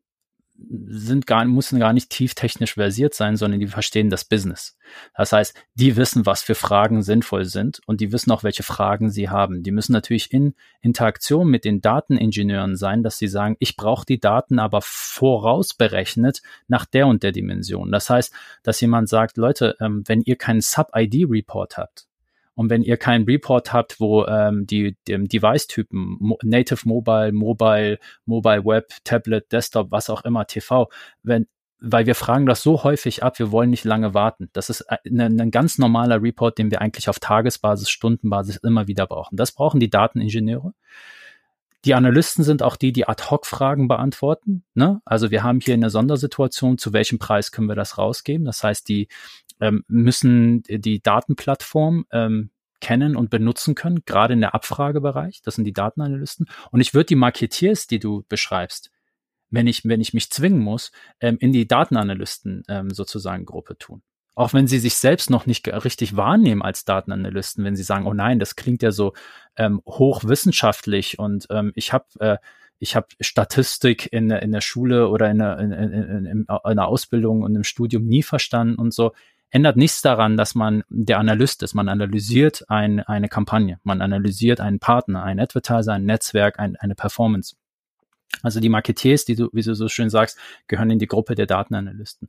sind 0.57 1.27
gar, 1.27 1.45
müssen 1.45 1.79
gar 1.79 1.93
nicht 1.93 2.09
tieftechnisch 2.09 2.73
versiert 2.73 3.13
sein, 3.13 3.37
sondern 3.37 3.61
die 3.61 3.67
verstehen 3.67 4.09
das 4.09 4.25
Business. 4.25 4.79
Das 5.15 5.31
heißt, 5.31 5.55
die 5.75 5.97
wissen, 5.97 6.25
was 6.25 6.43
für 6.43 6.55
Fragen 6.55 7.03
sinnvoll 7.03 7.45
sind 7.45 7.83
und 7.85 8.01
die 8.01 8.13
wissen 8.13 8.31
auch, 8.31 8.45
welche 8.45 8.63
Fragen 8.63 9.11
sie 9.11 9.29
haben. 9.29 9.63
Die 9.63 9.73
müssen 9.73 9.93
natürlich 9.93 10.33
in 10.33 10.55
Interaktion 10.81 11.49
mit 11.49 11.67
den 11.67 11.83
Dateningenieuren 11.83 12.77
sein, 12.77 13.03
dass 13.03 13.19
sie 13.19 13.29
sagen, 13.29 13.57
ich 13.59 13.77
brauche 13.77 14.07
die 14.07 14.19
Daten 14.19 14.59
aber 14.59 14.81
vorausberechnet 14.81 16.41
nach 16.67 16.87
der 16.87 17.09
und 17.09 17.23
der 17.23 17.33
Dimension. 17.33 17.93
Das 17.93 18.09
heißt, 18.09 18.33
dass 18.63 18.81
jemand 18.81 19.11
sagt, 19.11 19.37
Leute, 19.37 19.77
ähm, 19.81 20.03
wenn 20.07 20.23
ihr 20.23 20.37
keinen 20.37 20.63
Sub-ID-Report 20.63 21.77
habt, 21.77 22.07
und 22.55 22.71
wenn 22.71 22.83
ihr 22.83 22.97
keinen 22.97 23.25
Report 23.25 23.73
habt, 23.73 23.99
wo 24.01 24.27
ähm, 24.27 24.67
die, 24.67 24.97
die 25.09 25.17
Device-Typen, 25.17 26.17
Mo 26.21 26.39
Native 26.43 26.87
Mobile, 26.87 27.33
Mobile, 27.33 27.99
Mobile 28.27 28.65
Web, 28.65 28.93
Tablet, 29.05 29.51
Desktop, 29.53 29.91
was 29.91 30.11
auch 30.11 30.25
immer, 30.25 30.47
TV, 30.47 30.89
wenn, 31.23 31.47
weil 31.81 32.07
wir 32.07 32.15
fragen 32.15 32.47
das 32.47 32.63
so 32.63 32.85
häufig 32.85 33.23
ab, 33.23 33.39
wir 33.39 33.51
wollen 33.51 33.71
nicht 33.71 33.85
lange 33.85 34.15
warten. 34.15 34.51
Das 34.53 34.71
ist 34.71 34.83
ein, 34.83 35.19
äh, 35.19 35.25
ein 35.25 35.51
ganz 35.51 35.79
normaler 35.79 36.23
Report, 36.23 36.57
den 36.59 36.71
wir 36.71 36.81
eigentlich 36.81 37.09
auf 37.09 37.19
Tagesbasis, 37.19 37.91
Stundenbasis 37.91 38.57
immer 38.59 38.87
wieder 38.87 39.07
brauchen. 39.07 39.37
Das 39.37 39.53
brauchen 39.53 39.81
die 39.81 39.91
Dateningenieure. 39.91 40.75
Die 41.85 41.95
Analysten 41.95 42.45
sind 42.45 42.63
auch 42.63 42.77
die, 42.77 42.93
die 42.93 43.09
Ad-Hoc-Fragen 43.09 43.89
beantworten. 43.89 44.63
Ne? 44.75 45.01
Also 45.05 45.33
wir 45.33 45.43
haben 45.43 45.59
hier 45.61 45.75
eine 45.75 45.91
Sondersituation, 45.91 46.79
zu 46.79 46.93
welchem 46.93 47.19
Preis 47.19 47.51
können 47.51 47.69
wir 47.69 47.75
das 47.75 47.99
rausgeben? 47.99 48.45
Das 48.45 48.63
heißt, 48.63 48.89
die 48.89 49.09
ähm, 49.63 49.85
müssen 49.87 50.65
die 50.65 51.01
Datenplattform 51.01 52.05
ähm, 52.11 52.51
kennen 52.81 53.17
und 53.17 53.31
benutzen 53.31 53.77
können, 53.77 54.03
gerade 54.05 54.35
in 54.35 54.41
der 54.41 54.57
Abfragebereich. 54.57 55.41
Das 55.43 55.55
sind 55.55 55.65
die 55.65 55.73
Datenanalysten. 55.73 56.49
Und 56.73 56.81
ich 56.81 56.95
würde 56.95 57.07
die 57.07 57.15
Marketeers, 57.15 57.87
die 57.87 58.01
du 58.01 58.25
beschreibst, 58.29 58.91
wenn 59.51 59.69
ich, 59.69 59.85
wenn 59.85 60.01
ich 60.01 60.15
mich 60.15 60.31
zwingen 60.31 60.59
muss, 60.59 60.91
ähm, 61.21 61.39
in 61.39 61.53
die 61.53 61.69
Datenanalysten 61.69 62.65
ähm, 62.69 62.91
sozusagen 62.91 63.47
Gruppe 63.47 63.79
tun. 63.79 64.03
Auch 64.35 64.53
wenn 64.53 64.67
sie 64.67 64.81
sich 64.81 64.97
selbst 64.97 65.31
noch 65.31 65.47
nicht 65.47 65.69
richtig 65.69 66.17
wahrnehmen 66.17 66.63
als 66.63 66.85
Datenanalysten, 66.85 67.65
wenn 67.65 67.77
sie 67.77 67.83
sagen, 67.85 68.07
oh 68.07 68.15
nein, 68.15 68.41
das 68.41 68.57
klingt 68.57 68.83
ja 68.83 68.91
so 68.91 69.13
ähm, 69.57 69.81
hochwissenschaftlich 69.87 71.19
und 71.21 71.47
ähm, 71.51 71.71
ich 71.77 71.93
habe 71.93 72.07
äh, 72.19 72.39
ich 72.79 72.99
Statistik 73.21 74.13
in, 74.13 74.29
in 74.31 74.51
der 74.51 74.61
Schule 74.61 75.09
oder 75.09 75.31
in 75.31 75.39
der, 75.39 75.59
in, 75.61 75.71
in, 75.71 75.93
in, 75.93 76.27
in 76.27 76.49
einer 76.49 76.89
Ausbildung 76.89 77.43
und 77.43 77.55
im 77.55 77.63
Studium 77.63 78.07
nie 78.07 78.25
verstanden 78.25 78.75
und 78.75 78.93
so 78.93 79.13
ändert 79.53 79.77
nichts 79.77 80.03
daran, 80.03 80.37
dass 80.37 80.55
man 80.55 80.83
der 80.89 81.19
Analyst 81.19 81.63
ist. 81.63 81.75
Man 81.75 81.89
analysiert 81.89 82.65
ein, 82.69 83.01
eine 83.01 83.29
Kampagne, 83.29 83.79
man 83.85 84.01
analysiert 84.01 84.61
einen 84.61 84.81
Partner, 84.81 85.23
einen 85.23 85.41
Advertiser, 85.41 85.93
ein 85.93 86.07
Netzwerk, 86.07 86.59
ein, 86.59 86.75
eine 86.77 86.95
Performance. 86.95 87.55
Also 88.43 88.61
die 88.61 88.71
Marketeers, 88.71 89.27
die 89.27 89.37
du, 89.37 89.51
wie 89.53 89.63
du 89.63 89.75
so 89.75 89.89
schön 89.89 90.09
sagst, 90.09 90.39
gehören 90.67 90.91
in 90.91 90.99
die 90.99 91.07
Gruppe 91.07 91.35
der 91.35 91.47
Datenanalysten. 91.47 92.29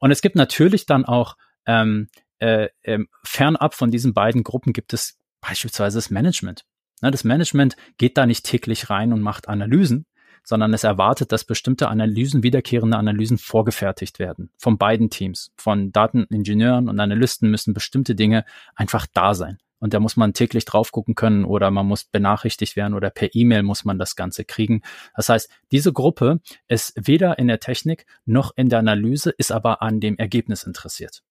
Und 0.00 0.10
es 0.10 0.20
gibt 0.20 0.34
natürlich 0.34 0.84
dann 0.84 1.04
auch 1.04 1.36
ähm, 1.64 2.08
äh, 2.40 2.68
äh, 2.82 2.98
fernab 3.22 3.74
von 3.74 3.92
diesen 3.92 4.12
beiden 4.12 4.42
Gruppen 4.42 4.72
gibt 4.72 4.92
es 4.92 5.16
beispielsweise 5.40 5.98
das 5.98 6.10
Management. 6.10 6.64
Ne, 7.02 7.12
das 7.12 7.22
Management 7.22 7.76
geht 7.98 8.18
da 8.18 8.26
nicht 8.26 8.44
täglich 8.44 8.90
rein 8.90 9.12
und 9.12 9.20
macht 9.20 9.48
Analysen, 9.48 10.06
sondern 10.44 10.72
es 10.74 10.84
erwartet, 10.84 11.32
dass 11.32 11.44
bestimmte 11.44 11.88
Analysen, 11.88 12.42
wiederkehrende 12.42 12.96
Analysen 12.96 13.38
vorgefertigt 13.38 14.18
werden 14.18 14.50
von 14.58 14.78
beiden 14.78 15.10
Teams. 15.10 15.52
Von 15.56 15.90
Dateningenieuren 15.90 16.88
und 16.88 17.00
Analysten 17.00 17.50
müssen 17.50 17.74
bestimmte 17.74 18.14
Dinge 18.14 18.44
einfach 18.76 19.06
da 19.12 19.34
sein. 19.34 19.58
und 19.80 19.92
da 19.92 20.00
muss 20.00 20.16
man 20.16 20.32
täglich 20.32 20.64
drauf 20.64 20.92
gucken 20.92 21.14
können 21.14 21.44
oder 21.44 21.70
man 21.70 21.86
muss 21.86 22.04
benachrichtigt 22.04 22.74
werden 22.74 22.94
oder 22.94 23.10
per 23.10 23.34
E-Mail 23.34 23.62
muss 23.62 23.84
man 23.84 23.98
das 23.98 24.16
Ganze 24.16 24.44
kriegen. 24.44 24.80
Das 25.14 25.28
heißt, 25.28 25.50
diese 25.72 25.92
Gruppe 25.92 26.40
ist 26.68 26.94
weder 26.96 27.38
in 27.38 27.48
der 27.48 27.60
Technik 27.60 28.06
noch 28.24 28.52
in 28.56 28.70
der 28.70 28.78
Analyse, 28.78 29.30
ist 29.36 29.52
aber 29.52 29.82
an 29.82 30.00
dem 30.00 30.16
Ergebnis 30.16 30.62
interessiert. 30.62 31.22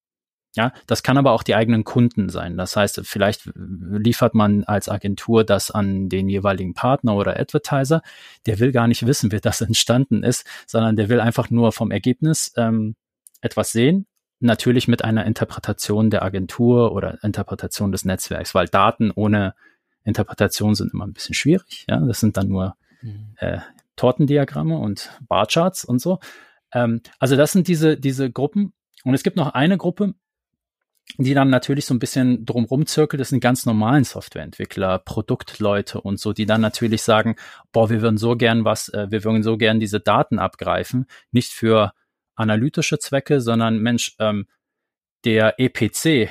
Ja, 0.56 0.72
das 0.86 1.02
kann 1.02 1.18
aber 1.18 1.32
auch 1.32 1.42
die 1.42 1.56
eigenen 1.56 1.84
Kunden 1.84 2.30
sein. 2.30 2.58
Das 2.58 2.76
heißt, 2.76 3.02
vielleicht 3.06 3.50
liefert 3.56 4.36
man 4.36 4.64
als 4.66 4.88
Agentur 4.88 5.44
das 5.44 5.72
an 5.72 6.10
den 6.10 6.30
jeweiligen 6.30 6.76
Partner 6.76 7.16
oder 7.16 7.40
Advertiser. 7.40 8.04
Der 8.46 8.60
will 8.60 8.72
gar 8.72 8.88
nicht 8.88 9.08
wissen, 9.08 9.32
wie 9.32 9.40
das 9.40 9.62
entstanden 9.62 10.22
ist, 10.24 10.46
sondern 10.68 10.96
der 10.96 11.10
will 11.10 11.20
einfach 11.20 11.50
nur 11.50 11.72
vom 11.72 11.90
Ergebnis 11.90 12.54
ähm, 12.56 12.96
etwas 13.42 13.72
sehen 13.72 14.06
natürlich 14.44 14.90
mit 14.90 15.04
einer 15.04 15.26
Interpretation 15.26 16.10
der 16.10 16.22
Agentur 16.22 16.92
oder 16.92 17.24
Interpretation 17.24 17.92
des 17.92 18.04
Netzwerks, 18.04 18.54
weil 18.54 18.68
Daten 18.68 19.10
ohne 19.10 19.56
Interpretation 20.04 20.76
sind 20.76 20.94
immer 20.94 21.08
ein 21.08 21.14
bisschen 21.14 21.34
schwierig. 21.34 21.86
Ja, 21.90 22.00
das 22.00 22.20
sind 22.20 22.36
dann 22.36 22.50
nur 22.50 22.76
mhm. 23.02 23.36
äh, 23.38 23.60
Tortendiagramme 23.96 24.78
und 24.78 25.12
Barcharts 25.28 25.86
und 25.86 26.00
so. 26.00 26.20
Ähm, 26.74 27.02
also 27.20 27.38
das 27.38 27.54
sind 27.54 27.68
diese 27.68 27.98
diese 27.98 28.30
Gruppen. 28.30 28.74
Und 29.06 29.14
es 29.14 29.24
gibt 29.24 29.38
noch 29.38 29.54
eine 29.54 29.78
Gruppe, 29.78 30.14
die 31.18 31.34
dann 31.34 31.50
natürlich 31.50 31.86
so 31.86 31.94
ein 31.94 32.00
bisschen 32.00 32.46
drumrum 32.46 32.86
zirkelt, 32.86 33.20
das 33.20 33.30
sind 33.30 33.40
ganz 33.40 33.66
normalen 33.66 34.04
Softwareentwickler, 34.04 35.00
Produktleute 35.00 36.02
und 36.02 36.20
so, 36.20 36.34
die 36.34 36.46
dann 36.46 36.62
natürlich 36.62 37.04
sagen, 37.04 37.36
boah, 37.72 37.90
wir 37.90 38.02
würden 38.02 38.18
so 38.18 38.36
gern 38.36 38.66
was, 38.66 38.90
äh, 38.90 39.08
wir 39.10 39.24
würden 39.24 39.44
so 39.44 39.58
gern 39.58 39.80
diese 39.80 40.00
Daten 40.00 40.40
abgreifen, 40.40 41.06
nicht 41.32 41.52
für 41.52 41.94
analytische 42.36 43.00
Zwecke, 43.00 43.42
sondern 43.42 43.80
Mensch, 43.80 44.16
ähm, 44.20 44.48
der 45.26 45.60
EPC 45.60 46.30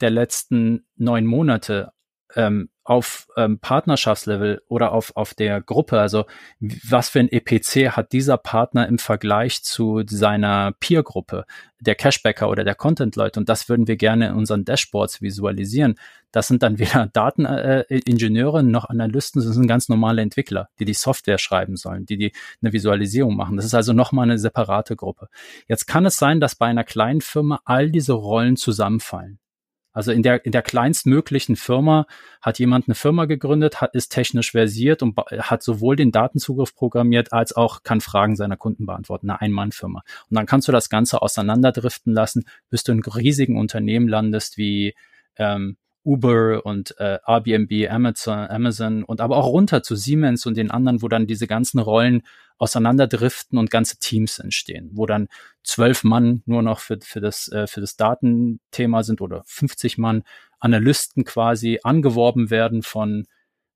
der 0.00 0.10
letzten 0.10 0.86
neun 0.96 1.26
Monate 1.26 1.92
ähm, 2.34 2.70
auf 2.88 3.28
ähm, 3.36 3.58
Partnerschaftslevel 3.58 4.62
oder 4.66 4.92
auf, 4.92 5.14
auf 5.14 5.34
der 5.34 5.60
Gruppe, 5.60 6.00
also 6.00 6.24
was 6.58 7.10
für 7.10 7.20
ein 7.20 7.30
EPC 7.30 7.90
hat 7.90 8.12
dieser 8.12 8.38
Partner 8.38 8.88
im 8.88 8.98
Vergleich 8.98 9.62
zu 9.62 10.02
seiner 10.06 10.72
Peer-Gruppe, 10.80 11.44
der 11.80 11.94
Cashbacker 11.94 12.48
oder 12.48 12.64
der 12.64 12.74
Content-Leute 12.74 13.40
und 13.40 13.50
das 13.50 13.68
würden 13.68 13.86
wir 13.88 13.96
gerne 13.96 14.28
in 14.28 14.34
unseren 14.36 14.64
Dashboards 14.64 15.20
visualisieren. 15.20 15.96
Das 16.32 16.48
sind 16.48 16.62
dann 16.62 16.78
weder 16.78 17.08
Dateningenieure 17.12 18.60
äh, 18.60 18.62
noch 18.62 18.86
Analysten, 18.86 19.42
das 19.42 19.52
sind 19.52 19.66
ganz 19.66 19.90
normale 19.90 20.22
Entwickler, 20.22 20.70
die 20.78 20.86
die 20.86 20.94
Software 20.94 21.38
schreiben 21.38 21.76
sollen, 21.76 22.06
die, 22.06 22.16
die 22.16 22.32
eine 22.62 22.72
Visualisierung 22.72 23.36
machen. 23.36 23.56
Das 23.56 23.66
ist 23.66 23.74
also 23.74 23.92
nochmal 23.92 24.24
eine 24.24 24.38
separate 24.38 24.96
Gruppe. 24.96 25.28
Jetzt 25.66 25.86
kann 25.86 26.06
es 26.06 26.16
sein, 26.16 26.40
dass 26.40 26.54
bei 26.54 26.66
einer 26.66 26.84
kleinen 26.84 27.20
Firma 27.20 27.60
all 27.66 27.90
diese 27.90 28.14
Rollen 28.14 28.56
zusammenfallen. 28.56 29.40
Also 29.92 30.12
in 30.12 30.22
der, 30.22 30.44
in 30.44 30.52
der 30.52 30.62
kleinstmöglichen 30.62 31.56
Firma 31.56 32.06
hat 32.40 32.58
jemand 32.58 32.86
eine 32.86 32.94
Firma 32.94 33.24
gegründet, 33.24 33.80
hat, 33.80 33.94
ist 33.94 34.10
technisch 34.10 34.52
versiert 34.52 35.02
und 35.02 35.16
hat 35.16 35.62
sowohl 35.62 35.96
den 35.96 36.12
Datenzugriff 36.12 36.74
programmiert 36.74 37.32
als 37.32 37.54
auch 37.54 37.82
kann 37.82 38.00
Fragen 38.00 38.36
seiner 38.36 38.56
Kunden 38.56 38.86
beantworten, 38.86 39.30
eine 39.30 39.40
Ein-Mann-Firma. 39.40 40.02
Und 40.30 40.36
dann 40.36 40.46
kannst 40.46 40.68
du 40.68 40.72
das 40.72 40.90
Ganze 40.90 41.22
auseinanderdriften 41.22 42.12
lassen, 42.12 42.44
bis 42.70 42.84
du 42.84 42.92
in 42.92 43.02
riesigen 43.02 43.58
Unternehmen 43.58 44.08
landest 44.08 44.58
wie 44.58 44.94
ähm, 45.36 45.76
Uber 46.04 46.64
und 46.64 46.94
äh, 46.98 47.18
Airbnb, 47.26 47.90
Amazon, 47.90 48.48
Amazon 48.48 49.04
und 49.04 49.20
aber 49.20 49.36
auch 49.36 49.46
runter 49.46 49.82
zu 49.82 49.96
Siemens 49.96 50.46
und 50.46 50.56
den 50.56 50.70
anderen, 50.70 51.02
wo 51.02 51.08
dann 51.08 51.26
diese 51.26 51.46
ganzen 51.46 51.78
Rollen 51.78 52.22
auseinanderdriften 52.58 53.58
und 53.58 53.70
ganze 53.70 53.98
Teams 53.98 54.38
entstehen, 54.38 54.90
wo 54.94 55.06
dann 55.06 55.28
zwölf 55.62 56.04
Mann 56.04 56.42
nur 56.46 56.62
noch 56.62 56.80
für, 56.80 56.98
für, 57.02 57.20
das, 57.20 57.48
äh, 57.48 57.66
für 57.66 57.80
das 57.80 57.96
Datenthema 57.96 59.02
sind 59.02 59.20
oder 59.20 59.42
50 59.46 59.98
Mann 59.98 60.24
Analysten 60.58 61.24
quasi 61.24 61.78
angeworben 61.82 62.50
werden 62.50 62.82
von 62.82 63.26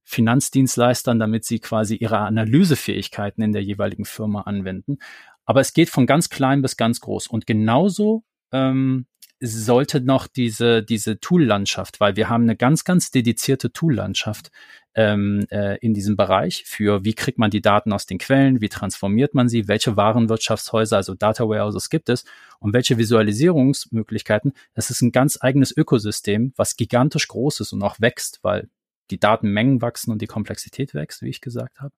Finanzdienstleistern, 0.05 1.21
damit 1.21 1.45
sie 1.45 1.61
quasi 1.61 1.95
ihre 1.95 2.19
Analysefähigkeiten 2.19 3.43
in 3.43 3.53
der 3.53 3.63
jeweiligen 3.63 4.05
Firma 4.05 4.43
anwenden. 4.43 4.99
Aber 5.45 5.61
es 5.61 5.73
geht 5.75 5.91
von 5.91 6.07
ganz 6.07 6.29
klein 6.29 6.61
bis 6.61 6.77
ganz 6.77 7.01
groß. 7.01 7.29
Und 7.29 7.47
genauso 7.47 8.25
ähm, 8.51 9.07
sollte 9.43 10.01
noch 10.01 10.27
diese, 10.27 10.83
diese 10.83 11.19
Tool-Landschaft, 11.19 12.01
weil 12.01 12.17
wir 12.17 12.29
haben 12.29 12.45
eine 12.45 12.57
ganz, 12.57 12.85
ganz 12.85 13.11
dedizierte 13.11 13.73
Tool-Landschaft 13.73 14.51
ähm, 14.95 15.47
äh, 15.51 15.79
in 15.79 15.95
diesem 15.95 16.17
Bereich 16.17 16.65
für, 16.65 17.05
wie 17.05 17.15
kriegt 17.15 17.39
man 17.39 17.51
die 17.51 17.61
Daten 17.61 17.93
aus 17.93 18.07
den 18.07 18.19
Quellen, 18.19 18.61
wie 18.61 18.69
transformiert 18.69 19.35
man 19.35 19.49
sie, 19.49 19.67
welche 19.69 19.97
Warenwirtschaftshäuser, 19.97 20.97
also 20.97 21.15
Data 21.15 21.49
Warehouses 21.49 21.91
gibt 21.91 22.09
es 22.09 22.25
und 22.61 22.73
welche 22.73 22.99
Visualisierungsmöglichkeiten. 22.99 24.53
Das 24.75 24.91
ist 24.91 25.03
ein 25.03 25.13
ganz 25.13 25.39
eigenes 25.41 25.77
Ökosystem, 25.77 26.53
was 26.57 26.77
gigantisch 26.77 27.27
groß 27.29 27.61
ist 27.61 27.73
und 27.73 27.83
auch 27.83 28.01
wächst, 28.01 28.41
weil 28.43 28.69
die 29.11 29.19
Datenmengen 29.19 29.83
wachsen 29.83 30.13
und 30.13 30.23
die 30.23 30.27
Komplexität 30.27 30.95
wächst, 30.95 31.23
wie 31.23 31.29
ich 31.29 31.41
gesagt 31.41 31.81
habe. 31.81 31.95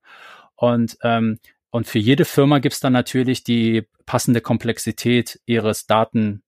Und 0.57 0.97
ähm, 1.03 1.38
und 1.74 1.88
für 1.88 1.99
jede 1.99 2.24
Firma 2.24 2.61
gibt 2.61 2.74
es 2.74 2.78
dann 2.80 2.92
natürlich 2.92 3.42
die 3.42 3.82
passende 4.07 4.40
Komplexität 4.40 5.40
ihres 5.45 5.86
Daten 5.86 6.45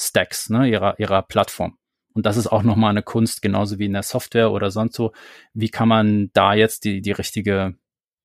Stacks, 0.00 0.50
ne, 0.50 0.68
ihrer, 0.68 0.98
ihrer 0.98 1.22
Plattform. 1.22 1.76
Und 2.12 2.26
das 2.26 2.36
ist 2.36 2.48
auch 2.48 2.62
nochmal 2.62 2.90
eine 2.90 3.02
Kunst, 3.02 3.42
genauso 3.42 3.78
wie 3.78 3.86
in 3.86 3.92
der 3.92 4.02
Software 4.02 4.50
oder 4.50 4.70
sonst 4.70 4.96
so. 4.96 5.12
Wie 5.54 5.68
kann 5.68 5.88
man 5.88 6.30
da 6.32 6.54
jetzt 6.54 6.84
die, 6.84 7.02
die 7.02 7.12
richtige, 7.12 7.74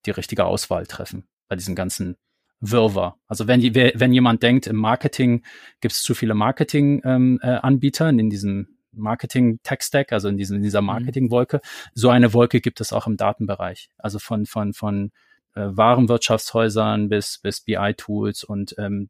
die 0.06 0.12
richtige 0.12 0.46
Auswahl 0.46 0.88
treffen 0.88 1.28
bei 1.48 1.56
diesem 1.56 1.76
ganzen 1.76 2.18
Wirrwarr? 2.62 3.20
Also 3.28 3.48
wenn, 3.48 3.60
die, 3.60 3.76
wenn 3.76 4.14
jemand 4.14 4.42
denkt, 4.42 4.68
im 4.68 4.78
Marketing 4.78 5.44
gibt 5.82 5.94
es 5.94 6.02
zu 6.02 6.16
viele 6.16 6.34
Marketing-Anbieter 6.34 8.10
ähm, 8.10 8.18
äh, 8.18 8.22
in 8.22 8.30
diesem 8.30 8.68
Marketing-Tech-Stack, 8.92 10.14
also 10.14 10.30
in, 10.30 10.38
diesem, 10.38 10.58
in 10.58 10.64
dieser 10.64 10.82
mhm. 10.82 10.88
Marketing-Wolke, 10.88 11.62
so 11.94 12.10
eine 12.10 12.34
Wolke 12.34 12.62
gibt 12.62 12.82
es 12.82 12.94
auch 12.94 13.08
im 13.08 13.18
Datenbereich. 13.18 13.90
Also 13.98 14.20
von, 14.20 14.46
von, 14.46 14.74
von 14.74 15.12
äh, 15.54 15.62
Warenwirtschaftshäusern 15.66 17.10
bis, 17.10 17.40
bis 17.40 17.62
BI-Tools 17.62 18.44
und 18.44 18.76
ähm, 18.78 19.10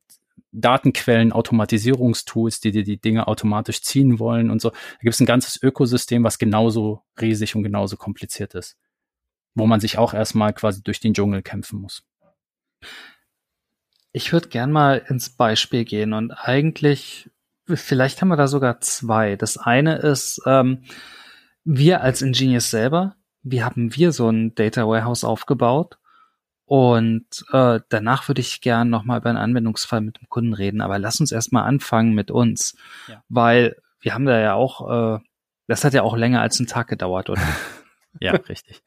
Datenquellen, 0.61 1.31
Automatisierungstools, 1.31 2.59
die 2.59 2.71
dir 2.71 2.83
die 2.83 2.99
Dinge 2.99 3.27
automatisch 3.27 3.81
ziehen 3.81 4.19
wollen 4.19 4.49
und 4.49 4.61
so. 4.61 4.69
Da 4.69 4.99
gibt 5.01 5.13
es 5.13 5.19
ein 5.19 5.25
ganzes 5.25 5.61
Ökosystem, 5.61 6.23
was 6.23 6.37
genauso 6.37 7.03
riesig 7.19 7.55
und 7.55 7.63
genauso 7.63 7.97
kompliziert 7.97 8.55
ist, 8.55 8.77
wo 9.53 9.67
man 9.67 9.79
sich 9.79 9.97
auch 9.97 10.13
erstmal 10.13 10.53
quasi 10.53 10.81
durch 10.81 10.99
den 10.99 11.13
Dschungel 11.13 11.41
kämpfen 11.41 11.81
muss. 11.81 12.03
Ich 14.11 14.31
würde 14.31 14.47
gern 14.47 14.71
mal 14.71 15.03
ins 15.09 15.29
Beispiel 15.29 15.83
gehen 15.83 16.13
und 16.13 16.31
eigentlich, 16.31 17.29
vielleicht 17.67 18.21
haben 18.21 18.29
wir 18.29 18.37
da 18.37 18.47
sogar 18.47 18.79
zwei. 18.79 19.35
Das 19.35 19.57
eine 19.57 19.97
ist, 19.97 20.41
ähm, 20.45 20.83
wir 21.65 22.01
als 22.01 22.21
Ingenieurs 22.21 22.69
selber, 22.69 23.17
wie 23.41 23.63
haben 23.63 23.95
wir 23.95 24.11
so 24.11 24.29
ein 24.29 24.55
Data 24.55 24.87
Warehouse 24.87 25.23
aufgebaut? 25.23 25.97
Und 26.65 27.45
äh, 27.51 27.79
danach 27.89 28.27
würde 28.27 28.41
ich 28.41 28.59
gern 28.59 28.89
nochmal 28.89 29.19
über 29.19 29.29
einen 29.29 29.37
Anwendungsfall 29.37 30.01
mit 30.01 30.19
dem 30.19 30.27
Kunden 30.29 30.53
reden. 30.53 30.81
Aber 30.81 30.97
lass 30.97 31.19
uns 31.19 31.31
erstmal 31.31 31.63
anfangen 31.63 32.13
mit 32.13 32.31
uns. 32.31 32.75
Ja. 33.07 33.23
Weil 33.29 33.75
wir 33.99 34.13
haben 34.13 34.25
da 34.25 34.39
ja 34.39 34.55
auch, 34.55 35.17
äh, 35.17 35.19
das 35.67 35.83
hat 35.83 35.93
ja 35.93 36.01
auch 36.01 36.17
länger 36.17 36.41
als 36.41 36.59
einen 36.59 36.67
Tag 36.67 36.87
gedauert, 36.87 37.29
oder? 37.29 37.41
ja, 38.19 38.31
richtig. 38.31 38.81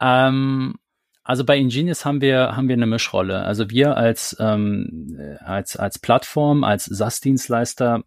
ähm, 0.00 0.74
also 1.22 1.44
bei 1.44 1.56
Ingenious 1.56 2.04
haben 2.04 2.20
wir, 2.20 2.56
haben 2.56 2.68
wir 2.68 2.74
eine 2.74 2.86
Mischrolle. 2.86 3.42
Also 3.44 3.70
wir 3.70 3.96
als, 3.96 4.36
ähm, 4.40 5.36
als, 5.44 5.76
als 5.76 6.00
Plattform, 6.00 6.64
als 6.64 6.86
SaaS-Dienstleister 6.86 8.02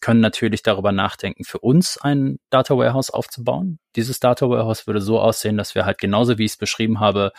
können 0.00 0.20
natürlich 0.20 0.62
darüber 0.62 0.92
nachdenken, 0.92 1.44
für 1.44 1.58
uns 1.58 1.98
ein 1.98 2.38
Data 2.50 2.76
Warehouse 2.76 3.10
aufzubauen. 3.10 3.78
Dieses 3.96 4.20
Data 4.20 4.48
Warehouse 4.48 4.86
würde 4.86 5.00
so 5.00 5.20
aussehen, 5.20 5.56
dass 5.56 5.74
wir 5.74 5.84
halt 5.84 5.98
genauso 5.98 6.38
wie 6.38 6.44
ich 6.44 6.52
es 6.52 6.56
beschrieben 6.56 7.00
habe, 7.00 7.32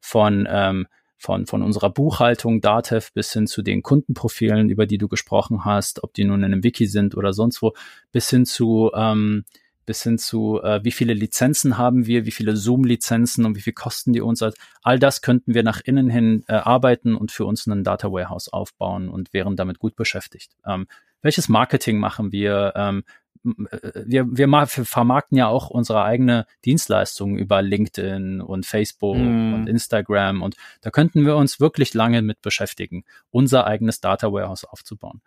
von, 0.00 0.46
ähm, 0.50 0.86
von, 1.18 1.46
von 1.46 1.62
unserer 1.62 1.90
Buchhaltung, 1.90 2.60
Datev 2.60 3.12
bis 3.14 3.32
hin 3.32 3.46
zu 3.46 3.62
den 3.62 3.82
Kundenprofilen, 3.82 4.68
über 4.68 4.86
die 4.86 4.98
du 4.98 5.08
gesprochen 5.08 5.64
hast, 5.64 6.02
ob 6.04 6.12
die 6.14 6.24
nun 6.24 6.40
in 6.40 6.52
einem 6.52 6.62
Wiki 6.62 6.86
sind 6.86 7.16
oder 7.16 7.32
sonst 7.32 7.62
wo, 7.62 7.72
bis 8.12 8.28
hin 8.30 8.44
zu, 8.44 8.90
ähm, 8.94 9.44
bis 9.86 10.02
hin 10.02 10.18
zu, 10.18 10.60
äh, 10.62 10.84
wie 10.84 10.90
viele 10.90 11.14
Lizenzen 11.14 11.78
haben 11.78 12.06
wir, 12.06 12.26
wie 12.26 12.32
viele 12.32 12.56
Zoom-Lizenzen 12.56 13.44
und 13.46 13.56
wie 13.56 13.60
viel 13.60 13.72
kosten 13.72 14.12
die 14.12 14.20
uns. 14.20 14.44
All 14.82 14.98
das 14.98 15.22
könnten 15.22 15.54
wir 15.54 15.62
nach 15.62 15.80
innen 15.80 16.10
hin 16.10 16.44
äh, 16.48 16.54
arbeiten 16.54 17.14
und 17.14 17.30
für 17.32 17.46
uns 17.46 17.66
einen 17.66 17.84
Data 17.84 18.10
Warehouse 18.12 18.48
aufbauen 18.48 19.08
und 19.08 19.32
wären 19.32 19.56
damit 19.56 19.78
gut 19.78 19.96
beschäftigt. 19.96 20.52
Ähm, 20.66 20.86
welches 21.22 21.48
Marketing 21.48 21.98
machen 21.98 22.32
wir? 22.32 22.72
Ähm, 22.76 23.04
äh, 23.44 24.02
wir, 24.04 24.26
wir 24.28 24.66
vermarkten 24.66 25.38
ja 25.38 25.48
auch 25.48 25.70
unsere 25.70 26.02
eigene 26.02 26.46
Dienstleistung 26.64 27.36
über 27.36 27.62
LinkedIn 27.62 28.40
und 28.40 28.66
Facebook 28.66 29.16
mm. 29.16 29.54
und 29.54 29.68
Instagram 29.68 30.42
und 30.42 30.56
da 30.80 30.90
könnten 30.90 31.24
wir 31.24 31.36
uns 31.36 31.60
wirklich 31.60 31.94
lange 31.94 32.22
mit 32.22 32.42
beschäftigen, 32.42 33.04
unser 33.30 33.66
eigenes 33.66 34.00
Data 34.00 34.32
Warehouse 34.32 34.64
aufzubauen. 34.64 35.22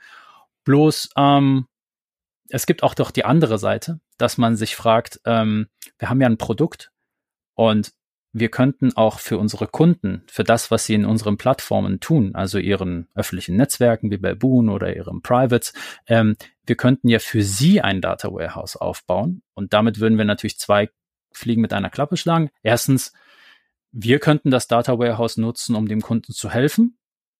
Bloß, 0.63 1.09
ähm, 1.17 1.67
es 2.49 2.65
gibt 2.65 2.83
auch 2.83 2.93
doch 2.93 3.11
die 3.11 3.25
andere 3.25 3.57
Seite, 3.59 3.99
dass 4.17 4.37
man 4.37 4.55
sich 4.55 4.75
fragt, 4.75 5.21
ähm, 5.25 5.67
wir 5.97 6.09
haben 6.09 6.21
ja 6.21 6.27
ein 6.27 6.37
Produkt 6.37 6.91
und 7.53 7.93
wir 8.31 8.49
könnten 8.49 8.95
auch 8.95 9.19
für 9.19 9.37
unsere 9.37 9.67
Kunden, 9.67 10.23
für 10.27 10.43
das, 10.43 10.69
was 10.69 10.85
sie 10.85 10.93
in 10.93 11.05
unseren 11.05 11.37
Plattformen 11.37 11.99
tun, 11.99 12.35
also 12.35 12.59
ihren 12.59 13.07
öffentlichen 13.15 13.55
Netzwerken 13.55 14.11
wie 14.11 14.17
bei 14.17 14.35
Boon 14.35 14.69
oder 14.69 14.95
ihren 14.95 15.21
Privates, 15.21 15.73
ähm, 16.07 16.35
wir 16.65 16.75
könnten 16.75 17.09
ja 17.09 17.19
für 17.19 17.41
sie 17.41 17.81
ein 17.81 18.01
Data 18.01 18.31
Warehouse 18.31 18.75
aufbauen. 18.75 19.41
Und 19.55 19.73
damit 19.73 19.99
würden 19.99 20.17
wir 20.17 20.25
natürlich 20.25 20.59
zwei 20.59 20.89
Fliegen 21.31 21.61
mit 21.61 21.73
einer 21.73 21.89
Klappe 21.89 22.17
schlagen. 22.17 22.49
Erstens, 22.61 23.13
wir 23.91 24.19
könnten 24.19 24.51
das 24.51 24.67
Data 24.67 24.99
Warehouse 24.99 25.37
nutzen, 25.37 25.75
um 25.75 25.87
dem 25.87 26.01
Kunden 26.01 26.31
zu 26.31 26.51
helfen 26.51 26.97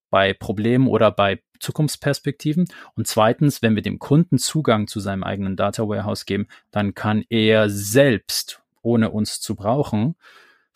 bei 0.10 0.34
Problemen 0.34 0.88
oder 0.88 1.12
bei 1.12 1.44
Zukunftsperspektiven. 1.60 2.68
Und 2.96 3.08
zweitens, 3.08 3.62
wenn 3.62 3.76
wir 3.76 3.84
dem 3.84 4.00
Kunden 4.00 4.40
Zugang 4.40 4.88
zu 4.88 5.00
seinem 5.00 5.24
eigenen 5.24 5.56
Data 5.56 5.88
Warehouse 5.88 6.26
geben, 6.26 6.48
dann 6.72 6.96
kann 6.96 7.24
er 7.30 7.70
selbst, 7.70 8.64
ohne 8.82 9.12
uns 9.12 9.40
zu 9.40 9.56
brauchen, 9.56 10.16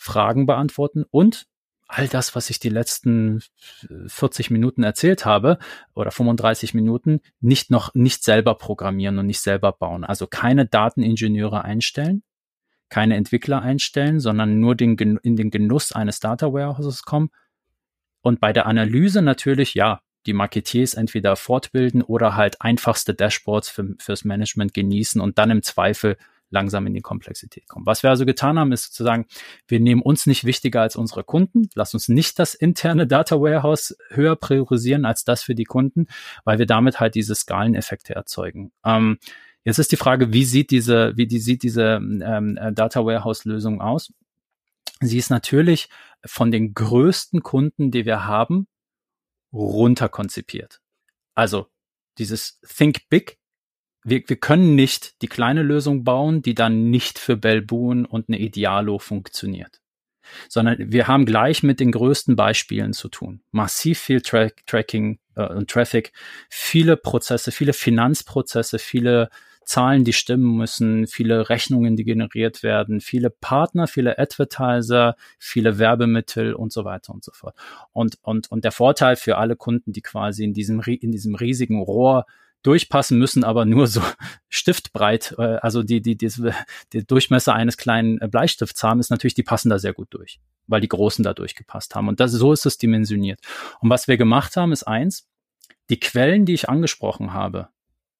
Fragen 0.03 0.45
beantworten 0.45 1.05
und 1.09 1.47
all 1.87 2.09
das, 2.09 2.35
was 2.35 2.49
ich 2.49 2.59
die 2.59 2.69
letzten 2.69 3.41
40 4.07 4.51
Minuten 4.51 4.83
erzählt 4.83 5.25
habe 5.25 5.59
oder 5.95 6.11
35 6.11 6.73
Minuten, 6.73 7.21
nicht 7.39 7.71
noch 7.71 7.93
nicht 7.93 8.23
selber 8.23 8.55
programmieren 8.55 9.17
und 9.17 9.27
nicht 9.27 9.39
selber 9.39 9.71
bauen. 9.71 10.03
Also 10.03 10.27
keine 10.27 10.65
Dateningenieure 10.65 11.63
einstellen, 11.63 12.23
keine 12.89 13.15
Entwickler 13.15 13.61
einstellen, 13.61 14.19
sondern 14.19 14.59
nur 14.59 14.75
den, 14.75 14.97
in 14.97 15.35
den 15.37 15.51
Genuss 15.51 15.93
eines 15.93 16.19
Data 16.19 16.51
Warehouses 16.51 17.03
kommen. 17.03 17.29
Und 18.21 18.41
bei 18.41 18.51
der 18.51 18.65
Analyse 18.65 19.21
natürlich, 19.21 19.73
ja, 19.73 20.01
die 20.25 20.33
Marketeers 20.33 20.95
entweder 20.95 21.35
fortbilden 21.37 22.01
oder 22.01 22.35
halt 22.35 22.61
einfachste 22.61 23.13
Dashboards 23.13 23.69
für, 23.69 23.95
fürs 23.99 24.25
Management 24.25 24.73
genießen 24.73 25.21
und 25.21 25.37
dann 25.37 25.51
im 25.51 25.63
Zweifel 25.63 26.17
langsam 26.53 26.87
in 26.87 26.93
die 26.93 27.01
Komplexität 27.01 27.67
kommen. 27.67 27.85
Was 27.85 28.03
wir 28.03 28.09
also 28.09 28.25
getan 28.25 28.57
haben, 28.57 28.71
ist 28.71 28.93
zu 28.93 29.03
sagen, 29.03 29.25
wir 29.67 29.79
nehmen 29.79 30.01
uns 30.01 30.25
nicht 30.25 30.45
wichtiger 30.45 30.81
als 30.81 30.95
unsere 30.95 31.23
Kunden, 31.23 31.67
lass 31.75 31.93
uns 31.93 32.07
nicht 32.07 32.39
das 32.39 32.53
interne 32.53 33.07
Data 33.07 33.41
Warehouse 33.41 33.97
höher 34.09 34.35
priorisieren 34.35 35.03
als 35.05 35.25
das 35.25 35.43
für 35.43 35.55
die 35.55 35.65
Kunden, 35.65 36.07
weil 36.45 36.59
wir 36.59 36.65
damit 36.65 36.99
halt 36.99 37.15
diese 37.15 37.35
Skaleneffekte 37.35 38.15
erzeugen. 38.15 38.71
Ähm, 38.85 39.17
jetzt 39.65 39.79
ist 39.79 39.91
die 39.91 39.97
Frage, 39.97 40.31
wie 40.31 40.45
sieht 40.45 40.71
diese, 40.71 41.17
wie 41.17 41.27
die 41.27 41.39
sieht 41.39 41.63
diese 41.63 41.95
ähm, 41.95 42.57
Data 42.73 43.05
Warehouse 43.05 43.43
Lösung 43.45 43.81
aus? 43.81 44.13
Sie 45.01 45.17
ist 45.17 45.29
natürlich 45.29 45.89
von 46.25 46.51
den 46.51 46.73
größten 46.73 47.41
Kunden, 47.41 47.91
die 47.91 48.05
wir 48.05 48.25
haben, 48.25 48.67
runterkonzipiert. 49.51 50.79
Also 51.35 51.67
dieses 52.17 52.59
Think 52.61 53.09
Big 53.09 53.39
wir, 54.03 54.21
wir 54.25 54.35
können 54.35 54.75
nicht 54.75 55.21
die 55.21 55.27
kleine 55.27 55.63
Lösung 55.63 56.03
bauen, 56.03 56.41
die 56.41 56.55
dann 56.55 56.89
nicht 56.89 57.19
für 57.19 57.37
Belboon 57.37 58.05
und 58.05 58.29
eine 58.29 58.39
Idealo 58.39 58.99
funktioniert. 58.99 59.81
Sondern 60.49 60.77
wir 60.79 61.07
haben 61.07 61.25
gleich 61.25 61.63
mit 61.63 61.79
den 61.79 61.91
größten 61.91 62.35
Beispielen 62.35 62.93
zu 62.93 63.09
tun. 63.09 63.41
Massiv 63.51 63.99
viel 63.99 64.21
Tra 64.21 64.47
Tracking 64.65 65.19
äh, 65.35 65.47
und 65.47 65.69
Traffic, 65.69 66.13
viele 66.49 66.97
Prozesse, 66.97 67.51
viele 67.51 67.73
Finanzprozesse, 67.73 68.79
viele 68.79 69.29
Zahlen, 69.65 70.03
die 70.03 70.13
stimmen 70.13 70.57
müssen, 70.57 71.07
viele 71.07 71.49
Rechnungen, 71.49 71.95
die 71.95 72.03
generiert 72.03 72.63
werden, 72.63 72.99
viele 73.01 73.29
Partner, 73.29 73.87
viele 73.87 74.17
Advertiser, 74.19 75.15
viele 75.39 75.79
Werbemittel 75.79 76.53
und 76.53 76.71
so 76.71 76.83
weiter 76.85 77.13
und 77.13 77.23
so 77.23 77.31
fort. 77.31 77.55
Und, 77.91 78.17
und, 78.21 78.51
und 78.51 78.63
der 78.63 78.71
Vorteil 78.71 79.15
für 79.15 79.37
alle 79.37 79.55
Kunden, 79.55 79.93
die 79.93 80.01
quasi 80.01 80.43
in 80.43 80.53
diesem, 80.53 80.81
in 80.81 81.11
diesem 81.11 81.35
riesigen 81.35 81.81
Rohr 81.81 82.25
durchpassen 82.63 83.19
müssen, 83.19 83.43
aber 83.43 83.65
nur 83.65 83.87
so 83.87 84.01
stiftbreit, 84.49 85.35
äh, 85.37 85.57
also 85.61 85.83
die, 85.83 86.01
die, 86.01 86.17
die, 86.17 86.31
die 86.93 87.05
Durchmesser 87.05 87.53
eines 87.53 87.77
kleinen 87.77 88.19
äh, 88.21 88.27
Bleistifts 88.27 88.83
haben, 88.83 88.99
ist 88.99 89.11
natürlich, 89.11 89.35
die 89.35 89.43
passen 89.43 89.69
da 89.69 89.79
sehr 89.79 89.93
gut 89.93 90.07
durch, 90.11 90.39
weil 90.67 90.81
die 90.81 90.87
Großen 90.87 91.23
da 91.23 91.33
durchgepasst 91.33 91.93
haben. 91.95 92.07
Und 92.07 92.19
das, 92.19 92.31
so 92.31 92.51
ist 92.53 92.65
es 92.65 92.77
dimensioniert. 92.77 93.39
Und 93.79 93.89
was 93.89 94.07
wir 94.07 94.17
gemacht 94.17 94.55
haben, 94.57 94.71
ist 94.71 94.83
eins, 94.83 95.29
die 95.89 95.99
Quellen, 95.99 96.45
die 96.45 96.53
ich 96.53 96.69
angesprochen 96.69 97.33
habe, 97.33 97.69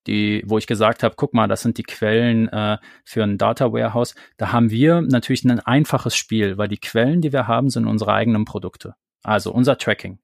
die, 0.06 0.42
wo 0.46 0.58
ich 0.58 0.66
gesagt 0.66 1.02
habe, 1.02 1.14
guck 1.16 1.32
mal, 1.32 1.48
das 1.48 1.62
sind 1.62 1.78
die 1.78 1.82
Quellen 1.82 2.48
äh, 2.48 2.76
für 3.04 3.22
ein 3.22 3.38
Data 3.38 3.72
Warehouse. 3.72 4.14
Da 4.36 4.52
haben 4.52 4.70
wir 4.70 5.00
natürlich 5.00 5.44
ein 5.44 5.60
einfaches 5.60 6.14
Spiel, 6.14 6.58
weil 6.58 6.68
die 6.68 6.78
Quellen, 6.78 7.22
die 7.22 7.32
wir 7.32 7.48
haben, 7.48 7.70
sind 7.70 7.86
unsere 7.86 8.12
eigenen 8.12 8.44
Produkte. 8.44 8.96
Also 9.22 9.50
unser 9.50 9.78
Tracking, 9.78 10.18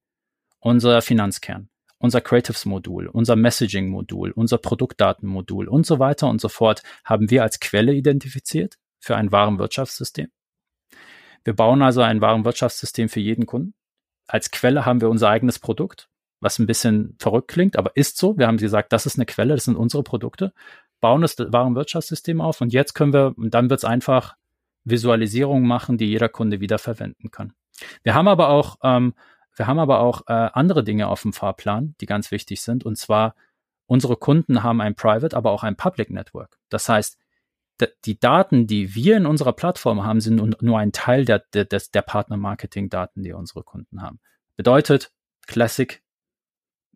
unser 0.59 1.01
Finanzkern, 1.01 1.70
unser 2.01 2.21
Creatives-Modul, 2.23 3.09
unser 3.09 3.37
Messaging-Modul, 3.37 4.33
unser 4.33 4.59
Produktdatenmodul 4.59 5.69
und 5.69 5.87
so 5.87 5.99
weiter 5.99 6.29
und 6.29 6.41
so 6.41 6.49
fort 6.49 6.83
haben 7.05 7.31
wir 7.31 7.43
als 7.43 7.61
Quelle 7.61 7.93
identifiziert 7.93 8.77
für 8.99 9.17
ein 9.17 9.31
Warenwirtschaftssystem. 9.31 10.29
Wir 11.45 11.55
bauen 11.55 11.83
also 11.83 12.01
ein 12.01 12.21
Warenwirtschaftssystem 12.21 13.09
für 13.09 13.21
jeden 13.21 13.47
Kunden. 13.47 13.75
Als 14.27 14.51
Quelle 14.51 14.87
haben 14.87 15.01
wir 15.01 15.11
unser 15.11 15.29
eigenes 15.29 15.59
Produkt, 15.59 16.09
was 16.41 16.59
ein 16.59 16.67
bisschen 16.67 17.17
verrückt 17.19 17.49
klingt, 17.49 17.77
aber 17.77 17.95
ist 17.97 18.17
so. 18.17 18.39
Wir 18.39 18.47
haben 18.47 18.57
gesagt, 18.57 18.93
das 18.93 19.05
ist 19.05 19.17
eine 19.17 19.27
Quelle, 19.27 19.55
das 19.55 19.65
sind 19.65 19.77
unsere 19.77 20.03
Produkte, 20.03 20.55
bauen 21.01 21.21
das 21.21 21.37
Warenwirtschaftssystem 21.39 22.41
auf 22.41 22.63
und 22.63 22.73
jetzt 22.73 22.95
können 22.95 23.13
wir, 23.13 23.35
und 23.37 23.53
dann 23.53 23.69
wird 23.69 23.81
es 23.81 23.85
einfach 23.85 24.37
Visualisierungen 24.85 25.69
machen, 25.69 25.99
die 25.99 26.07
jeder 26.07 26.31
Kunde 26.31 26.61
wieder 26.61 26.79
verwenden 26.79 27.31
kann. 27.31 27.53
Wir 28.03 28.15
haben 28.15 28.29
aber 28.29 28.49
auch 28.49 28.79
ähm, 28.83 29.15
wir 29.57 29.67
haben 29.67 29.79
aber 29.79 30.01
auch 30.01 30.23
äh, 30.27 30.33
andere 30.33 30.85
Dinge 30.85 31.09
auf 31.09 31.23
dem 31.23 31.33
Fahrplan, 31.33 31.95
die 32.01 32.07
ganz 32.07 32.31
wichtig 32.31 32.63
sind. 32.63 32.85
Und 32.85 32.97
zwar, 32.97 33.35
unsere 33.87 34.17
Kunden 34.17 34.63
haben 34.63 34.81
ein 34.81 34.95
Private, 34.95 35.37
aber 35.37 35.51
auch 35.51 35.63
ein 35.63 35.77
Public 35.77 36.11
Network. 36.11 36.59
Das 36.69 36.89
heißt, 36.89 37.19
die 38.05 38.21
Daten, 38.21 38.67
die 38.67 38.95
wir 38.95 39.17
in 39.17 39.27
unserer 39.27 39.53
Plattform 39.53 40.05
haben, 40.05 40.21
sind 40.21 40.63
nur 40.63 40.79
ein 40.79 40.93
Teil 40.93 41.25
der, 41.25 41.43
der, 41.53 41.65
der 41.65 42.03
Partner-Marketing-Daten, 42.03 43.23
die 43.23 43.33
unsere 43.33 43.63
Kunden 43.63 44.03
haben. 44.03 44.21
Bedeutet, 44.57 45.13
Classic, 45.47 46.03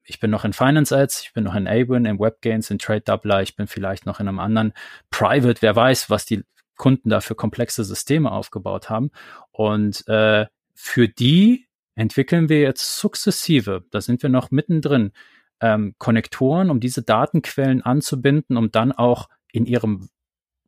ich 0.05 0.21
bin 0.21 0.31
noch 0.31 0.45
in 0.45 0.53
Finance 0.53 0.97
Ads, 0.97 1.23
ich 1.23 1.33
bin 1.33 1.45
noch 1.45 1.55
in 1.55 1.67
Awin, 1.67 2.05
in 2.05 2.19
WebGains, 2.19 2.71
in 2.71 2.79
Trade 2.79 3.01
Doubler, 3.01 3.43
ich 3.43 3.57
bin 3.57 3.67
vielleicht 3.67 4.05
noch 4.05 4.21
in 4.21 4.29
einem 4.29 4.39
anderen 4.39 4.75
Private, 5.11 5.63
wer 5.63 5.75
weiß, 5.75 6.11
was 6.11 6.27
die 6.27 6.45
Kunden 6.77 7.09
da 7.09 7.21
für 7.21 7.35
komplexe 7.35 7.85
Systeme 7.85 8.31
aufgebaut 8.31 8.91
haben. 8.91 9.11
Und 9.51 10.07
äh, 10.09 10.47
für 10.75 11.09
die 11.09 11.69
entwickeln 11.95 12.49
wir 12.49 12.61
jetzt 12.61 12.99
sukzessive, 12.99 13.85
da 13.91 14.01
sind 14.01 14.23
wir 14.23 14.31
noch 14.31 14.51
mittendrin, 14.51 15.13
ähm, 15.61 15.95
Konnektoren, 15.99 16.71
um 16.71 16.81
diese 16.81 17.03
Datenquellen 17.03 17.83
anzubinden, 17.83 18.57
um 18.57 18.71
dann 18.71 18.93
auch 18.93 19.29
in 19.53 19.67
ihrem 19.67 20.09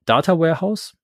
Data 0.04 0.38
Warehouse 0.38 0.96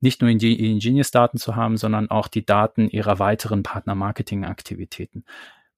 nicht 0.00 0.20
nur 0.20 0.30
Ingenious-Daten 0.30 1.38
zu 1.38 1.56
haben, 1.56 1.76
sondern 1.76 2.10
auch 2.10 2.28
die 2.28 2.46
Daten 2.46 2.88
ihrer 2.88 3.18
weiteren 3.18 3.64
Partner-Marketing-Aktivitäten. 3.64 5.24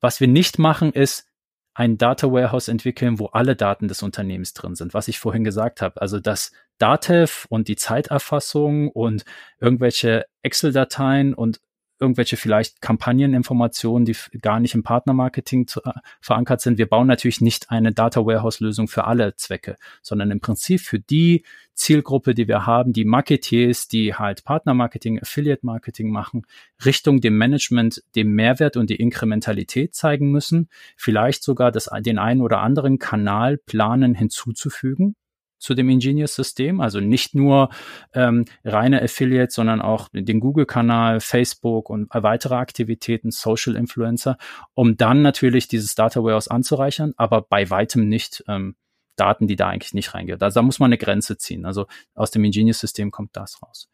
Was 0.00 0.20
wir 0.20 0.28
nicht 0.28 0.58
machen, 0.58 0.92
ist 0.92 1.26
ein 1.72 1.96
Data 1.96 2.30
Warehouse 2.30 2.68
entwickeln, 2.68 3.18
wo 3.18 3.26
alle 3.26 3.56
Daten 3.56 3.88
des 3.88 4.02
Unternehmens 4.02 4.52
drin 4.52 4.74
sind, 4.74 4.92
was 4.92 5.08
ich 5.08 5.18
vorhin 5.18 5.44
gesagt 5.44 5.80
habe. 5.80 6.02
Also 6.02 6.20
das 6.20 6.52
Datev 6.78 7.46
und 7.48 7.68
die 7.68 7.76
Zeiterfassung 7.76 8.88
und 8.88 9.24
irgendwelche 9.58 10.26
Excel-Dateien 10.42 11.32
und 11.32 11.60
irgendwelche 12.00 12.36
vielleicht 12.36 12.80
Kampagneninformationen, 12.80 14.04
die 14.04 14.16
gar 14.40 14.58
nicht 14.58 14.74
im 14.74 14.82
Partnermarketing 14.82 15.66
zu, 15.66 15.82
äh, 15.84 15.92
verankert 16.20 16.60
sind. 16.60 16.78
Wir 16.78 16.88
bauen 16.88 17.06
natürlich 17.06 17.40
nicht 17.40 17.70
eine 17.70 17.92
Data 17.92 18.24
Warehouse 18.24 18.60
Lösung 18.60 18.88
für 18.88 19.04
alle 19.04 19.36
Zwecke, 19.36 19.76
sondern 20.02 20.30
im 20.30 20.40
Prinzip 20.40 20.80
für 20.80 20.98
die 20.98 21.44
Zielgruppe, 21.74 22.34
die 22.34 22.48
wir 22.48 22.66
haben, 22.66 22.92
die 22.92 23.04
Marketeers, 23.04 23.88
die 23.88 24.14
halt 24.14 24.44
Partnermarketing, 24.44 25.20
Affiliate 25.20 25.64
Marketing 25.64 26.10
machen, 26.10 26.42
Richtung 26.84 27.20
dem 27.20 27.38
Management 27.38 28.02
dem 28.16 28.34
Mehrwert 28.34 28.76
und 28.76 28.90
die 28.90 28.96
Inkrementalität 28.96 29.94
zeigen 29.94 30.30
müssen, 30.30 30.68
vielleicht 30.96 31.42
sogar 31.42 31.72
das, 31.72 31.88
den 32.00 32.18
einen 32.18 32.42
oder 32.42 32.60
anderen 32.60 32.98
Kanal 32.98 33.56
planen 33.56 34.14
hinzuzufügen, 34.14 35.16
zu 35.60 35.74
dem 35.74 35.88
Ingenious-System, 35.88 36.80
also 36.80 37.00
nicht 37.00 37.34
nur 37.34 37.70
ähm, 38.12 38.46
reine 38.64 39.02
Affiliates, 39.02 39.54
sondern 39.54 39.80
auch 39.80 40.08
den 40.12 40.40
Google-Kanal, 40.40 41.20
Facebook 41.20 41.90
und 41.90 42.08
weitere 42.12 42.56
Aktivitäten, 42.56 43.30
Social 43.30 43.76
Influencer, 43.76 44.38
um 44.74 44.96
dann 44.96 45.22
natürlich 45.22 45.68
dieses 45.68 45.94
Data 45.94 46.22
Warehouse 46.24 46.48
anzureichern, 46.48 47.12
aber 47.16 47.42
bei 47.42 47.70
weitem 47.70 48.08
nicht 48.08 48.42
ähm, 48.48 48.74
Daten, 49.16 49.46
die 49.46 49.56
da 49.56 49.68
eigentlich 49.68 49.94
nicht 49.94 50.14
reingehen. 50.14 50.40
Also 50.40 50.60
da 50.60 50.62
muss 50.62 50.78
man 50.78 50.88
eine 50.88 50.98
Grenze 50.98 51.36
ziehen. 51.36 51.66
Also 51.66 51.86
aus 52.14 52.30
dem 52.30 52.42
Ingenious-System 52.42 53.10
kommt 53.10 53.36
das 53.36 53.62
raus. 53.62 53.88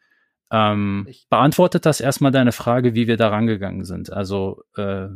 Ähm, 0.49 1.07
beantwortet 1.29 1.85
das 1.85 1.99
erstmal 1.99 2.31
deine 2.31 2.53
Frage, 2.53 2.95
wie 2.95 3.07
wir 3.07 3.17
da 3.17 3.27
rangegangen 3.27 3.83
sind? 3.83 4.11
Also 4.11 4.63
äh, 4.77 5.09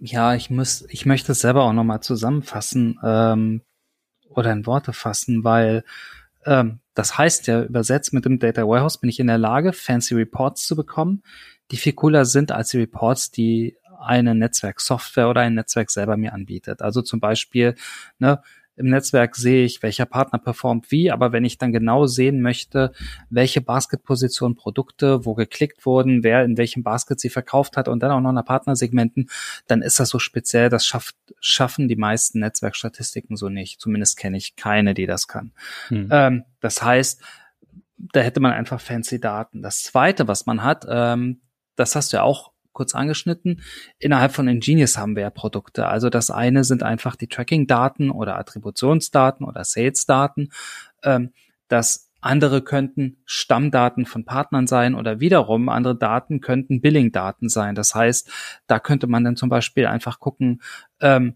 ja, 0.00 0.34
ich 0.34 0.50
muss, 0.50 0.84
ich 0.88 1.06
möchte 1.06 1.32
es 1.32 1.40
selber 1.40 1.62
auch 1.62 1.72
nochmal 1.72 2.00
zusammenfassen. 2.00 2.98
Ähm, 3.04 3.62
oder 4.36 4.52
in 4.52 4.66
Worte 4.66 4.92
fassen, 4.92 5.44
weil 5.44 5.84
ähm, 6.44 6.80
das 6.94 7.18
heißt 7.18 7.46
ja 7.46 7.62
übersetzt 7.62 8.12
mit 8.12 8.24
dem 8.24 8.38
Data 8.38 8.62
Warehouse 8.62 8.98
bin 8.98 9.10
ich 9.10 9.20
in 9.20 9.26
der 9.26 9.38
Lage, 9.38 9.72
fancy 9.72 10.14
Reports 10.14 10.66
zu 10.66 10.76
bekommen, 10.76 11.22
die 11.70 11.76
viel 11.76 11.92
cooler 11.92 12.24
sind 12.24 12.52
als 12.52 12.68
die 12.68 12.78
Reports, 12.78 13.30
die 13.30 13.76
eine 13.98 14.34
Netzwerksoftware 14.34 15.28
oder 15.28 15.40
ein 15.40 15.54
Netzwerk 15.54 15.90
selber 15.90 16.16
mir 16.16 16.32
anbietet. 16.32 16.82
Also 16.82 17.02
zum 17.02 17.18
Beispiel, 17.18 17.74
ne, 18.18 18.40
im 18.76 18.90
Netzwerk 18.90 19.36
sehe 19.36 19.64
ich, 19.64 19.82
welcher 19.82 20.06
Partner 20.06 20.38
performt 20.38 20.90
wie, 20.90 21.10
aber 21.10 21.32
wenn 21.32 21.44
ich 21.44 21.58
dann 21.58 21.72
genau 21.72 22.06
sehen 22.06 22.40
möchte, 22.40 22.92
welche 23.30 23.60
Basketposition 23.60 24.54
Produkte, 24.54 25.24
wo 25.24 25.34
geklickt 25.34 25.86
wurden, 25.86 26.22
wer 26.22 26.44
in 26.44 26.58
welchem 26.58 26.82
Basket 26.82 27.18
sie 27.18 27.30
verkauft 27.30 27.76
hat 27.76 27.88
und 27.88 28.02
dann 28.02 28.10
auch 28.10 28.20
noch 28.20 28.32
nach 28.32 28.44
Partnersegmenten, 28.44 29.28
dann 29.66 29.82
ist 29.82 29.98
das 29.98 30.10
so 30.10 30.18
speziell, 30.18 30.68
das 30.68 30.86
schafft, 30.86 31.16
schaffen 31.40 31.88
die 31.88 31.96
meisten 31.96 32.40
Netzwerkstatistiken 32.40 33.36
so 33.36 33.48
nicht. 33.48 33.80
Zumindest 33.80 34.18
kenne 34.18 34.36
ich 34.36 34.56
keine, 34.56 34.94
die 34.94 35.06
das 35.06 35.26
kann. 35.26 35.52
Hm. 35.88 36.08
Ähm, 36.10 36.44
das 36.60 36.82
heißt, 36.82 37.22
da 37.98 38.20
hätte 38.20 38.40
man 38.40 38.52
einfach 38.52 38.80
fancy 38.80 39.20
Daten. 39.20 39.62
Das 39.62 39.82
zweite, 39.82 40.28
was 40.28 40.44
man 40.46 40.62
hat, 40.62 40.86
ähm, 40.88 41.40
das 41.76 41.96
hast 41.96 42.12
du 42.12 42.18
ja 42.18 42.22
auch 42.22 42.52
kurz 42.76 42.94
angeschnitten. 42.94 43.62
Innerhalb 43.98 44.32
von 44.32 44.46
Ingenious 44.46 44.96
haben 44.96 45.16
wir 45.16 45.22
ja 45.22 45.30
Produkte. 45.30 45.88
Also 45.88 46.10
das 46.10 46.30
eine 46.30 46.62
sind 46.62 46.84
einfach 46.84 47.16
die 47.16 47.26
Tracking-Daten 47.26 48.10
oder 48.10 48.38
Attributionsdaten 48.38 49.44
oder 49.44 49.64
Sales-Daten. 49.64 50.50
Ähm, 51.02 51.32
das 51.68 52.10
andere 52.20 52.62
könnten 52.62 53.18
Stammdaten 53.24 54.04
von 54.04 54.24
Partnern 54.24 54.66
sein 54.66 54.94
oder 54.94 55.20
wiederum 55.20 55.68
andere 55.68 55.96
Daten 55.96 56.40
könnten 56.40 56.80
Billing-Daten 56.80 57.48
sein. 57.48 57.74
Das 57.74 57.94
heißt, 57.94 58.30
da 58.66 58.78
könnte 58.78 59.06
man 59.06 59.24
dann 59.24 59.36
zum 59.36 59.48
Beispiel 59.48 59.86
einfach 59.86 60.20
gucken, 60.20 60.60
ähm, 61.00 61.34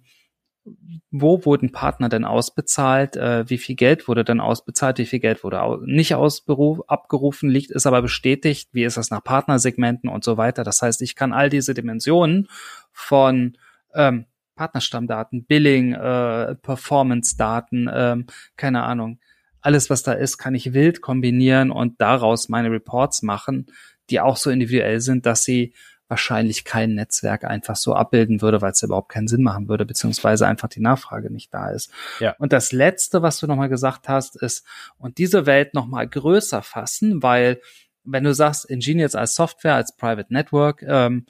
wo 1.10 1.44
wurden 1.44 1.72
Partner 1.72 2.08
denn 2.08 2.24
ausbezahlt, 2.24 3.16
äh, 3.16 3.48
wie 3.48 3.58
viel 3.58 3.76
Geld 3.76 4.08
wurde 4.08 4.24
denn 4.24 4.40
ausbezahlt, 4.40 4.98
wie 4.98 5.06
viel 5.06 5.18
Geld 5.18 5.42
wurde 5.42 5.62
au 5.62 5.78
nicht 5.78 6.14
ausberuf, 6.14 6.80
abgerufen, 6.86 7.48
liegt, 7.48 7.70
ist 7.70 7.86
aber 7.86 8.02
bestätigt, 8.02 8.68
wie 8.72 8.84
ist 8.84 8.96
das 8.96 9.10
nach 9.10 9.24
Partnersegmenten 9.24 10.10
und 10.10 10.22
so 10.22 10.36
weiter. 10.36 10.62
Das 10.62 10.82
heißt, 10.82 11.02
ich 11.02 11.16
kann 11.16 11.32
all 11.32 11.50
diese 11.50 11.74
Dimensionen 11.74 12.48
von 12.92 13.56
ähm, 13.94 14.26
Partnerstammdaten, 14.54 15.46
Billing, 15.46 15.94
äh, 15.94 16.54
Performance-Daten, 16.56 17.90
ähm, 17.92 18.26
keine 18.56 18.82
Ahnung, 18.82 19.18
alles, 19.62 19.90
was 19.90 20.02
da 20.02 20.12
ist, 20.12 20.38
kann 20.38 20.54
ich 20.54 20.72
wild 20.72 21.00
kombinieren 21.00 21.70
und 21.70 22.00
daraus 22.00 22.48
meine 22.48 22.70
Reports 22.70 23.22
machen, 23.22 23.66
die 24.10 24.20
auch 24.20 24.36
so 24.36 24.50
individuell 24.50 25.00
sind, 25.00 25.26
dass 25.26 25.44
sie 25.44 25.74
wahrscheinlich 26.10 26.64
kein 26.64 26.94
Netzwerk 26.94 27.44
einfach 27.44 27.76
so 27.76 27.94
abbilden 27.94 28.42
würde, 28.42 28.60
weil 28.60 28.72
es 28.72 28.82
überhaupt 28.82 29.10
keinen 29.10 29.28
Sinn 29.28 29.42
machen 29.42 29.68
würde, 29.68 29.86
beziehungsweise 29.86 30.46
einfach 30.46 30.68
die 30.68 30.80
Nachfrage 30.80 31.32
nicht 31.32 31.54
da 31.54 31.70
ist. 31.70 31.92
Ja. 32.18 32.34
Und 32.38 32.52
das 32.52 32.72
Letzte, 32.72 33.22
was 33.22 33.38
du 33.38 33.46
nochmal 33.46 33.68
gesagt 33.68 34.08
hast, 34.08 34.36
ist, 34.36 34.66
und 34.98 35.18
diese 35.18 35.46
Welt 35.46 35.72
nochmal 35.72 36.08
größer 36.08 36.62
fassen, 36.62 37.22
weil 37.22 37.60
wenn 38.02 38.24
du 38.24 38.34
sagst, 38.34 38.68
Ingenious 38.68 39.14
als 39.14 39.34
Software, 39.34 39.76
als 39.76 39.96
Private 39.96 40.32
Network, 40.32 40.82
ähm, 40.82 41.26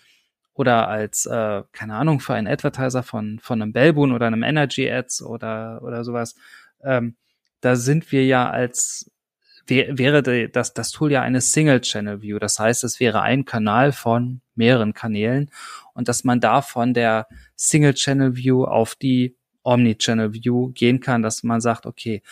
oder 0.54 0.88
als, 0.88 1.26
äh, 1.26 1.62
keine 1.72 1.94
Ahnung, 1.94 2.20
für 2.20 2.34
einen 2.34 2.46
Advertiser 2.46 3.02
von, 3.02 3.38
von 3.38 3.62
einem 3.62 3.72
Bellboon 3.72 4.12
oder 4.12 4.26
einem 4.26 4.42
Energy 4.42 4.90
Ads 4.90 5.22
oder, 5.22 5.80
oder 5.82 6.04
sowas, 6.04 6.34
ähm, 6.82 7.16
da 7.60 7.76
sind 7.76 8.10
wir 8.12 8.24
ja 8.26 8.48
als 8.48 9.10
wäre 9.66 10.48
das, 10.48 10.74
das 10.74 10.90
Tool 10.90 11.12
ja 11.12 11.22
eine 11.22 11.40
Single-Channel-View. 11.40 12.38
Das 12.38 12.58
heißt, 12.58 12.84
es 12.84 13.00
wäre 13.00 13.22
ein 13.22 13.44
Kanal 13.44 13.92
von 13.92 14.40
mehreren 14.54 14.94
Kanälen 14.94 15.50
und 15.94 16.08
dass 16.08 16.24
man 16.24 16.40
da 16.40 16.62
von 16.62 16.94
der 16.94 17.28
Single-Channel-View 17.56 18.64
auf 18.64 18.94
die 18.94 19.36
Omni-Channel-View 19.62 20.72
gehen 20.72 21.00
kann, 21.00 21.22
dass 21.22 21.42
man 21.42 21.60
sagt, 21.60 21.86
okay, 21.86 22.22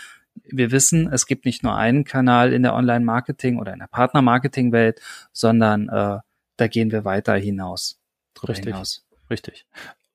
wir 0.45 0.71
wissen, 0.71 1.13
es 1.13 1.27
gibt 1.27 1.45
nicht 1.45 1.63
nur 1.63 1.75
einen 1.75 2.05
Kanal 2.05 2.53
in 2.53 2.63
der 2.63 2.75
Online-Marketing 2.75 3.59
oder 3.59 3.73
in 3.73 3.81
der 3.81 3.89
Partner-Marketing-Welt, 3.89 5.01
sondern 5.33 5.89
äh, 5.89 6.19
da 6.57 6.69
gehen 6.69 6.91
wir 6.91 7.05
weiter 7.05 7.35
hinaus. 7.35 8.01
Richtig, 8.47 8.67
hinaus. 8.67 9.05
richtig. 9.31 9.67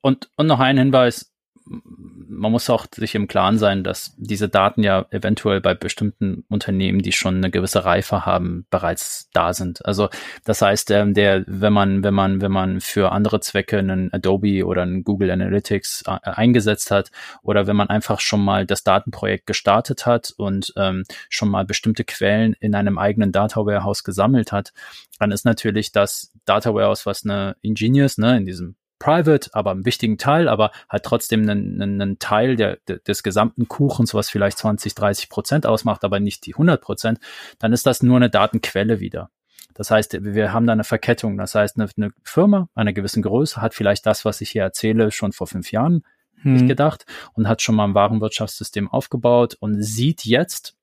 Und, 0.01 0.29
und 0.37 0.47
noch 0.47 0.59
ein 0.59 0.77
Hinweis, 0.77 1.32
man 1.65 2.51
muss 2.51 2.69
auch 2.69 2.85
sich 2.93 3.15
im 3.15 3.27
Klaren 3.27 3.57
sein, 3.57 3.83
dass 3.83 4.13
diese 4.17 4.49
Daten 4.49 4.83
ja 4.83 5.05
eventuell 5.11 5.61
bei 5.61 5.73
bestimmten 5.73 6.43
Unternehmen, 6.49 7.01
die 7.01 7.11
schon 7.11 7.37
eine 7.37 7.51
gewisse 7.51 7.85
Reife 7.85 8.25
haben, 8.25 8.65
bereits 8.69 9.29
da 9.33 9.53
sind. 9.53 9.85
Also 9.85 10.09
das 10.43 10.61
heißt, 10.61 10.91
ähm, 10.91 11.13
der, 11.13 11.43
wenn 11.47 11.73
man, 11.73 12.03
wenn 12.03 12.13
man, 12.13 12.41
wenn 12.41 12.51
man 12.51 12.81
für 12.81 13.11
andere 13.11 13.39
Zwecke 13.39 13.79
einen 13.79 14.11
Adobe 14.13 14.65
oder 14.65 14.81
einen 14.81 15.03
Google 15.03 15.31
Analytics 15.31 16.03
äh, 16.07 16.19
eingesetzt 16.23 16.91
hat 16.91 17.11
oder 17.43 17.67
wenn 17.67 17.75
man 17.75 17.89
einfach 17.89 18.19
schon 18.19 18.43
mal 18.43 18.65
das 18.65 18.83
Datenprojekt 18.83 19.45
gestartet 19.45 20.05
hat 20.05 20.33
und 20.37 20.73
ähm, 20.75 21.03
schon 21.29 21.49
mal 21.49 21.65
bestimmte 21.65 22.03
Quellen 22.03 22.55
in 22.59 22.75
einem 22.75 22.97
eigenen 22.97 23.31
Data 23.31 23.65
Warehouse 23.65 24.03
gesammelt 24.03 24.51
hat, 24.51 24.73
dann 25.19 25.31
ist 25.31 25.45
natürlich 25.45 25.91
das 25.91 26.33
Data 26.45 26.73
Warehouse, 26.73 27.05
was 27.05 27.23
eine 27.23 27.55
Ingenious, 27.61 28.17
ne, 28.17 28.37
in 28.37 28.45
diesem 28.45 28.75
private, 29.03 29.49
aber 29.51 29.71
einen 29.71 29.85
wichtigen 29.85 30.17
Teil, 30.17 30.47
aber 30.47 30.71
halt 30.87 31.03
trotzdem 31.03 31.41
einen, 31.41 31.81
einen, 31.81 32.01
einen 32.01 32.19
Teil 32.19 32.55
der, 32.55 32.77
des 32.87 33.21
gesamten 33.21 33.67
Kuchens, 33.67 34.13
was 34.13 34.29
vielleicht 34.29 34.57
20, 34.57 34.95
30 34.95 35.29
Prozent 35.29 35.65
ausmacht, 35.65 36.05
aber 36.05 36.21
nicht 36.21 36.45
die 36.45 36.53
100 36.53 36.81
Prozent, 36.81 37.19
dann 37.59 37.73
ist 37.73 37.85
das 37.85 38.01
nur 38.01 38.15
eine 38.15 38.29
Datenquelle 38.29 39.01
wieder. 39.01 39.29
Das 39.73 39.91
heißt, 39.91 40.17
wir 40.21 40.53
haben 40.53 40.67
da 40.67 40.73
eine 40.73 40.85
Verkettung. 40.85 41.37
Das 41.37 41.53
heißt, 41.53 41.77
eine, 41.77 41.89
eine 41.97 42.11
Firma 42.23 42.69
einer 42.75 42.93
gewissen 42.93 43.23
Größe 43.23 43.61
hat 43.61 43.73
vielleicht 43.73 44.05
das, 44.05 44.23
was 44.23 44.39
ich 44.39 44.51
hier 44.51 44.63
erzähle, 44.63 45.11
schon 45.11 45.33
vor 45.33 45.47
fünf 45.47 45.71
Jahren 45.71 46.03
hm. 46.41 46.53
nicht 46.53 46.67
gedacht 46.67 47.05
und 47.33 47.49
hat 47.49 47.61
schon 47.61 47.75
mal 47.75 47.85
ein 47.85 47.95
Warenwirtschaftssystem 47.95 48.89
aufgebaut 48.89 49.57
und 49.59 49.83
sieht 49.83 50.23
jetzt, 50.23 50.75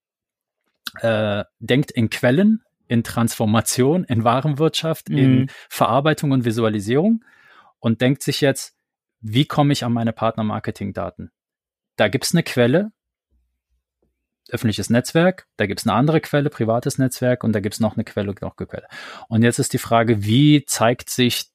äh, 1.00 1.44
denkt 1.58 1.90
in 1.90 2.10
Quellen, 2.10 2.64
in 2.86 3.02
Transformation, 3.02 4.04
in 4.04 4.24
Warenwirtschaft, 4.24 5.08
hm. 5.08 5.16
in 5.16 5.50
Verarbeitung 5.70 6.32
und 6.32 6.44
Visualisierung 6.44 7.24
und 7.80 8.00
denkt 8.00 8.22
sich 8.22 8.40
jetzt, 8.40 8.76
wie 9.20 9.44
komme 9.44 9.72
ich 9.72 9.84
an 9.84 9.92
meine 9.92 10.12
Partner-Marketing-Daten? 10.12 11.30
Da 11.96 12.08
gibt's 12.08 12.32
eine 12.32 12.42
Quelle, 12.42 12.92
öffentliches 14.48 14.90
Netzwerk, 14.90 15.46
da 15.56 15.66
gibt's 15.66 15.86
eine 15.86 15.94
andere 15.94 16.20
Quelle, 16.20 16.50
privates 16.50 16.98
Netzwerk 16.98 17.44
und 17.44 17.52
da 17.52 17.60
gibt's 17.60 17.80
noch 17.80 17.96
eine 17.96 18.04
Quelle 18.04 18.34
noch 18.40 18.56
eine 18.56 18.66
Quelle. 18.66 18.86
Und 19.28 19.42
jetzt 19.42 19.58
ist 19.58 19.72
die 19.72 19.78
Frage, 19.78 20.24
wie 20.24 20.64
zeigt 20.64 21.10
sich, 21.10 21.46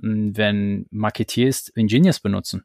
hm, 0.00 0.36
wenn 0.36 0.86
Marketeers 0.90 1.68
Ingenious 1.68 2.20
benutzen? 2.20 2.64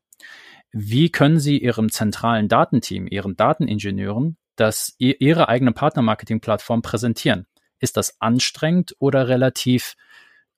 Wie 0.72 1.10
können 1.10 1.40
sie 1.40 1.58
ihrem 1.58 1.92
zentralen 1.92 2.48
Datenteam, 2.48 3.08
ihren 3.08 3.36
Dateningenieuren, 3.36 4.38
das 4.56 4.96
ihre 4.98 5.50
eigene 5.50 5.72
Partner-Marketing-Plattform 5.72 6.82
präsentieren? 6.82 7.46
Ist 7.80 7.98
das 7.98 8.20
anstrengend 8.22 8.96
oder 9.00 9.28
relativ 9.28 9.96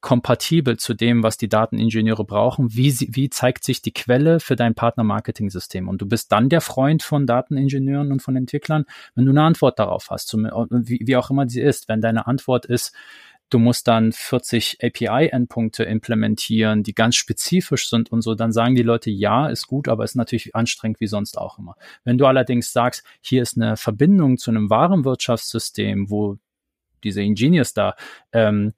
kompatibel 0.01 0.77
zu 0.77 0.93
dem, 0.93 1.23
was 1.23 1.37
die 1.37 1.49
Dateningenieure 1.49 2.23
brauchen? 2.23 2.73
Wie, 2.75 2.93
wie 3.09 3.29
zeigt 3.29 3.63
sich 3.63 3.81
die 3.81 3.93
Quelle 3.93 4.39
für 4.39 4.55
dein 4.55 4.75
Partner-Marketing-System? 4.75 5.87
Und 5.87 6.01
du 6.01 6.05
bist 6.05 6.31
dann 6.31 6.49
der 6.49 6.61
Freund 6.61 7.03
von 7.03 7.25
Dateningenieuren 7.25 8.11
und 8.11 8.21
von 8.21 8.35
Entwicklern, 8.35 8.85
wenn 9.15 9.25
du 9.25 9.31
eine 9.31 9.43
Antwort 9.43 9.79
darauf 9.79 10.09
hast, 10.09 10.33
wie, 10.33 11.01
wie 11.03 11.15
auch 11.15 11.29
immer 11.29 11.49
sie 11.49 11.61
ist. 11.61 11.89
Wenn 11.89 12.01
deine 12.01 12.27
Antwort 12.27 12.65
ist, 12.65 12.93
du 13.49 13.59
musst 13.59 13.87
dann 13.87 14.11
40 14.11 14.79
API-Endpunkte 14.83 15.83
implementieren, 15.83 16.83
die 16.83 16.93
ganz 16.93 17.15
spezifisch 17.15 17.89
sind 17.89 18.11
und 18.11 18.21
so, 18.21 18.35
dann 18.35 18.51
sagen 18.51 18.75
die 18.75 18.83
Leute, 18.83 19.09
ja, 19.09 19.47
ist 19.47 19.67
gut, 19.67 19.87
aber 19.87 20.03
ist 20.03 20.15
natürlich 20.15 20.55
anstrengend 20.55 20.99
wie 20.99 21.07
sonst 21.07 21.37
auch 21.37 21.57
immer. 21.57 21.75
Wenn 22.03 22.17
du 22.17 22.25
allerdings 22.25 22.71
sagst, 22.71 23.03
hier 23.21 23.41
ist 23.41 23.57
eine 23.57 23.77
Verbindung 23.77 24.37
zu 24.37 24.51
einem 24.51 24.69
Warenwirtschaftssystem, 24.69 26.09
wo 26.09 26.37
diese 27.03 27.21
Ingenieurs 27.21 27.73
da 27.73 27.95
ähm, 28.33 28.73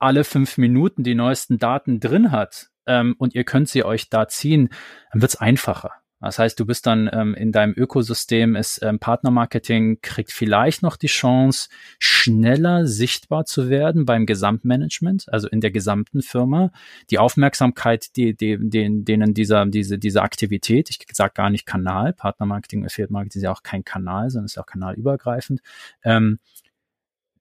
alle 0.00 0.24
fünf 0.24 0.58
Minuten 0.58 1.04
die 1.04 1.14
neuesten 1.14 1.58
Daten 1.58 2.00
drin 2.00 2.32
hat 2.32 2.70
ähm, 2.86 3.14
und 3.18 3.34
ihr 3.34 3.44
könnt 3.44 3.68
sie 3.68 3.84
euch 3.84 4.10
da 4.10 4.28
ziehen, 4.28 4.70
dann 5.12 5.22
wird's 5.22 5.36
einfacher. 5.36 5.92
Das 6.22 6.38
heißt, 6.38 6.60
du 6.60 6.66
bist 6.66 6.86
dann 6.86 7.08
ähm, 7.12 7.34
in 7.34 7.50
deinem 7.50 7.72
Ökosystem, 7.74 8.54
ist 8.54 8.82
ähm, 8.82 8.98
Partnermarketing, 8.98 10.00
kriegt 10.02 10.32
vielleicht 10.32 10.82
noch 10.82 10.96
die 10.96 11.06
Chance, 11.06 11.70
schneller 11.98 12.86
sichtbar 12.86 13.46
zu 13.46 13.70
werden 13.70 14.04
beim 14.04 14.26
Gesamtmanagement, 14.26 15.32
also 15.32 15.48
in 15.48 15.62
der 15.62 15.70
gesamten 15.70 16.20
Firma. 16.20 16.72
Die 17.08 17.18
Aufmerksamkeit, 17.18 18.16
die, 18.16 18.36
die, 18.36 18.58
die, 18.60 19.02
denen 19.02 19.32
dieser, 19.32 19.64
diese, 19.64 19.98
diese 19.98 20.20
Aktivität, 20.20 20.90
ich 20.90 20.98
sage 21.12 21.32
gar 21.34 21.48
nicht 21.48 21.64
Kanal, 21.64 22.12
Partnermarketing, 22.12 22.84
Affiliate 22.84 23.12
Marketing 23.12 23.40
ist 23.40 23.44
ja 23.44 23.52
auch 23.52 23.62
kein 23.62 23.84
Kanal, 23.84 24.28
sondern 24.28 24.44
ist 24.44 24.56
ja 24.56 24.62
auch 24.62 24.66
kanalübergreifend. 24.66 25.62
Ähm, 26.04 26.38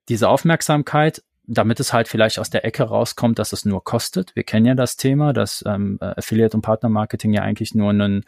diese 0.08 0.30
Aufmerksamkeit 0.30 1.22
damit 1.50 1.80
es 1.80 1.94
halt 1.94 2.08
vielleicht 2.08 2.40
aus 2.40 2.50
der 2.50 2.64
Ecke 2.64 2.84
rauskommt, 2.84 3.40
dass 3.40 3.54
es 3.54 3.66
nur 3.66 3.84
kostet. 3.84 4.36
Wir 4.36 4.44
kennen 4.44 4.66
ja 4.66 4.76
das 4.76 4.98
Thema, 4.98 5.34
dass 5.34 5.64
ähm, 5.68 5.98
Affiliate 6.00 6.56
und 6.56 6.62
Partnermarketing 6.62 7.34
ja 7.34 7.42
eigentlich 7.42 7.74
nur 7.74 7.92
ein 7.92 8.24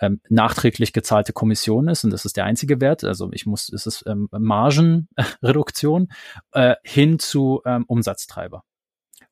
ähm, 0.00 0.20
nachträglich 0.28 0.92
gezahlte 0.92 1.32
Kommission 1.32 1.88
ist 1.88 2.04
und 2.04 2.10
das 2.10 2.24
ist 2.24 2.36
der 2.36 2.44
einzige 2.44 2.80
Wert. 2.80 3.04
Also 3.04 3.30
ich 3.32 3.46
muss, 3.46 3.68
es 3.72 3.86
ist 3.86 4.04
ähm, 4.06 4.28
Margenreduktion 4.30 6.08
äh, 6.52 6.76
hin 6.82 7.18
zu 7.18 7.62
ähm, 7.64 7.84
Umsatztreiber. 7.86 8.64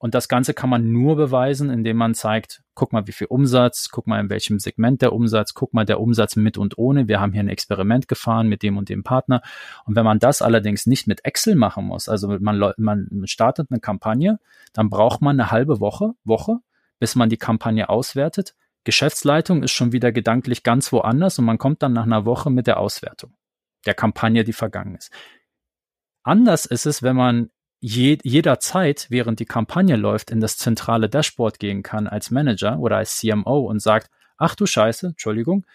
Und 0.02 0.14
das 0.14 0.28
Ganze 0.28 0.54
kann 0.54 0.70
man 0.70 0.92
nur 0.92 1.14
beweisen, 1.16 1.68
indem 1.68 1.98
man 1.98 2.14
zeigt, 2.14 2.62
guck 2.74 2.94
mal, 2.94 3.06
wie 3.06 3.12
viel 3.12 3.26
Umsatz, 3.26 3.90
guck 3.90 4.06
mal, 4.06 4.18
in 4.18 4.30
welchem 4.30 4.58
Segment 4.58 5.02
der 5.02 5.12
Umsatz, 5.12 5.52
guck 5.52 5.74
mal, 5.74 5.84
der 5.84 6.00
Umsatz 6.00 6.36
mit 6.36 6.56
und 6.56 6.78
ohne. 6.78 7.06
Wir 7.06 7.20
haben 7.20 7.34
hier 7.34 7.42
ein 7.42 7.50
Experiment 7.50 8.08
gefahren 8.08 8.48
mit 8.48 8.62
dem 8.62 8.78
und 8.78 8.88
dem 8.88 9.04
Partner. 9.04 9.42
Und 9.84 9.96
wenn 9.96 10.06
man 10.06 10.18
das 10.18 10.40
allerdings 10.40 10.86
nicht 10.86 11.06
mit 11.06 11.26
Excel 11.26 11.54
machen 11.54 11.84
muss, 11.84 12.08
also 12.08 12.38
man, 12.40 12.72
man 12.78 13.26
startet 13.26 13.70
eine 13.70 13.78
Kampagne, 13.80 14.40
dann 14.72 14.88
braucht 14.88 15.20
man 15.20 15.38
eine 15.38 15.50
halbe 15.50 15.80
Woche, 15.80 16.14
Woche, 16.24 16.60
bis 16.98 17.14
man 17.14 17.28
die 17.28 17.36
Kampagne 17.36 17.90
auswertet, 17.90 18.54
Geschäftsleitung 18.84 19.62
ist 19.62 19.72
schon 19.72 19.92
wieder 19.92 20.12
gedanklich 20.12 20.62
ganz 20.62 20.90
woanders 20.92 21.38
und 21.38 21.44
man 21.44 21.58
kommt 21.58 21.82
dann 21.82 21.92
nach 21.92 22.06
einer 22.06 22.24
Woche 22.24 22.48
mit 22.48 22.66
der 22.66 22.80
Auswertung 22.80 23.34
der 23.84 23.92
Kampagne, 23.92 24.44
die 24.44 24.54
vergangen 24.54 24.94
ist. 24.94 25.12
Anders 26.22 26.64
ist 26.64 26.86
es, 26.86 27.02
wenn 27.02 27.16
man 27.16 27.50
je, 27.80 28.18
jederzeit, 28.22 29.06
während 29.08 29.40
die 29.40 29.46
Kampagne 29.46 29.96
läuft, 29.96 30.30
in 30.30 30.40
das 30.40 30.58
zentrale 30.58 31.08
Dashboard 31.08 31.58
gehen 31.58 31.82
kann 31.82 32.06
als 32.06 32.30
Manager 32.30 32.78
oder 32.78 32.98
als 32.98 33.18
CMO 33.18 33.60
und 33.60 33.80
sagt, 33.80 34.10
ach 34.36 34.54
du 34.54 34.66
Scheiße, 34.66 35.08
Entschuldigung, 35.08 35.66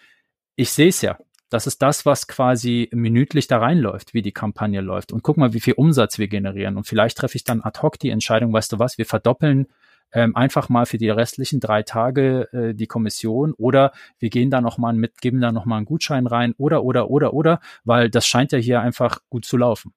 ich 0.54 0.70
sehe 0.70 0.88
es 0.88 1.02
ja. 1.02 1.18
Das 1.48 1.68
ist 1.68 1.80
das, 1.80 2.04
was 2.04 2.26
quasi 2.26 2.88
minütlich 2.92 3.46
da 3.46 3.58
reinläuft, 3.58 4.14
wie 4.14 4.22
die 4.22 4.32
Kampagne 4.32 4.80
läuft. 4.80 5.12
Und 5.12 5.22
guck 5.22 5.36
mal, 5.36 5.52
wie 5.52 5.60
viel 5.60 5.74
Umsatz 5.74 6.18
wir 6.18 6.26
generieren. 6.26 6.76
Und 6.76 6.88
vielleicht 6.88 7.18
treffe 7.18 7.36
ich 7.36 7.44
dann 7.44 7.62
ad 7.62 7.80
hoc 7.82 8.00
die 8.00 8.10
Entscheidung, 8.10 8.52
weißt 8.52 8.72
du 8.72 8.78
was, 8.80 8.98
wir 8.98 9.06
verdoppeln 9.06 9.68
ähm, 10.12 10.34
einfach 10.34 10.68
mal 10.68 10.86
für 10.86 10.98
die 10.98 11.10
restlichen 11.10 11.60
drei 11.60 11.82
Tage 11.82 12.48
äh, 12.52 12.74
die 12.74 12.86
Kommission 12.86 13.52
oder 13.54 13.92
wir 14.18 14.30
gehen 14.30 14.50
da 14.50 14.60
nochmal 14.60 14.94
mit, 14.94 15.20
geben 15.20 15.40
da 15.40 15.52
nochmal 15.52 15.78
einen 15.78 15.86
Gutschein 15.86 16.26
rein 16.26 16.54
oder, 16.58 16.84
oder, 16.84 17.10
oder, 17.10 17.32
oder, 17.34 17.60
weil 17.84 18.10
das 18.10 18.26
scheint 18.26 18.52
ja 18.52 18.58
hier 18.58 18.80
einfach 18.80 19.20
gut 19.30 19.44
zu 19.44 19.56
laufen. 19.56 19.92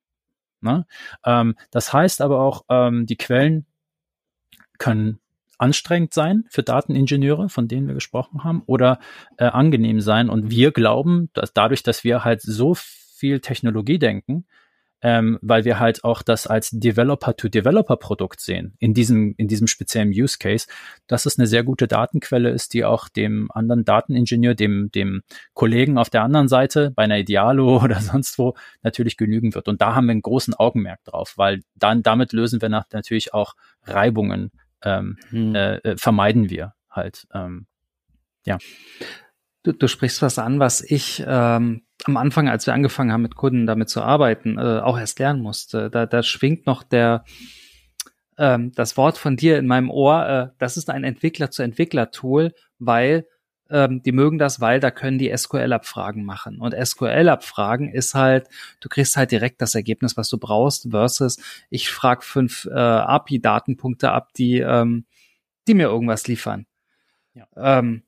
Ne? 0.62 0.86
Ähm, 1.26 1.56
das 1.72 1.94
heißt 1.94 2.22
aber 2.22 2.42
auch, 2.42 2.66
ähm, 2.70 3.06
die 3.06 3.18
Quellen 3.18 3.66
können 4.78 5.20
anstrengend 5.58 6.14
sein 6.14 6.46
für 6.50 6.64
Dateningenieure, 6.64 7.50
von 7.50 7.68
denen 7.68 7.88
wir 7.88 7.94
gesprochen 7.94 8.44
haben, 8.44 8.64
oder 8.66 9.00
äh, 9.38 9.46
angenehm 9.46 10.00
sein. 10.00 10.30
Und 10.30 10.50
wir 10.50 10.72
glauben, 10.72 11.30
dass 11.34 11.54
dadurch, 11.54 11.84
dass 11.84 12.04
wir 12.04 12.24
halt 12.24 12.42
so 12.42 12.74
viel 12.76 13.42
Technologie 13.42 14.00
denken, 14.00 14.46
ähm, 15.02 15.40
weil 15.42 15.66
wir 15.66 15.80
halt 15.80 16.04
auch 16.04 16.22
das 16.22 16.46
als 16.46 16.72
Developer-to-Developer-Produkt 16.72 18.42
sehen, 18.42 18.74
in 18.80 18.94
diesem, 18.94 19.34
in 19.38 19.48
diesem 19.48 19.68
speziellen 19.68 20.10
Use 20.10 20.38
Case, 20.38 20.68
dass 21.08 21.26
es 21.26 21.40
eine 21.40 21.48
sehr 21.48 21.64
gute 21.64 21.88
Datenquelle 21.88 22.50
ist, 22.50 22.74
die 22.74 22.84
auch 22.84 23.08
dem 23.08 23.50
anderen 23.52 23.86
Dateningenieur, 23.86 24.56
dem, 24.56 24.92
dem 24.92 25.22
Kollegen 25.54 25.98
auf 25.98 26.10
der 26.10 26.24
anderen 26.24 26.48
Seite 26.48 26.92
bei 26.92 27.04
einer 27.04 27.20
Idealo 27.20 27.80
oder 27.84 28.02
sonst 28.02 28.38
wo 28.38 28.56
natürlich 28.82 29.18
genügen 29.18 29.56
wird. 29.56 29.68
Und 29.68 29.82
da 29.82 29.96
haben 29.96 30.08
wir 30.08 30.12
einen 30.12 30.22
großen 30.22 30.54
Augenmerk 30.54 31.04
drauf, 31.06 31.34
weil 31.38 31.62
dann 31.76 32.04
damit 32.04 32.34
lösen 32.34 32.62
wir 32.62 32.70
nach, 32.70 32.86
natürlich 32.92 33.34
auch 33.34 33.54
Reibungen, 33.84 34.52
ähm, 34.84 35.18
hm. 35.30 35.56
äh, 35.56 35.76
äh 35.78 35.98
vermeiden 35.98 36.50
wir 36.50 36.74
halt. 36.90 37.26
Ähm, 37.34 37.68
ja. 38.46 38.58
Du, 39.64 39.74
du 39.74 39.88
sprichst 39.88 40.22
was 40.22 40.40
an, 40.40 40.60
was 40.60 40.82
ich 40.82 41.24
ähm, 41.26 41.84
am 42.10 42.18
Anfang, 42.18 42.50
als 42.50 42.66
wir 42.66 42.74
angefangen 42.74 43.12
haben, 43.12 43.22
mit 43.22 43.36
Kunden 43.36 43.66
damit 43.66 43.90
zu 43.90 44.02
arbeiten, 44.02 44.58
äh, 44.58 44.80
auch 44.80 44.98
erst 44.98 45.20
lernen 45.20 45.42
musste. 45.42 45.90
Da, 45.90 46.06
da 46.06 46.24
schwingt 46.24 46.66
noch 46.66 46.84
der 46.84 47.24
ähm, 48.38 48.72
das 48.74 48.98
Wort 48.98 49.18
von 49.18 49.36
dir 49.36 49.60
in 49.60 49.68
meinem 49.68 49.92
Ohr. 49.92 50.28
Äh, 50.28 50.48
das 50.58 50.78
ist 50.78 50.90
ein 50.90 51.04
Entwickler-zu-Entwickler-Tool, 51.04 52.54
weil 52.80 53.28
ähm, 53.70 54.02
die 54.02 54.12
mögen 54.12 54.40
das, 54.40 54.62
weil 54.62 54.80
da 54.80 54.90
können 54.90 55.20
die 55.20 55.36
SQL-Abfragen 55.36 56.24
machen. 56.24 56.60
Und 56.60 56.74
SQL-Abfragen 56.74 57.92
ist 57.92 58.16
halt, 58.16 58.48
du 58.80 58.90
kriegst 58.90 59.16
halt 59.16 59.32
direkt 59.32 59.62
das 59.62 59.76
Ergebnis, 59.76 60.18
was 60.18 60.30
du 60.30 60.38
brauchst, 60.38 60.90
versus 60.90 61.38
ich 61.70 61.90
frage 61.90 62.22
fünf 62.24 62.66
äh, 62.66 62.74
API-Datenpunkte 62.74 64.12
ab, 64.12 64.30
die, 64.34 64.60
ähm, 64.60 65.06
die 65.68 65.74
mir 65.74 65.88
irgendwas 65.88 66.28
liefern. 66.28 66.66
Ja. 67.34 67.46
Ähm, 67.56 68.04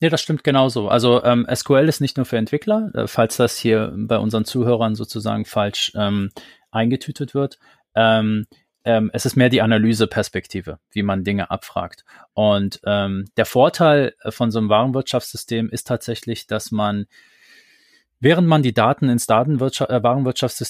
Nee, 0.00 0.10
das 0.10 0.20
stimmt 0.20 0.44
genauso. 0.44 0.88
Also 0.88 1.24
ähm, 1.24 1.46
SQL 1.52 1.88
ist 1.88 2.00
nicht 2.00 2.16
nur 2.16 2.26
für 2.26 2.36
Entwickler, 2.36 2.90
äh, 2.94 3.06
falls 3.08 3.36
das 3.36 3.58
hier 3.58 3.92
bei 3.96 4.18
unseren 4.18 4.44
Zuhörern 4.44 4.94
sozusagen 4.94 5.44
falsch 5.44 5.92
ähm, 5.96 6.30
eingetütet 6.70 7.34
wird. 7.34 7.58
Ähm, 7.94 8.46
ähm, 8.84 9.10
es 9.12 9.26
ist 9.26 9.34
mehr 9.34 9.48
die 9.48 9.60
Analyseperspektive, 9.60 10.78
wie 10.92 11.02
man 11.02 11.24
Dinge 11.24 11.50
abfragt. 11.50 12.04
Und 12.32 12.80
ähm, 12.86 13.26
der 13.36 13.44
Vorteil 13.44 14.14
von 14.28 14.52
so 14.52 14.60
einem 14.60 14.68
Warenwirtschaftssystem 14.68 15.68
ist 15.68 15.88
tatsächlich, 15.88 16.46
dass 16.46 16.70
man 16.70 17.06
Während 18.20 18.48
man 18.48 18.62
die 18.62 18.74
Daten 18.74 19.08
ins 19.08 19.26
Datenwirtschaft, 19.26 19.90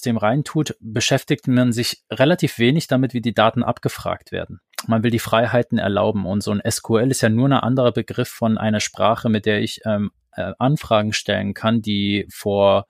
äh, 0.07 0.11
reintut, 0.11 0.77
beschäftigt 0.81 1.49
man 1.49 1.73
sich 1.73 2.03
relativ 2.11 2.59
wenig 2.59 2.89
damit, 2.89 3.15
wie 3.15 3.23
die 3.23 3.33
Daten 3.33 3.63
abgefragt 3.63 4.33
werden. 4.33 4.61
Man 4.87 5.03
will 5.03 5.11
die 5.11 5.19
Freiheiten 5.19 5.79
erlauben 5.79 6.27
und 6.27 6.43
so 6.43 6.53
ein 6.53 6.63
SQL 6.69 7.11
ist 7.11 7.23
ja 7.23 7.31
nur 7.31 7.47
ein 7.47 7.53
anderer 7.55 7.93
Begriff 7.93 8.29
von 8.29 8.59
einer 8.59 8.81
Sprache, 8.81 9.29
mit 9.31 9.47
der 9.47 9.61
ich 9.61 9.81
ähm, 9.87 10.11
äh, 10.33 10.53
Anfragen 10.59 11.13
stellen 11.13 11.55
kann, 11.55 11.81
die 11.81 12.27
vor 12.31 12.87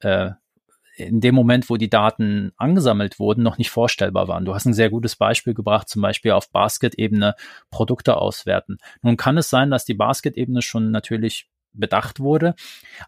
äh, 0.00 0.30
in 0.96 1.20
dem 1.20 1.34
Moment, 1.34 1.70
wo 1.70 1.76
die 1.76 1.88
Daten 1.88 2.52
angesammelt 2.56 3.18
wurden, 3.18 3.42
noch 3.42 3.58
nicht 3.58 3.70
vorstellbar 3.70 4.28
waren. 4.28 4.44
Du 4.44 4.54
hast 4.54 4.66
ein 4.66 4.74
sehr 4.74 4.90
gutes 4.90 5.16
Beispiel 5.16 5.54
gebracht, 5.54 5.88
zum 5.88 6.02
Beispiel 6.02 6.32
auf 6.32 6.50
Basket-Ebene 6.50 7.34
Produkte 7.70 8.16
auswerten. 8.16 8.78
Nun 9.00 9.16
kann 9.16 9.38
es 9.38 9.48
sein, 9.48 9.70
dass 9.70 9.84
die 9.84 9.94
Basket-Ebene 9.94 10.62
schon 10.62 10.90
natürlich 10.90 11.48
bedacht 11.72 12.20
wurde. 12.20 12.54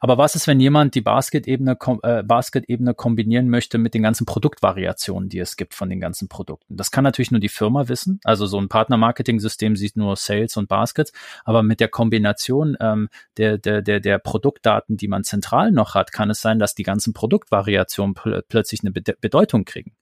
Aber 0.00 0.18
was 0.18 0.34
ist, 0.34 0.46
wenn 0.46 0.60
jemand 0.60 0.94
die 0.94 1.00
Basket-Ebene 1.00 1.76
äh, 2.02 2.22
Basket 2.22 2.64
kombinieren 2.96 3.48
möchte 3.48 3.78
mit 3.78 3.94
den 3.94 4.02
ganzen 4.02 4.26
Produktvariationen, 4.26 5.28
die 5.28 5.38
es 5.38 5.56
gibt 5.56 5.74
von 5.74 5.90
den 5.90 6.00
ganzen 6.00 6.28
Produkten? 6.28 6.76
Das 6.76 6.90
kann 6.90 7.04
natürlich 7.04 7.30
nur 7.30 7.40
die 7.40 7.48
Firma 7.48 7.88
wissen. 7.88 8.20
Also 8.24 8.46
so 8.46 8.58
ein 8.58 8.68
Partner-Marketing-System 8.68 9.76
sieht 9.76 9.96
nur 9.96 10.16
Sales 10.16 10.56
und 10.56 10.68
Baskets, 10.68 11.12
aber 11.44 11.62
mit 11.62 11.80
der 11.80 11.88
Kombination 11.88 12.76
ähm, 12.80 13.08
der, 13.36 13.58
der, 13.58 13.82
der, 13.82 14.00
der 14.00 14.18
Produktdaten, 14.18 14.96
die 14.96 15.08
man 15.08 15.24
zentral 15.24 15.72
noch 15.72 15.94
hat, 15.94 16.12
kann 16.12 16.30
es 16.30 16.40
sein, 16.40 16.58
dass 16.58 16.74
die 16.74 16.84
ganzen 16.84 17.12
Produktvariationen 17.12 18.14
pl 18.14 18.42
plötzlich 18.48 18.80
eine 18.82 18.92
Be 18.92 19.02
Bedeutung 19.20 19.64
kriegen. 19.64 19.92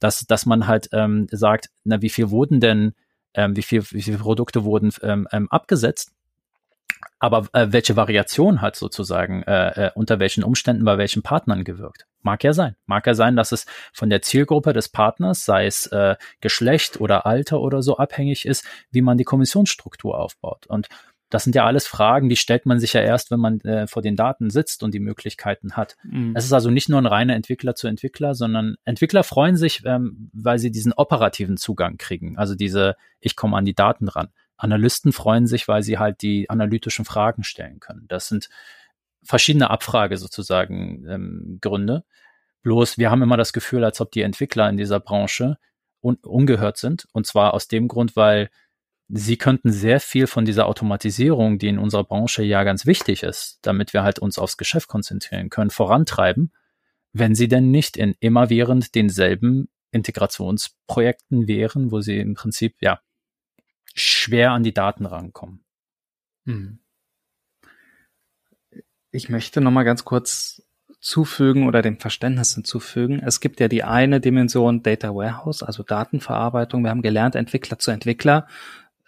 Dass, 0.00 0.20
dass 0.26 0.46
man 0.46 0.66
halt 0.66 0.88
ähm, 0.92 1.26
sagt, 1.30 1.70
na, 1.84 2.02
wie 2.02 2.10
viel 2.10 2.30
wurden 2.30 2.60
denn, 2.60 2.94
ähm, 3.34 3.56
wie 3.56 3.62
viel, 3.62 3.82
wie 3.90 4.02
viele 4.02 4.18
Produkte 4.18 4.64
wurden 4.64 4.92
ähm, 5.02 5.26
ähm, 5.32 5.50
abgesetzt? 5.50 6.12
Aber 7.18 7.48
äh, 7.52 7.68
welche 7.70 7.96
Variation 7.96 8.60
hat 8.60 8.76
sozusagen 8.76 9.42
äh, 9.42 9.86
äh, 9.86 9.90
unter 9.94 10.18
welchen 10.18 10.44
Umständen 10.44 10.84
bei 10.84 10.98
welchen 10.98 11.22
Partnern 11.22 11.64
gewirkt. 11.64 12.06
Mag 12.22 12.44
ja 12.44 12.52
sein. 12.52 12.76
Mag 12.86 13.06
ja 13.06 13.14
sein, 13.14 13.36
dass 13.36 13.52
es 13.52 13.66
von 13.92 14.10
der 14.10 14.22
Zielgruppe 14.22 14.72
des 14.72 14.88
Partners, 14.88 15.44
sei 15.44 15.66
es 15.66 15.86
äh, 15.86 16.16
Geschlecht 16.40 17.00
oder 17.00 17.26
Alter 17.26 17.60
oder 17.60 17.82
so, 17.82 17.96
abhängig 17.96 18.46
ist, 18.46 18.64
wie 18.90 19.02
man 19.02 19.18
die 19.18 19.24
Kommissionsstruktur 19.24 20.18
aufbaut. 20.18 20.66
Und 20.66 20.88
das 21.32 21.44
sind 21.44 21.56
ja 21.56 21.64
alles 21.64 21.86
Fragen, 21.86 22.28
die 22.28 22.36
stellt 22.36 22.66
man 22.66 22.78
sich 22.78 22.92
ja 22.92 23.00
erst, 23.00 23.30
wenn 23.30 23.40
man 23.40 23.60
äh, 23.60 23.86
vor 23.86 24.02
den 24.02 24.16
Daten 24.16 24.50
sitzt 24.50 24.82
und 24.82 24.92
die 24.92 25.00
Möglichkeiten 25.00 25.72
hat. 25.72 25.96
Mhm. 26.04 26.34
Es 26.36 26.44
ist 26.44 26.52
also 26.52 26.70
nicht 26.70 26.90
nur 26.90 27.00
ein 27.00 27.06
reiner 27.06 27.34
Entwickler 27.34 27.74
zu 27.74 27.88
Entwickler, 27.88 28.34
sondern 28.34 28.76
Entwickler 28.84 29.24
freuen 29.24 29.56
sich, 29.56 29.82
ähm, 29.86 30.30
weil 30.34 30.58
sie 30.58 30.70
diesen 30.70 30.92
operativen 30.92 31.56
Zugang 31.56 31.96
kriegen. 31.96 32.36
Also 32.36 32.54
diese, 32.54 32.96
ich 33.18 33.34
komme 33.34 33.56
an 33.56 33.64
die 33.64 33.74
Daten 33.74 34.08
ran. 34.08 34.28
Analysten 34.62 35.12
freuen 35.12 35.46
sich, 35.46 35.68
weil 35.68 35.82
sie 35.82 35.98
halt 35.98 36.22
die 36.22 36.48
analytischen 36.48 37.04
Fragen 37.04 37.42
stellen 37.42 37.80
können. 37.80 38.06
Das 38.08 38.28
sind 38.28 38.48
verschiedene 39.22 39.70
Abfrage 39.70 40.16
sozusagen 40.16 41.04
ähm, 41.08 41.58
Gründe. 41.60 42.04
Bloß 42.62 42.98
wir 42.98 43.10
haben 43.10 43.22
immer 43.22 43.36
das 43.36 43.52
Gefühl, 43.52 43.84
als 43.84 44.00
ob 44.00 44.12
die 44.12 44.22
Entwickler 44.22 44.68
in 44.68 44.76
dieser 44.76 45.00
Branche 45.00 45.58
un 46.00 46.16
ungehört 46.16 46.76
sind. 46.76 47.08
Und 47.12 47.26
zwar 47.26 47.54
aus 47.54 47.68
dem 47.68 47.88
Grund, 47.88 48.16
weil 48.16 48.50
sie 49.08 49.36
könnten 49.36 49.72
sehr 49.72 50.00
viel 50.00 50.26
von 50.26 50.44
dieser 50.44 50.66
Automatisierung, 50.66 51.58
die 51.58 51.68
in 51.68 51.78
unserer 51.78 52.04
Branche 52.04 52.42
ja 52.42 52.64
ganz 52.64 52.86
wichtig 52.86 53.22
ist, 53.22 53.58
damit 53.62 53.92
wir 53.92 54.02
halt 54.02 54.18
uns 54.18 54.38
aufs 54.38 54.56
Geschäft 54.56 54.88
konzentrieren 54.88 55.50
können, 55.50 55.70
vorantreiben, 55.70 56.52
wenn 57.12 57.34
sie 57.34 57.48
denn 57.48 57.70
nicht 57.70 57.96
in 57.96 58.14
immerwährend 58.20 58.94
denselben 58.94 59.68
Integrationsprojekten 59.90 61.46
wären, 61.46 61.92
wo 61.92 62.00
sie 62.00 62.18
im 62.18 62.34
Prinzip 62.34 62.76
ja 62.80 63.00
schwer 63.94 64.52
an 64.52 64.62
die 64.62 64.74
Daten 64.74 65.06
rankommen. 65.06 65.64
Hm. 66.46 66.78
Ich 69.10 69.28
möchte 69.28 69.60
noch 69.60 69.70
mal 69.70 69.82
ganz 69.82 70.04
kurz 70.04 70.62
zufügen 71.00 71.66
oder 71.66 71.82
dem 71.82 71.98
Verständnis 71.98 72.54
hinzufügen. 72.54 73.20
Es 73.24 73.40
gibt 73.40 73.60
ja 73.60 73.68
die 73.68 73.82
eine 73.82 74.20
Dimension 74.20 74.82
Data 74.82 75.14
Warehouse, 75.14 75.62
also 75.62 75.82
Datenverarbeitung. 75.82 76.84
Wir 76.84 76.90
haben 76.90 77.02
gelernt, 77.02 77.34
Entwickler 77.34 77.78
zu 77.78 77.90
Entwickler, 77.90 78.46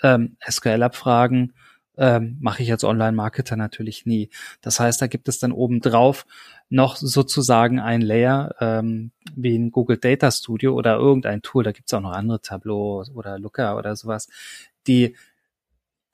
ähm, 0.02 0.36
SQL-Abfragen 0.46 1.54
ähm, 1.96 2.36
mache 2.40 2.62
ich 2.62 2.72
als 2.72 2.84
Online-Marketer 2.84 3.56
natürlich 3.56 4.06
nie. 4.06 4.30
Das 4.60 4.80
heißt, 4.80 5.00
da 5.00 5.06
gibt 5.06 5.28
es 5.28 5.38
dann 5.38 5.52
obendrauf 5.52 6.26
noch 6.68 6.96
sozusagen 6.96 7.78
ein 7.78 8.00
Layer 8.00 8.54
ähm, 8.60 9.12
wie 9.34 9.56
ein 9.56 9.70
Google 9.70 9.98
Data 9.98 10.30
Studio 10.30 10.74
oder 10.74 10.96
irgendein 10.96 11.42
Tool. 11.42 11.62
Da 11.62 11.72
gibt 11.72 11.88
es 11.88 11.94
auch 11.94 12.00
noch 12.00 12.12
andere 12.12 12.40
Tableau 12.40 13.04
oder 13.14 13.38
Looker 13.38 13.76
oder 13.76 13.94
sowas, 13.94 14.28
die 14.86 15.16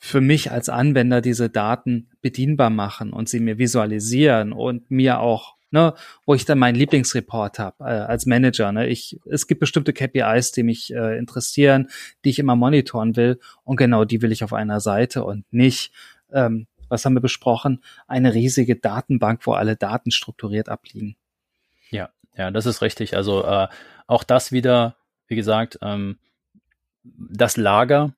für 0.03 0.23
mich 0.23 0.51
als 0.51 0.71
Anwender 0.71 1.21
diese 1.21 1.51
Daten 1.51 2.09
bedienbar 2.23 2.71
machen 2.71 3.13
und 3.13 3.29
sie 3.29 3.39
mir 3.39 3.59
visualisieren 3.59 4.55
und 4.55 4.91
mir 4.91 5.21
auch, 5.21 5.57
ne, 5.71 5.93
wo 6.25 6.35
ich 6.35 6.47
dann 6.47 6.59
meinen 6.59 6.75
Lieblingsreport 6.75 7.59
habe 7.59 7.85
äh, 7.85 8.07
als 8.07 8.25
Manager. 8.25 8.73
Ne, 8.73 8.89
ich, 8.89 9.21
es 9.27 9.47
gibt 9.47 9.61
bestimmte 9.61 9.93
KPIs, 9.93 10.53
die 10.53 10.63
mich 10.63 10.95
äh, 10.95 11.19
interessieren, 11.19 11.91
die 12.25 12.31
ich 12.31 12.39
immer 12.39 12.57
monitoren 12.57 13.15
will 13.15 13.39
und 13.63 13.77
genau 13.77 14.07
die 14.07 14.23
will 14.23 14.33
ich 14.33 14.43
auf 14.43 14.55
einer 14.55 14.81
Seite 14.81 15.23
und 15.23 15.45
nicht, 15.53 15.93
ähm, 16.33 16.67
was 16.89 17.05
haben 17.05 17.15
wir 17.15 17.21
besprochen, 17.21 17.83
eine 18.09 18.33
riesige 18.33 18.77
Datenbank, 18.77 19.47
wo 19.47 19.53
alle 19.53 19.77
Daten 19.77 20.13
strukturiert 20.13 20.71
abliegen. 20.71 21.15
Ja, 21.91 22.09
ja, 22.39 22.51
das 22.51 22.65
ist 22.65 22.81
richtig. 22.81 23.17
Also 23.17 23.45
äh, 23.45 23.69
auch 24.07 24.25
das 24.25 24.51
wieder, 24.51 24.97
wie 25.27 25.37
gesagt, 25.37 25.79
ähm, 25.83 26.19
das 27.05 27.59
Lager 27.59 28.15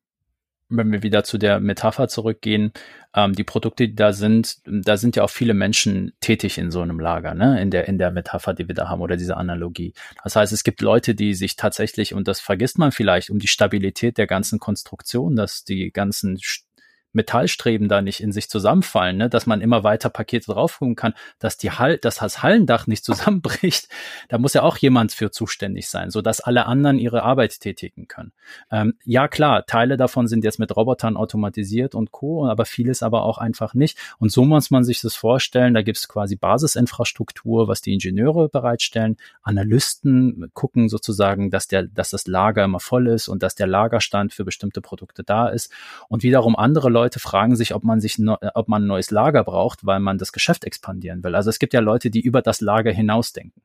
wenn 0.77 0.93
wir 0.93 1.03
wieder 1.03 1.25
zu 1.25 1.39
der 1.39 1.61
Metapher 1.61 2.09
zurückgehen, 2.09 2.73
ähm, 3.15 3.35
die 3.35 3.45
Produkte, 3.45 3.89
die 3.89 3.95
da 3.95 4.13
sind, 4.13 4.59
da 4.65 4.97
sind 4.97 5.17
ja 5.17 5.25
auch 5.25 5.31
viele 5.31 5.55
Menschen 5.55 6.13
tätig 6.21 6.59
in 6.59 6.71
so 6.71 6.81
einem 6.81 6.99
Lager, 6.99 7.35
ne? 7.35 7.61
In 7.61 7.71
der, 7.71 7.89
in 7.89 7.99
der 7.99 8.11
Metapher, 8.11 8.55
die 8.55 8.69
wir 8.69 8.75
da 8.75 8.89
haben 8.89 9.01
oder 9.01 9.17
diese 9.17 9.37
Analogie. 9.37 9.93
Das 10.25 10.37
heißt, 10.37 10.53
es 10.53 10.65
gibt 10.65 10.81
Leute, 10.81 11.15
die 11.15 11.35
sich 11.35 11.57
tatsächlich, 11.57 12.15
und 12.15 12.29
das 12.29 12.41
vergisst 12.41 12.79
man 12.79 12.93
vielleicht, 12.93 13.31
um 13.31 13.39
die 13.39 13.49
Stabilität 13.49 14.19
der 14.19 14.27
ganzen 14.27 14.59
Konstruktion, 14.59 15.37
dass 15.37 15.65
die 15.65 15.91
ganzen 15.93 16.39
Metallstreben 17.13 17.89
da 17.89 18.03
nicht 18.03 18.21
in 18.21 18.33
sich 18.33 18.49
zusammenfallen, 18.49 19.17
ne? 19.17 19.29
dass 19.29 19.47
man 19.47 19.61
immer 19.61 19.85
weiter 19.85 20.11
Pakete 20.11 20.53
draufholen 20.53 20.97
kann, 20.97 21.15
dass 21.39 21.57
die 21.57 21.71
Hall, 21.71 21.99
dass 21.99 22.17
das 22.17 22.43
Hallendach 22.43 22.87
nicht 22.87 23.05
zusammenbricht, 23.13 23.89
da 24.29 24.39
muss 24.39 24.55
ja 24.55 24.63
auch 24.63 24.77
jemand 24.77 25.13
für 25.13 25.31
zuständig 25.31 25.89
sein, 25.89 26.11
so 26.11 26.23
dass 26.23 26.41
alle 26.41 26.67
anderen 26.67 26.99
ihre 26.99 27.23
Arbeit 27.23 27.61
tätigen 27.61 28.09
können. 28.09 28.33
Ähm, 28.71 28.95
ja 29.05 29.29
klar, 29.29 29.67
Teile 29.67 29.97
davon 29.97 30.27
sind 30.27 30.45
jetzt 30.45 30.59
mit 30.59 30.75
Robotern 30.75 31.17
automatisiert 31.17 31.95
und 31.95 32.13
Co., 32.13 32.47
aber 32.47 32.65
vieles 32.65 33.03
aber 33.03 33.25
auch 33.25 33.39
einfach 33.39 33.75
nicht. 33.75 33.99
Und 34.19 34.33
so 34.33 34.45
muss 34.45 34.71
man 34.71 34.85
sich 34.85 35.01
das 35.01 35.15
vorstellen. 35.15 35.75
Da 35.75 35.83
gibt 35.83 35.99
es 35.99 36.09
quasi 36.09 36.37
Basisinfrastruktur, 36.37 37.69
was 37.69 37.81
die 37.81 37.93
Ingenieure 37.93 38.49
bereitstellen. 38.49 39.17
Analysten 39.43 40.51
gucken 40.55 40.89
sozusagen, 40.89 41.51
dass 41.51 41.69
der, 41.69 41.85
dass 41.85 42.11
das 42.11 42.27
Lager 42.27 42.65
immer 42.65 42.81
voll 42.81 43.09
ist 43.09 43.29
und 43.29 43.43
dass 43.43 43.55
der 43.55 43.67
Lagerstand 43.67 44.33
für 44.33 44.45
bestimmte 44.45 44.81
Produkte 44.81 45.25
da 45.25 45.49
ist. 45.49 45.73
Und 46.09 46.23
wiederum 46.23 46.57
andere 46.57 46.89
Leute 46.89 47.02
Leute 47.03 47.19
fragen 47.19 47.57
sich, 47.57 47.75
ob 47.75 47.83
man 47.83 48.01
sich, 48.01 48.19
ob 48.55 48.69
man 48.69 48.85
ein 48.85 48.87
neues 48.87 49.11
Lager 49.11 49.43
braucht, 49.43 49.85
weil 49.85 49.99
man 49.99 50.19
das 50.19 50.33
Geschäft 50.33 50.65
expandieren 50.65 51.25
will. 51.25 51.35
Also 51.35 51.51
es 51.51 51.59
gibt 51.59 51.75
ja 51.75 51.81
Leute, 51.81 52.11
die 52.11 52.21
über 52.21 52.43
das 52.43 52.61
Lager 52.61 52.93
hinausdenken. 52.93 53.63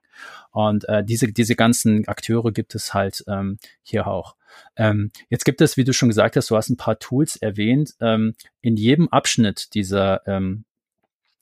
Und 0.52 0.90
äh, 0.90 1.04
diese, 1.04 1.32
diese 1.32 1.56
ganzen 1.56 2.08
Akteure 2.08 2.52
gibt 2.52 2.74
es 2.74 2.94
halt 2.94 3.24
ähm, 3.28 3.60
hier 3.84 4.08
auch. 4.08 4.36
Ähm, 4.76 5.12
jetzt 5.30 5.46
gibt 5.46 5.62
es, 5.62 5.78
wie 5.78 5.84
du 5.84 5.94
schon 5.94 6.10
gesagt 6.10 6.36
hast, 6.36 6.50
du 6.50 6.58
hast 6.58 6.70
ein 6.70 6.78
paar 6.78 6.98
Tools 6.98 7.36
erwähnt. 7.36 7.94
Ähm, 8.00 8.34
in 8.62 8.76
jedem 8.76 9.08
Abschnitt 9.10 9.74
dieser 9.76 10.26
ähm, 10.28 10.66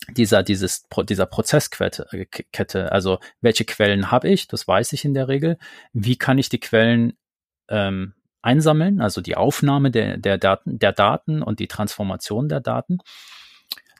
dieser 0.09 0.43
dieses 0.43 0.85
dieser 1.07 1.25
Prozesskette 1.25 2.07
äh, 2.11 2.77
also 2.77 3.19
welche 3.41 3.65
Quellen 3.65 4.11
habe 4.11 4.29
ich, 4.29 4.47
das 4.47 4.67
weiß 4.67 4.91
ich 4.93 5.05
in 5.05 5.13
der 5.13 5.29
Regel. 5.29 5.57
Wie 5.93 6.17
kann 6.17 6.37
ich 6.37 6.49
die 6.49 6.59
Quellen 6.59 7.13
ähm, 7.69 8.13
einsammeln, 8.45 9.01
also 9.01 9.21
die 9.21 9.35
Aufnahme 9.35 9.91
der, 9.91 10.17
der, 10.17 10.37
Daten, 10.37 10.79
der 10.79 10.93
Daten 10.93 11.41
und 11.41 11.59
die 11.59 11.67
Transformation 11.67 12.47
der 12.47 12.61
Daten, 12.61 12.99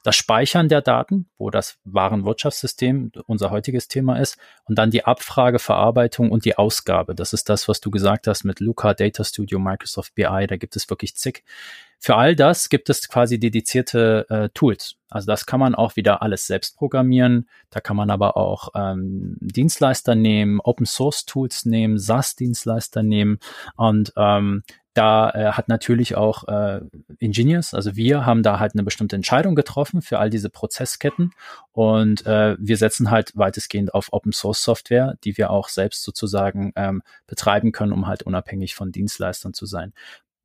das 0.05 0.15
Speichern 0.15 0.69
der 0.69 0.83
Daten, 0.83 1.27
wo 1.39 1.49
das 1.49 1.79
Warenwirtschaftssystem 1.83 3.11
unser 3.25 3.49
heutiges 3.49 3.87
Thema 3.87 4.19
ist, 4.19 4.37
und 4.65 4.77
dann 4.77 4.91
die 4.91 5.03
Abfrage, 5.03 5.57
Verarbeitung 5.57 6.29
und 6.29 6.45
die 6.45 6.59
Ausgabe. 6.59 7.15
Das 7.15 7.33
ist 7.33 7.49
das, 7.49 7.67
was 7.67 7.81
du 7.81 7.89
gesagt 7.89 8.27
hast 8.27 8.43
mit 8.43 8.59
Luca, 8.59 8.93
Data 8.93 9.23
Studio, 9.23 9.57
Microsoft 9.57 10.13
BI, 10.13 10.45
da 10.47 10.57
gibt 10.57 10.75
es 10.75 10.87
wirklich 10.91 11.15
zig. 11.15 11.43
Für 11.97 12.17
all 12.17 12.35
das 12.35 12.69
gibt 12.69 12.91
es 12.91 13.09
quasi 13.09 13.39
dedizierte 13.39 14.27
äh, 14.29 14.49
Tools. 14.53 14.97
Also 15.09 15.25
das 15.25 15.47
kann 15.47 15.59
man 15.59 15.73
auch 15.73 15.95
wieder 15.95 16.21
alles 16.21 16.45
selbst 16.45 16.77
programmieren. 16.77 17.49
Da 17.71 17.79
kann 17.79 17.97
man 17.97 18.11
aber 18.11 18.37
auch 18.37 18.69
ähm, 18.75 19.37
Dienstleister 19.41 20.13
nehmen, 20.13 20.59
Open 20.59 20.85
Source 20.85 21.25
Tools 21.25 21.65
nehmen, 21.65 21.97
SaaS-Dienstleister 21.97 23.01
nehmen 23.01 23.39
und 23.75 24.13
ähm, 24.17 24.61
da 24.95 25.29
äh, 25.31 25.51
hat 25.51 25.67
natürlich 25.67 26.15
auch 26.15 26.47
äh, 26.47 26.79
Engineers, 27.19 27.73
also 27.73 27.95
wir 27.95 28.25
haben 28.25 28.43
da 28.43 28.59
halt 28.59 28.73
eine 28.73 28.83
bestimmte 28.83 29.17
Entscheidung 29.17 29.53
getroffen 29.53 30.01
für 30.01 30.19
all 30.19 30.29
diese 30.29 30.49
Prozessketten 30.49 31.33
und 31.73 32.25
äh, 32.25 32.55
wir 32.57 32.77
setzen 32.77 33.11
halt 33.11 33.35
weitestgehend 33.35 33.93
auf 33.93 34.13
Open 34.13 34.31
Source 34.31 34.63
Software, 34.63 35.17
die 35.23 35.37
wir 35.37 35.51
auch 35.51 35.67
selbst 35.67 36.03
sozusagen 36.03 36.71
ähm, 36.77 37.03
betreiben 37.27 37.73
können, 37.73 37.91
um 37.91 38.07
halt 38.07 38.23
unabhängig 38.23 38.73
von 38.73 38.93
Dienstleistern 38.93 39.53
zu 39.53 39.65
sein. 39.65 39.93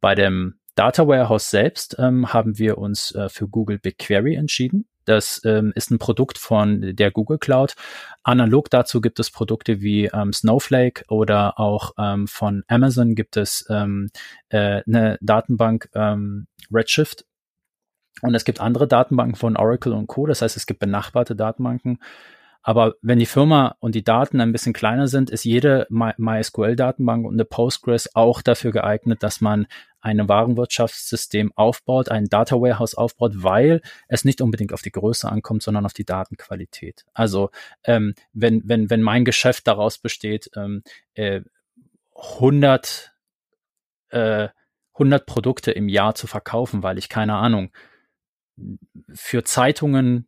Bei 0.01 0.17
dem 0.17 0.57
Data 0.75 1.07
Warehouse 1.07 1.51
selbst 1.51 1.97
ähm, 1.99 2.33
haben 2.33 2.59
wir 2.59 2.79
uns 2.79 3.15
äh, 3.15 3.29
für 3.29 3.47
Google 3.47 3.79
BigQuery 3.79 4.35
entschieden. 4.35 4.87
Das 5.11 5.41
ähm, 5.45 5.73
ist 5.75 5.91
ein 5.91 5.99
Produkt 5.99 6.39
von 6.39 6.95
der 6.95 7.11
Google 7.11 7.39
Cloud. 7.39 7.75
Analog 8.23 8.71
dazu 8.71 9.01
gibt 9.01 9.19
es 9.19 9.31
Produkte 9.31 9.81
wie 9.81 10.07
ähm, 10.07 10.33
Snowflake 10.33 11.05
oder 11.09 11.59
auch 11.59 11.93
ähm, 11.99 12.29
von 12.29 12.63
Amazon 12.69 13.17
gibt 13.17 13.37
es 13.37 13.67
ähm, 13.69 14.11
äh, 14.51 14.83
eine 14.87 15.19
Datenbank 15.21 15.89
ähm, 15.95 16.47
Redshift. 16.73 17.25
Und 18.23 18.35
es 18.35 18.45
gibt 18.45 18.61
andere 18.61 18.87
Datenbanken 18.87 19.35
von 19.35 19.57
Oracle 19.57 19.93
und 19.93 20.07
Co. 20.07 20.27
Das 20.27 20.43
heißt, 20.43 20.57
es 20.57 20.67
gibt 20.67 20.79
benachbarte 20.79 21.35
Datenbanken. 21.35 21.99
Aber 22.63 22.95
wenn 23.01 23.19
die 23.19 23.27
Firma 23.27 23.77
und 23.81 23.95
die 23.95 24.05
Daten 24.05 24.41
ein 24.41 24.53
bisschen 24.53 24.75
kleiner 24.75 25.09
sind, 25.09 25.31
ist 25.31 25.45
jede 25.45 25.87
MySQL-Datenbank 25.91 27.27
und 27.27 27.35
eine 27.35 27.47
Postgres 27.47 28.15
auch 28.15 28.43
dafür 28.43 28.71
geeignet, 28.71 29.23
dass 29.23 29.41
man 29.41 29.67
ein 30.01 30.29
Warenwirtschaftssystem 30.29 31.53
aufbaut, 31.55 32.09
ein 32.09 32.29
Data 32.29 32.57
Warehouse 32.57 32.95
aufbaut, 32.95 33.33
weil 33.37 33.83
es 34.09 34.25
nicht 34.25 34.41
unbedingt 34.41 34.73
auf 34.73 34.83
die 34.83 34.93
Größe 34.93 35.31
ankommt, 35.31 35.63
sondern 35.63 35.87
auf 35.87 35.93
die 35.93 36.05
Datenqualität. 36.05 37.05
Also 37.13 37.51
ähm, 37.85 38.15
wenn, 38.33 38.63
wenn, 38.67 38.91
wenn 38.91 39.03
mein 39.03 39.25
Geschäft 39.25 39.67
daraus 39.67 39.99
besteht, 39.99 40.51
ähm, 40.57 40.83
äh, 41.15 41.43
100, 42.15 43.13
äh, 44.11 44.49
100 44.95 45.27
Produkte 45.27 45.71
im 45.71 45.89
Jahr 45.89 46.15
zu 46.15 46.27
verkaufen, 46.27 46.83
weil 46.83 46.99
ich 46.99 47.09
keine 47.09 47.37
Ahnung, 47.37 47.71
für 49.15 49.45
Zeitungen 49.45 50.27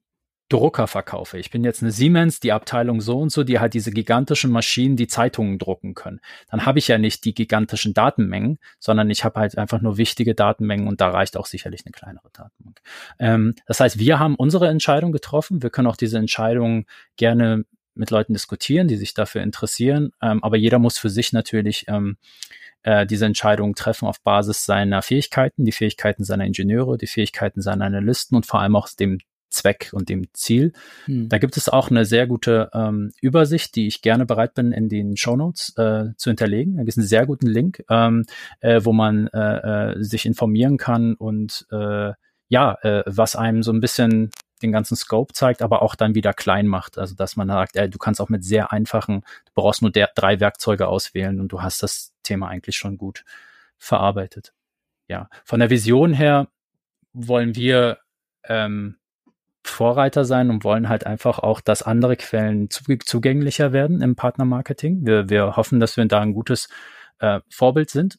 Drucker 0.52 0.86
verkaufe. 0.86 1.38
Ich 1.38 1.50
bin 1.50 1.64
jetzt 1.64 1.82
eine 1.82 1.92
Siemens, 1.92 2.38
die 2.38 2.52
Abteilung 2.52 3.00
so 3.00 3.18
und 3.18 3.32
so, 3.32 3.42
die 3.42 3.58
halt 3.58 3.72
diese 3.72 3.90
gigantischen 3.90 4.50
Maschinen, 4.50 4.96
die 4.96 5.06
Zeitungen 5.06 5.58
drucken 5.58 5.94
können. 5.94 6.20
Dann 6.50 6.66
habe 6.66 6.78
ich 6.78 6.88
ja 6.88 6.98
nicht 6.98 7.24
die 7.24 7.34
gigantischen 7.34 7.94
Datenmengen, 7.94 8.58
sondern 8.78 9.08
ich 9.08 9.24
habe 9.24 9.40
halt 9.40 9.56
einfach 9.56 9.80
nur 9.80 9.96
wichtige 9.96 10.34
Datenmengen 10.34 10.88
und 10.88 11.00
da 11.00 11.08
reicht 11.08 11.38
auch 11.38 11.46
sicherlich 11.46 11.86
eine 11.86 11.92
kleinere 11.92 12.28
Datenbank. 12.32 12.80
Ähm, 13.18 13.54
das 13.66 13.80
heißt, 13.80 13.98
wir 13.98 14.18
haben 14.18 14.34
unsere 14.34 14.68
Entscheidung 14.68 15.12
getroffen. 15.12 15.62
Wir 15.62 15.70
können 15.70 15.88
auch 15.88 15.96
diese 15.96 16.18
Entscheidung 16.18 16.84
gerne 17.16 17.64
mit 17.94 18.10
Leuten 18.10 18.34
diskutieren, 18.34 18.88
die 18.88 18.96
sich 18.96 19.14
dafür 19.14 19.42
interessieren. 19.42 20.12
Ähm, 20.20 20.44
aber 20.44 20.58
jeder 20.58 20.78
muss 20.78 20.98
für 20.98 21.10
sich 21.10 21.32
natürlich 21.32 21.86
ähm, 21.88 22.18
äh, 22.82 23.06
diese 23.06 23.24
Entscheidung 23.24 23.74
treffen 23.74 24.06
auf 24.06 24.20
Basis 24.20 24.66
seiner 24.66 25.00
Fähigkeiten, 25.00 25.64
die 25.64 25.72
Fähigkeiten 25.72 26.24
seiner 26.24 26.44
Ingenieure, 26.44 26.98
die 26.98 27.06
Fähigkeiten 27.06 27.62
seiner 27.62 27.86
Analysten 27.86 28.36
und 28.36 28.44
vor 28.44 28.60
allem 28.60 28.76
auch 28.76 28.88
dem 28.90 29.18
Zweck 29.52 29.90
und 29.92 30.08
dem 30.08 30.26
Ziel. 30.32 30.72
Hm. 31.04 31.28
Da 31.28 31.38
gibt 31.38 31.56
es 31.56 31.68
auch 31.68 31.90
eine 31.90 32.04
sehr 32.04 32.26
gute 32.26 32.70
ähm, 32.74 33.12
Übersicht, 33.20 33.76
die 33.76 33.86
ich 33.86 34.02
gerne 34.02 34.26
bereit 34.26 34.54
bin, 34.54 34.72
in 34.72 34.88
den 34.88 35.16
Show 35.16 35.36
Notes 35.36 35.76
äh, 35.76 36.14
zu 36.16 36.30
hinterlegen. 36.30 36.76
Da 36.76 36.82
gibt 36.82 36.90
es 36.90 36.98
einen 36.98 37.06
sehr 37.06 37.26
guten 37.26 37.46
Link, 37.46 37.84
ähm, 37.88 38.24
äh, 38.60 38.80
wo 38.82 38.92
man 38.92 39.28
äh, 39.28 39.92
äh, 39.92 40.02
sich 40.02 40.26
informieren 40.26 40.76
kann 40.76 41.14
und 41.14 41.66
äh, 41.70 42.12
ja, 42.48 42.76
äh, 42.82 43.02
was 43.06 43.36
einem 43.36 43.62
so 43.62 43.72
ein 43.72 43.80
bisschen 43.80 44.30
den 44.62 44.72
ganzen 44.72 44.96
Scope 44.96 45.32
zeigt, 45.32 45.62
aber 45.62 45.82
auch 45.82 45.94
dann 45.94 46.14
wieder 46.14 46.32
klein 46.32 46.66
macht. 46.66 46.98
Also 46.98 47.14
dass 47.14 47.36
man 47.36 47.48
sagt, 47.48 47.76
äh, 47.76 47.88
du 47.88 47.98
kannst 47.98 48.20
auch 48.20 48.28
mit 48.28 48.44
sehr 48.44 48.72
einfachen, 48.72 49.22
du 49.46 49.52
brauchst 49.54 49.82
nur 49.82 49.90
der, 49.90 50.10
drei 50.14 50.40
Werkzeuge 50.40 50.88
auswählen 50.88 51.40
und 51.40 51.48
du 51.48 51.62
hast 51.62 51.82
das 51.82 52.12
Thema 52.22 52.48
eigentlich 52.48 52.76
schon 52.76 52.96
gut 52.96 53.24
verarbeitet. 53.78 54.52
Ja, 55.08 55.28
von 55.44 55.60
der 55.60 55.70
Vision 55.70 56.12
her 56.12 56.48
wollen 57.12 57.54
wir 57.56 57.98
ähm, 58.44 58.96
Vorreiter 59.64 60.24
sein 60.24 60.50
und 60.50 60.64
wollen 60.64 60.88
halt 60.88 61.06
einfach 61.06 61.38
auch, 61.38 61.60
dass 61.60 61.82
andere 61.82 62.16
Quellen 62.16 62.68
zugänglicher 62.70 63.72
werden 63.72 64.00
im 64.02 64.16
Partnermarketing. 64.16 65.06
Wir, 65.06 65.28
wir 65.30 65.56
hoffen, 65.56 65.80
dass 65.80 65.96
wir 65.96 66.04
da 66.06 66.20
ein 66.20 66.34
gutes 66.34 66.68
äh, 67.20 67.40
Vorbild 67.48 67.90
sind. 67.90 68.18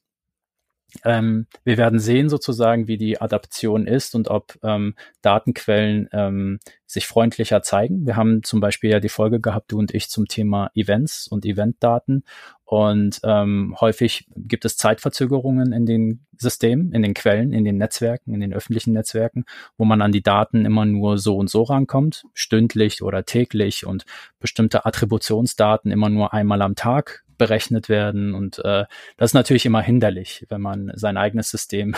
Ähm, 1.03 1.47
wir 1.63 1.77
werden 1.77 1.99
sehen 1.99 2.29
sozusagen, 2.29 2.87
wie 2.87 2.97
die 2.97 3.19
Adaption 3.19 3.87
ist 3.87 4.15
und 4.15 4.27
ob 4.27 4.57
ähm, 4.63 4.95
Datenquellen 5.21 6.09
ähm, 6.11 6.59
sich 6.85 7.07
freundlicher 7.07 7.61
zeigen. 7.63 8.05
Wir 8.05 8.15
haben 8.15 8.43
zum 8.43 8.59
Beispiel 8.59 8.91
ja 8.91 8.99
die 8.99 9.09
Folge 9.09 9.39
gehabt, 9.39 9.71
du 9.71 9.79
und 9.79 9.93
ich, 9.93 10.09
zum 10.09 10.27
Thema 10.27 10.69
Events 10.75 11.27
und 11.27 11.45
Eventdaten. 11.45 12.23
Und 12.65 13.19
ähm, 13.23 13.75
häufig 13.79 14.27
gibt 14.35 14.65
es 14.65 14.77
Zeitverzögerungen 14.77 15.73
in 15.73 15.85
den 15.85 16.25
Systemen, 16.37 16.91
in 16.91 17.03
den 17.03 17.13
Quellen, 17.13 17.51
in 17.51 17.65
den 17.65 17.77
Netzwerken, 17.77 18.33
in 18.33 18.39
den 18.39 18.53
öffentlichen 18.53 18.93
Netzwerken, 18.93 19.45
wo 19.77 19.85
man 19.85 20.01
an 20.01 20.11
die 20.11 20.23
Daten 20.23 20.65
immer 20.65 20.85
nur 20.85 21.17
so 21.17 21.37
und 21.37 21.49
so 21.49 21.63
rankommt, 21.63 22.23
stündlich 22.33 23.03
oder 23.03 23.25
täglich 23.25 23.85
und 23.85 24.05
bestimmte 24.39 24.85
Attributionsdaten 24.85 25.91
immer 25.91 26.09
nur 26.09 26.33
einmal 26.33 26.61
am 26.61 26.75
Tag 26.75 27.22
berechnet 27.38 27.89
werden. 27.89 28.34
Und 28.34 28.59
äh, 28.59 28.86
das 29.17 29.31
ist 29.31 29.34
natürlich 29.34 29.65
immer 29.65 29.81
hinderlich, 29.81 30.45
wenn 30.49 30.61
man 30.61 30.91
sein 30.95 31.17
eigenes 31.17 31.49
System 31.49 31.95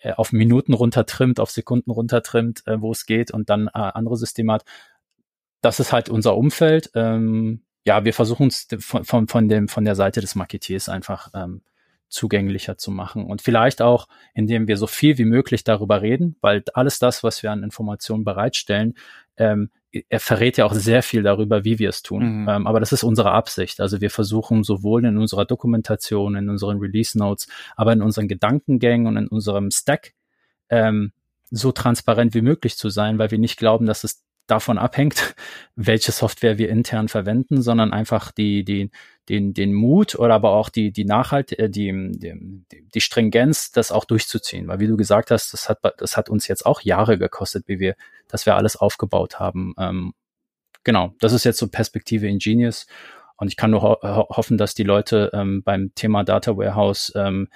äh, 0.00 0.12
auf 0.12 0.32
Minuten 0.32 0.74
runtertrimmt, 0.74 1.40
auf 1.40 1.50
Sekunden 1.50 1.90
runtertrimmt, 1.90 2.66
äh, 2.66 2.80
wo 2.80 2.92
es 2.92 3.06
geht 3.06 3.30
und 3.30 3.50
dann 3.50 3.68
äh, 3.68 3.70
andere 3.72 4.16
Systeme 4.16 4.52
hat. 4.52 4.64
Das 5.60 5.80
ist 5.80 5.92
halt 5.92 6.08
unser 6.08 6.36
Umfeld. 6.36 6.90
Ähm, 6.94 7.62
ja, 7.86 8.04
wir 8.04 8.14
versuchen 8.14 8.48
es 8.48 8.66
von, 8.80 9.04
von, 9.04 9.28
von, 9.28 9.48
dem, 9.48 9.68
von 9.68 9.84
der 9.84 9.94
Seite 9.94 10.20
des 10.20 10.34
Marketiers 10.34 10.88
einfach 10.88 11.28
ähm, 11.34 11.62
zugänglicher 12.08 12.78
zu 12.78 12.90
machen. 12.90 13.24
Und 13.24 13.42
vielleicht 13.42 13.82
auch, 13.82 14.06
indem 14.34 14.68
wir 14.68 14.76
so 14.76 14.86
viel 14.86 15.18
wie 15.18 15.24
möglich 15.24 15.64
darüber 15.64 16.00
reden, 16.00 16.36
weil 16.40 16.62
alles 16.74 16.98
das, 16.98 17.22
was 17.22 17.42
wir 17.42 17.50
an 17.50 17.62
Informationen 17.62 18.24
bereitstellen, 18.24 18.94
ähm, 19.36 19.70
er 20.08 20.20
verrät 20.20 20.56
ja 20.56 20.64
auch 20.64 20.72
sehr 20.72 21.02
viel 21.02 21.22
darüber, 21.22 21.64
wie 21.64 21.78
wir 21.78 21.88
es 21.88 22.02
tun. 22.02 22.42
Mhm. 22.42 22.48
Ähm, 22.48 22.66
aber 22.66 22.80
das 22.80 22.92
ist 22.92 23.04
unsere 23.04 23.32
Absicht. 23.32 23.80
Also 23.80 24.00
wir 24.00 24.10
versuchen 24.10 24.64
sowohl 24.64 25.04
in 25.04 25.18
unserer 25.18 25.44
Dokumentation, 25.44 26.36
in 26.36 26.48
unseren 26.48 26.78
Release 26.78 27.16
Notes, 27.16 27.48
aber 27.76 27.92
in 27.92 28.02
unseren 28.02 28.28
Gedankengängen 28.28 29.06
und 29.06 29.16
in 29.16 29.28
unserem 29.28 29.70
Stack 29.70 30.14
ähm, 30.68 31.12
so 31.50 31.72
transparent 31.72 32.34
wie 32.34 32.42
möglich 32.42 32.76
zu 32.76 32.88
sein, 32.88 33.18
weil 33.18 33.30
wir 33.30 33.38
nicht 33.38 33.58
glauben, 33.58 33.86
dass 33.86 34.04
es 34.04 34.24
davon 34.46 34.78
abhängt, 34.78 35.34
welche 35.76 36.12
Software 36.12 36.58
wir 36.58 36.68
intern 36.68 37.08
verwenden, 37.08 37.62
sondern 37.62 37.92
einfach 37.92 38.32
die, 38.32 38.64
die, 38.64 38.90
den, 39.28 39.54
den 39.54 39.72
Mut 39.72 40.14
oder 40.14 40.34
aber 40.34 40.50
auch 40.50 40.68
die, 40.68 40.92
die 40.92 41.04
Nachhalt, 41.04 41.58
äh, 41.58 41.70
die, 41.70 42.12
die, 42.12 42.88
die 42.94 43.00
Stringenz, 43.00 43.72
das 43.72 43.92
auch 43.92 44.04
durchzuziehen. 44.04 44.68
Weil 44.68 44.80
wie 44.80 44.86
du 44.86 44.96
gesagt 44.96 45.30
hast, 45.30 45.52
das 45.52 45.68
hat, 45.68 45.78
das 45.98 46.16
hat 46.16 46.28
uns 46.28 46.46
jetzt 46.48 46.66
auch 46.66 46.82
Jahre 46.82 47.18
gekostet, 47.18 47.64
wie 47.66 47.78
wir, 47.78 47.96
dass 48.28 48.46
wir 48.46 48.56
alles 48.56 48.76
aufgebaut 48.76 49.40
haben. 49.40 49.74
Ähm, 49.78 50.14
genau, 50.84 51.14
das 51.20 51.32
ist 51.32 51.44
jetzt 51.44 51.58
so 51.58 51.68
Perspektive 51.68 52.28
Ingenious. 52.28 52.86
Und 53.36 53.48
ich 53.48 53.56
kann 53.56 53.70
nur 53.70 53.82
ho 53.82 53.98
hoffen, 54.02 54.58
dass 54.58 54.74
die 54.74 54.84
Leute 54.84 55.30
ähm, 55.32 55.62
beim 55.64 55.92
Thema 55.94 56.22
Data 56.22 56.56
Warehouse 56.56 57.12
ähm, 57.16 57.48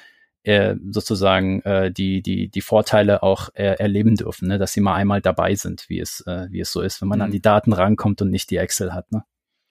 äh, 0.48 0.76
sozusagen 0.90 1.60
äh, 1.62 1.92
die, 1.92 2.22
die, 2.22 2.48
die 2.48 2.60
Vorteile 2.62 3.22
auch 3.22 3.50
äh, 3.52 3.74
erleben 3.78 4.16
dürfen, 4.16 4.48
ne? 4.48 4.58
dass 4.58 4.72
sie 4.72 4.80
mal 4.80 4.94
einmal 4.94 5.20
dabei 5.20 5.54
sind, 5.54 5.84
wie 5.88 6.00
es, 6.00 6.22
äh, 6.26 6.46
wie 6.50 6.60
es 6.60 6.72
so 6.72 6.80
ist, 6.80 7.02
wenn 7.02 7.08
man 7.08 7.18
mhm. 7.18 7.24
an 7.26 7.30
die 7.30 7.42
Daten 7.42 7.74
rankommt 7.74 8.22
und 8.22 8.30
nicht 8.30 8.50
die 8.50 8.56
Excel 8.56 8.94
hat. 8.94 9.12
Ne? 9.12 9.24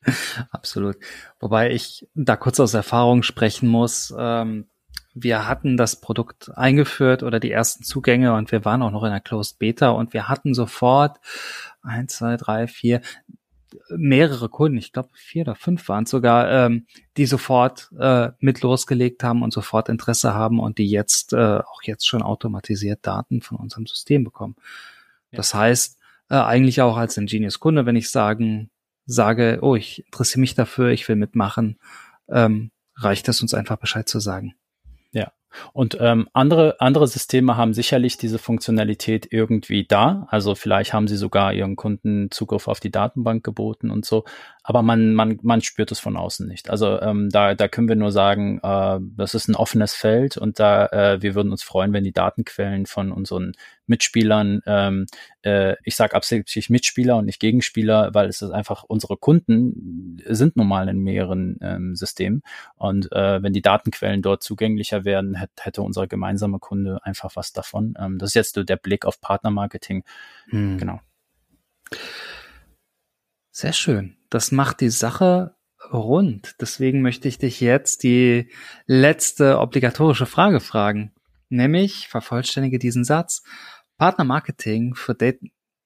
Absolut. 0.52 0.98
Wobei 1.40 1.72
ich 1.72 2.08
da 2.14 2.36
kurz 2.36 2.60
aus 2.60 2.76
Erfahrung 2.76 3.24
sprechen 3.24 3.68
muss. 3.68 4.14
Ähm, 4.16 4.68
wir 5.16 5.48
hatten 5.48 5.78
das 5.78 6.00
Produkt 6.00 6.52
eingeführt 6.56 7.24
oder 7.24 7.40
die 7.40 7.52
ersten 7.52 7.84
Zugänge 7.84 8.36
und 8.36 8.52
wir 8.52 8.64
waren 8.64 8.84
auch 8.84 8.92
noch 8.92 9.04
in 9.04 9.10
der 9.10 9.20
Closed 9.20 9.58
Beta 9.58 9.90
und 9.90 10.14
wir 10.14 10.30
hatten 10.30 10.54
sofort 10.54 11.18
eins, 11.82 12.18
zwei, 12.18 12.38
drei, 12.38 12.68
vier, 12.68 13.02
mehrere 13.90 14.50
Kunden, 14.50 14.78
ich 14.78 14.92
glaube 14.92 15.10
vier 15.14 15.44
oder 15.44 15.56
fünf 15.56 15.88
waren 15.90 16.06
es 16.06 16.10
sogar, 16.10 16.50
ähm, 16.50 16.86
die 17.18 17.26
sofort 17.26 17.92
äh, 18.00 18.30
mit 18.40 18.62
losgelegt 18.62 19.24
haben 19.24 19.44
und 19.44 19.54
sofort 19.54 19.90
Interesse 19.90 20.34
haben 20.34 20.60
und 20.60 20.78
die 20.78 20.90
jetzt 20.90 21.34
äh, 21.34 21.60
auch 21.60 21.82
jetzt 21.84 22.08
schon 22.08 22.22
automatisiert 22.22 23.00
Daten 23.06 23.42
von 23.42 23.58
unserem 23.58 23.86
System 23.86 24.24
bekommen. 24.24 24.56
Ja. 25.32 25.38
Das 25.38 25.54
heißt, 25.54 25.98
äh, 26.30 26.36
eigentlich 26.36 26.82
auch 26.82 26.98
als 26.98 27.18
Ingenious-Kunde, 27.18 27.86
wenn 27.86 27.96
ich 27.96 28.10
sagen, 28.10 28.70
sage, 29.06 29.60
oh, 29.62 29.76
ich 29.76 30.06
interessiere 30.06 30.42
mich 30.42 30.56
dafür, 30.56 30.90
ich 30.90 31.08
will 31.08 31.16
mitmachen, 31.16 31.78
ähm, 32.30 32.72
reicht 32.96 33.28
es 33.30 33.42
uns 33.42 33.54
einfach 33.54 33.78
Bescheid 33.78 34.08
zu 34.08 34.20
sagen. 34.20 34.54
Und 35.74 35.98
ähm, 36.00 36.28
andere, 36.34 36.80
andere 36.80 37.08
Systeme 37.08 37.58
haben 37.58 37.74
sicherlich 37.74 38.18
diese 38.18 38.40
Funktionalität 38.40 39.28
irgendwie 39.32 39.86
da. 39.86 40.28
Also 40.30 40.56
vielleicht 40.56 40.94
haben 40.94 41.08
sie 41.08 41.18
sogar 41.18 41.54
ihren 41.54 41.76
Kunden 41.76 42.30
Zugriff 42.32 42.68
auf 42.68 42.80
die 42.80 42.92
Datenbank 42.92 43.44
geboten 43.44 43.90
und 43.90 44.06
so. 44.06 44.26
Aber 44.64 44.82
man, 44.82 45.14
man, 45.14 45.40
man 45.42 45.62
spürt 45.62 45.92
es 45.92 46.00
von 46.00 46.18
außen 46.18 46.48
nicht. 46.48 46.70
Also 46.70 47.00
ähm, 47.02 47.30
da, 47.30 47.56
da 47.56 47.68
können 47.68 47.88
wir 47.88 47.96
nur 47.96 48.12
sagen, 48.12 48.60
äh, 48.62 49.00
das 49.16 49.34
ist 49.34 49.48
ein 49.48 49.56
offenes 49.56 49.94
Feld 49.94 50.38
und 50.38 50.60
da 50.60 50.88
äh, 50.88 51.22
wir 51.22 51.36
würden 51.36 51.52
uns 51.52 51.64
freuen, 51.64 51.94
wenn 51.94 52.04
die 52.04 52.14
Datenquellen 52.14 52.86
von 52.86 53.12
unseren 53.12 53.54
Mitspielern, 53.88 54.62
ähm, 54.66 55.06
äh, 55.44 55.76
ich 55.84 55.96
sage 55.96 56.16
absichtlich 56.16 56.70
Mitspieler 56.70 57.18
und 57.18 57.26
nicht 57.26 57.40
Gegenspieler, 57.40 58.14
weil 58.14 58.28
es 58.28 58.42
ist 58.42 58.52
einfach, 58.52 58.84
unsere 58.84 59.18
Kunden 59.18 60.22
sind 60.26 60.56
nun 60.56 60.68
mal 60.68 60.90
in 60.90 61.00
mehreren 61.00 61.58
ähm, 61.62 61.96
Systemen 61.96 62.42
und 62.76 63.12
äh, 63.12 63.42
wenn 63.42 63.54
die 63.54 63.62
Datenquellen 63.62 64.22
dort 64.22 64.44
zugänglicher 64.44 65.06
werden, 65.06 65.36
hätte, 65.36 65.64
hätte 65.64 65.82
unser 65.82 66.08
gemeinsamer 66.08 66.60
Kunde 66.60 67.00
einfach 67.04 67.36
was 67.36 67.54
davon. 67.54 67.96
Ähm, 68.00 68.18
das 68.20 68.30
ist 68.32 68.36
jetzt 68.36 68.56
so 68.56 68.64
der 68.64 68.78
Blick 68.78 69.06
auf 69.06 69.22
Partnermarketing. 69.22 70.04
Hm. 70.50 70.78
Genau. 70.78 71.00
Sehr 73.52 73.74
schön. 73.74 74.18
Das 74.30 74.52
macht 74.52 74.82
die 74.82 74.90
Sache 74.90 75.56
rund. 75.92 76.56
Deswegen 76.60 77.02
möchte 77.02 77.28
ich 77.28 77.38
dich 77.38 77.62
jetzt 77.62 78.04
die 78.04 78.52
letzte 78.86 79.60
obligatorische 79.60 80.26
Frage 80.26 80.60
fragen. 80.60 81.14
Nämlich, 81.50 82.08
vervollständige 82.10 82.78
diesen 82.78 83.06
Satz. 83.06 83.44
Partnermarketing 83.98 84.96
für 84.96 85.16
Data, 85.16 85.46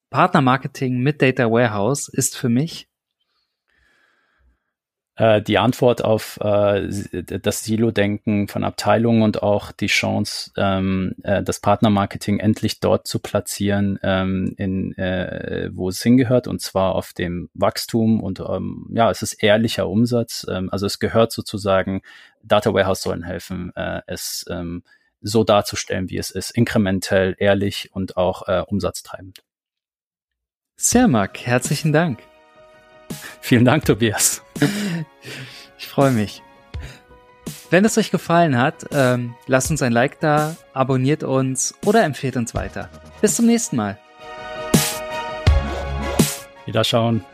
Partnermarketing 0.10 1.00
mit 1.00 1.22
Data 1.22 1.50
Warehouse 1.50 2.10
ist 2.10 2.38
für 2.38 2.50
mich 2.50 2.90
äh, 5.16 5.42
die 5.42 5.58
Antwort 5.58 6.04
auf 6.04 6.40
äh, 6.42 6.90
das 7.24 7.64
Silo-Denken 7.64 8.48
von 8.48 8.64
Abteilungen 8.64 9.22
und 9.22 9.44
auch 9.44 9.72
die 9.72 9.88
Chance, 9.88 10.52
ähm, 10.58 11.16
äh, 11.24 11.44
das 11.44 11.60
Partnermarketing 11.60 12.40
endlich 12.40 12.80
dort 12.80 13.08
zu 13.08 13.20
platzieren, 13.20 14.00
ähm, 14.04 14.54
in, 14.58 14.98
äh, 14.98 15.70
wo 15.74 15.90
es 15.90 16.02
hingehört, 16.02 16.48
und 16.48 16.62
zwar 16.62 16.96
auf 16.96 17.14
dem 17.14 17.50
Wachstum 17.54 18.22
und 18.22 18.40
ähm, 18.40 18.88
ja, 18.94 19.12
es 19.12 19.22
ist 19.22 19.34
ehrlicher 19.44 19.88
Umsatz. 19.88 20.46
Ähm, 20.50 20.70
also 20.72 20.86
es 20.86 21.00
gehört 21.00 21.32
sozusagen, 21.32 22.02
Data 22.44 22.74
Warehouse 22.74 23.02
sollen 23.02 23.24
helfen, 23.24 23.72
äh, 23.76 24.02
es 24.08 24.46
ähm, 24.50 24.84
so 25.22 25.44
darzustellen, 25.44 26.10
wie 26.10 26.18
es 26.18 26.32
ist, 26.32 26.52
inkrementell, 26.52 27.36
ehrlich 27.38 27.90
und 27.94 28.18
auch 28.18 28.48
äh, 28.48 28.64
umsatztreibend. 28.68 29.44
Sehr, 30.78 31.08
Marc, 31.08 31.40
herzlichen 31.40 31.94
Dank. 31.94 32.20
Vielen 33.40 33.66
Dank, 33.66 33.86
Tobias. 33.86 34.42
Ich 35.78 35.88
freue 35.88 36.12
mich. 36.12 36.44
Wenn 37.72 37.84
es 37.86 37.98
euch 37.98 38.12
gefallen 38.12 38.56
hat, 38.56 38.86
ähm, 38.92 39.34
lasst 39.48 39.72
uns 39.72 39.82
ein 39.82 39.92
Like 39.92 40.20
da, 40.20 40.56
abonniert 40.74 41.24
uns 41.24 41.74
oder 41.84 42.04
empfehlt 42.04 42.38
uns 42.38 42.54
weiter. 42.54 42.88
Bis 43.20 43.36
zum 43.36 43.48
nächsten 43.48 43.78
Mal. 43.78 43.98
Wiederschauen. 46.68 47.26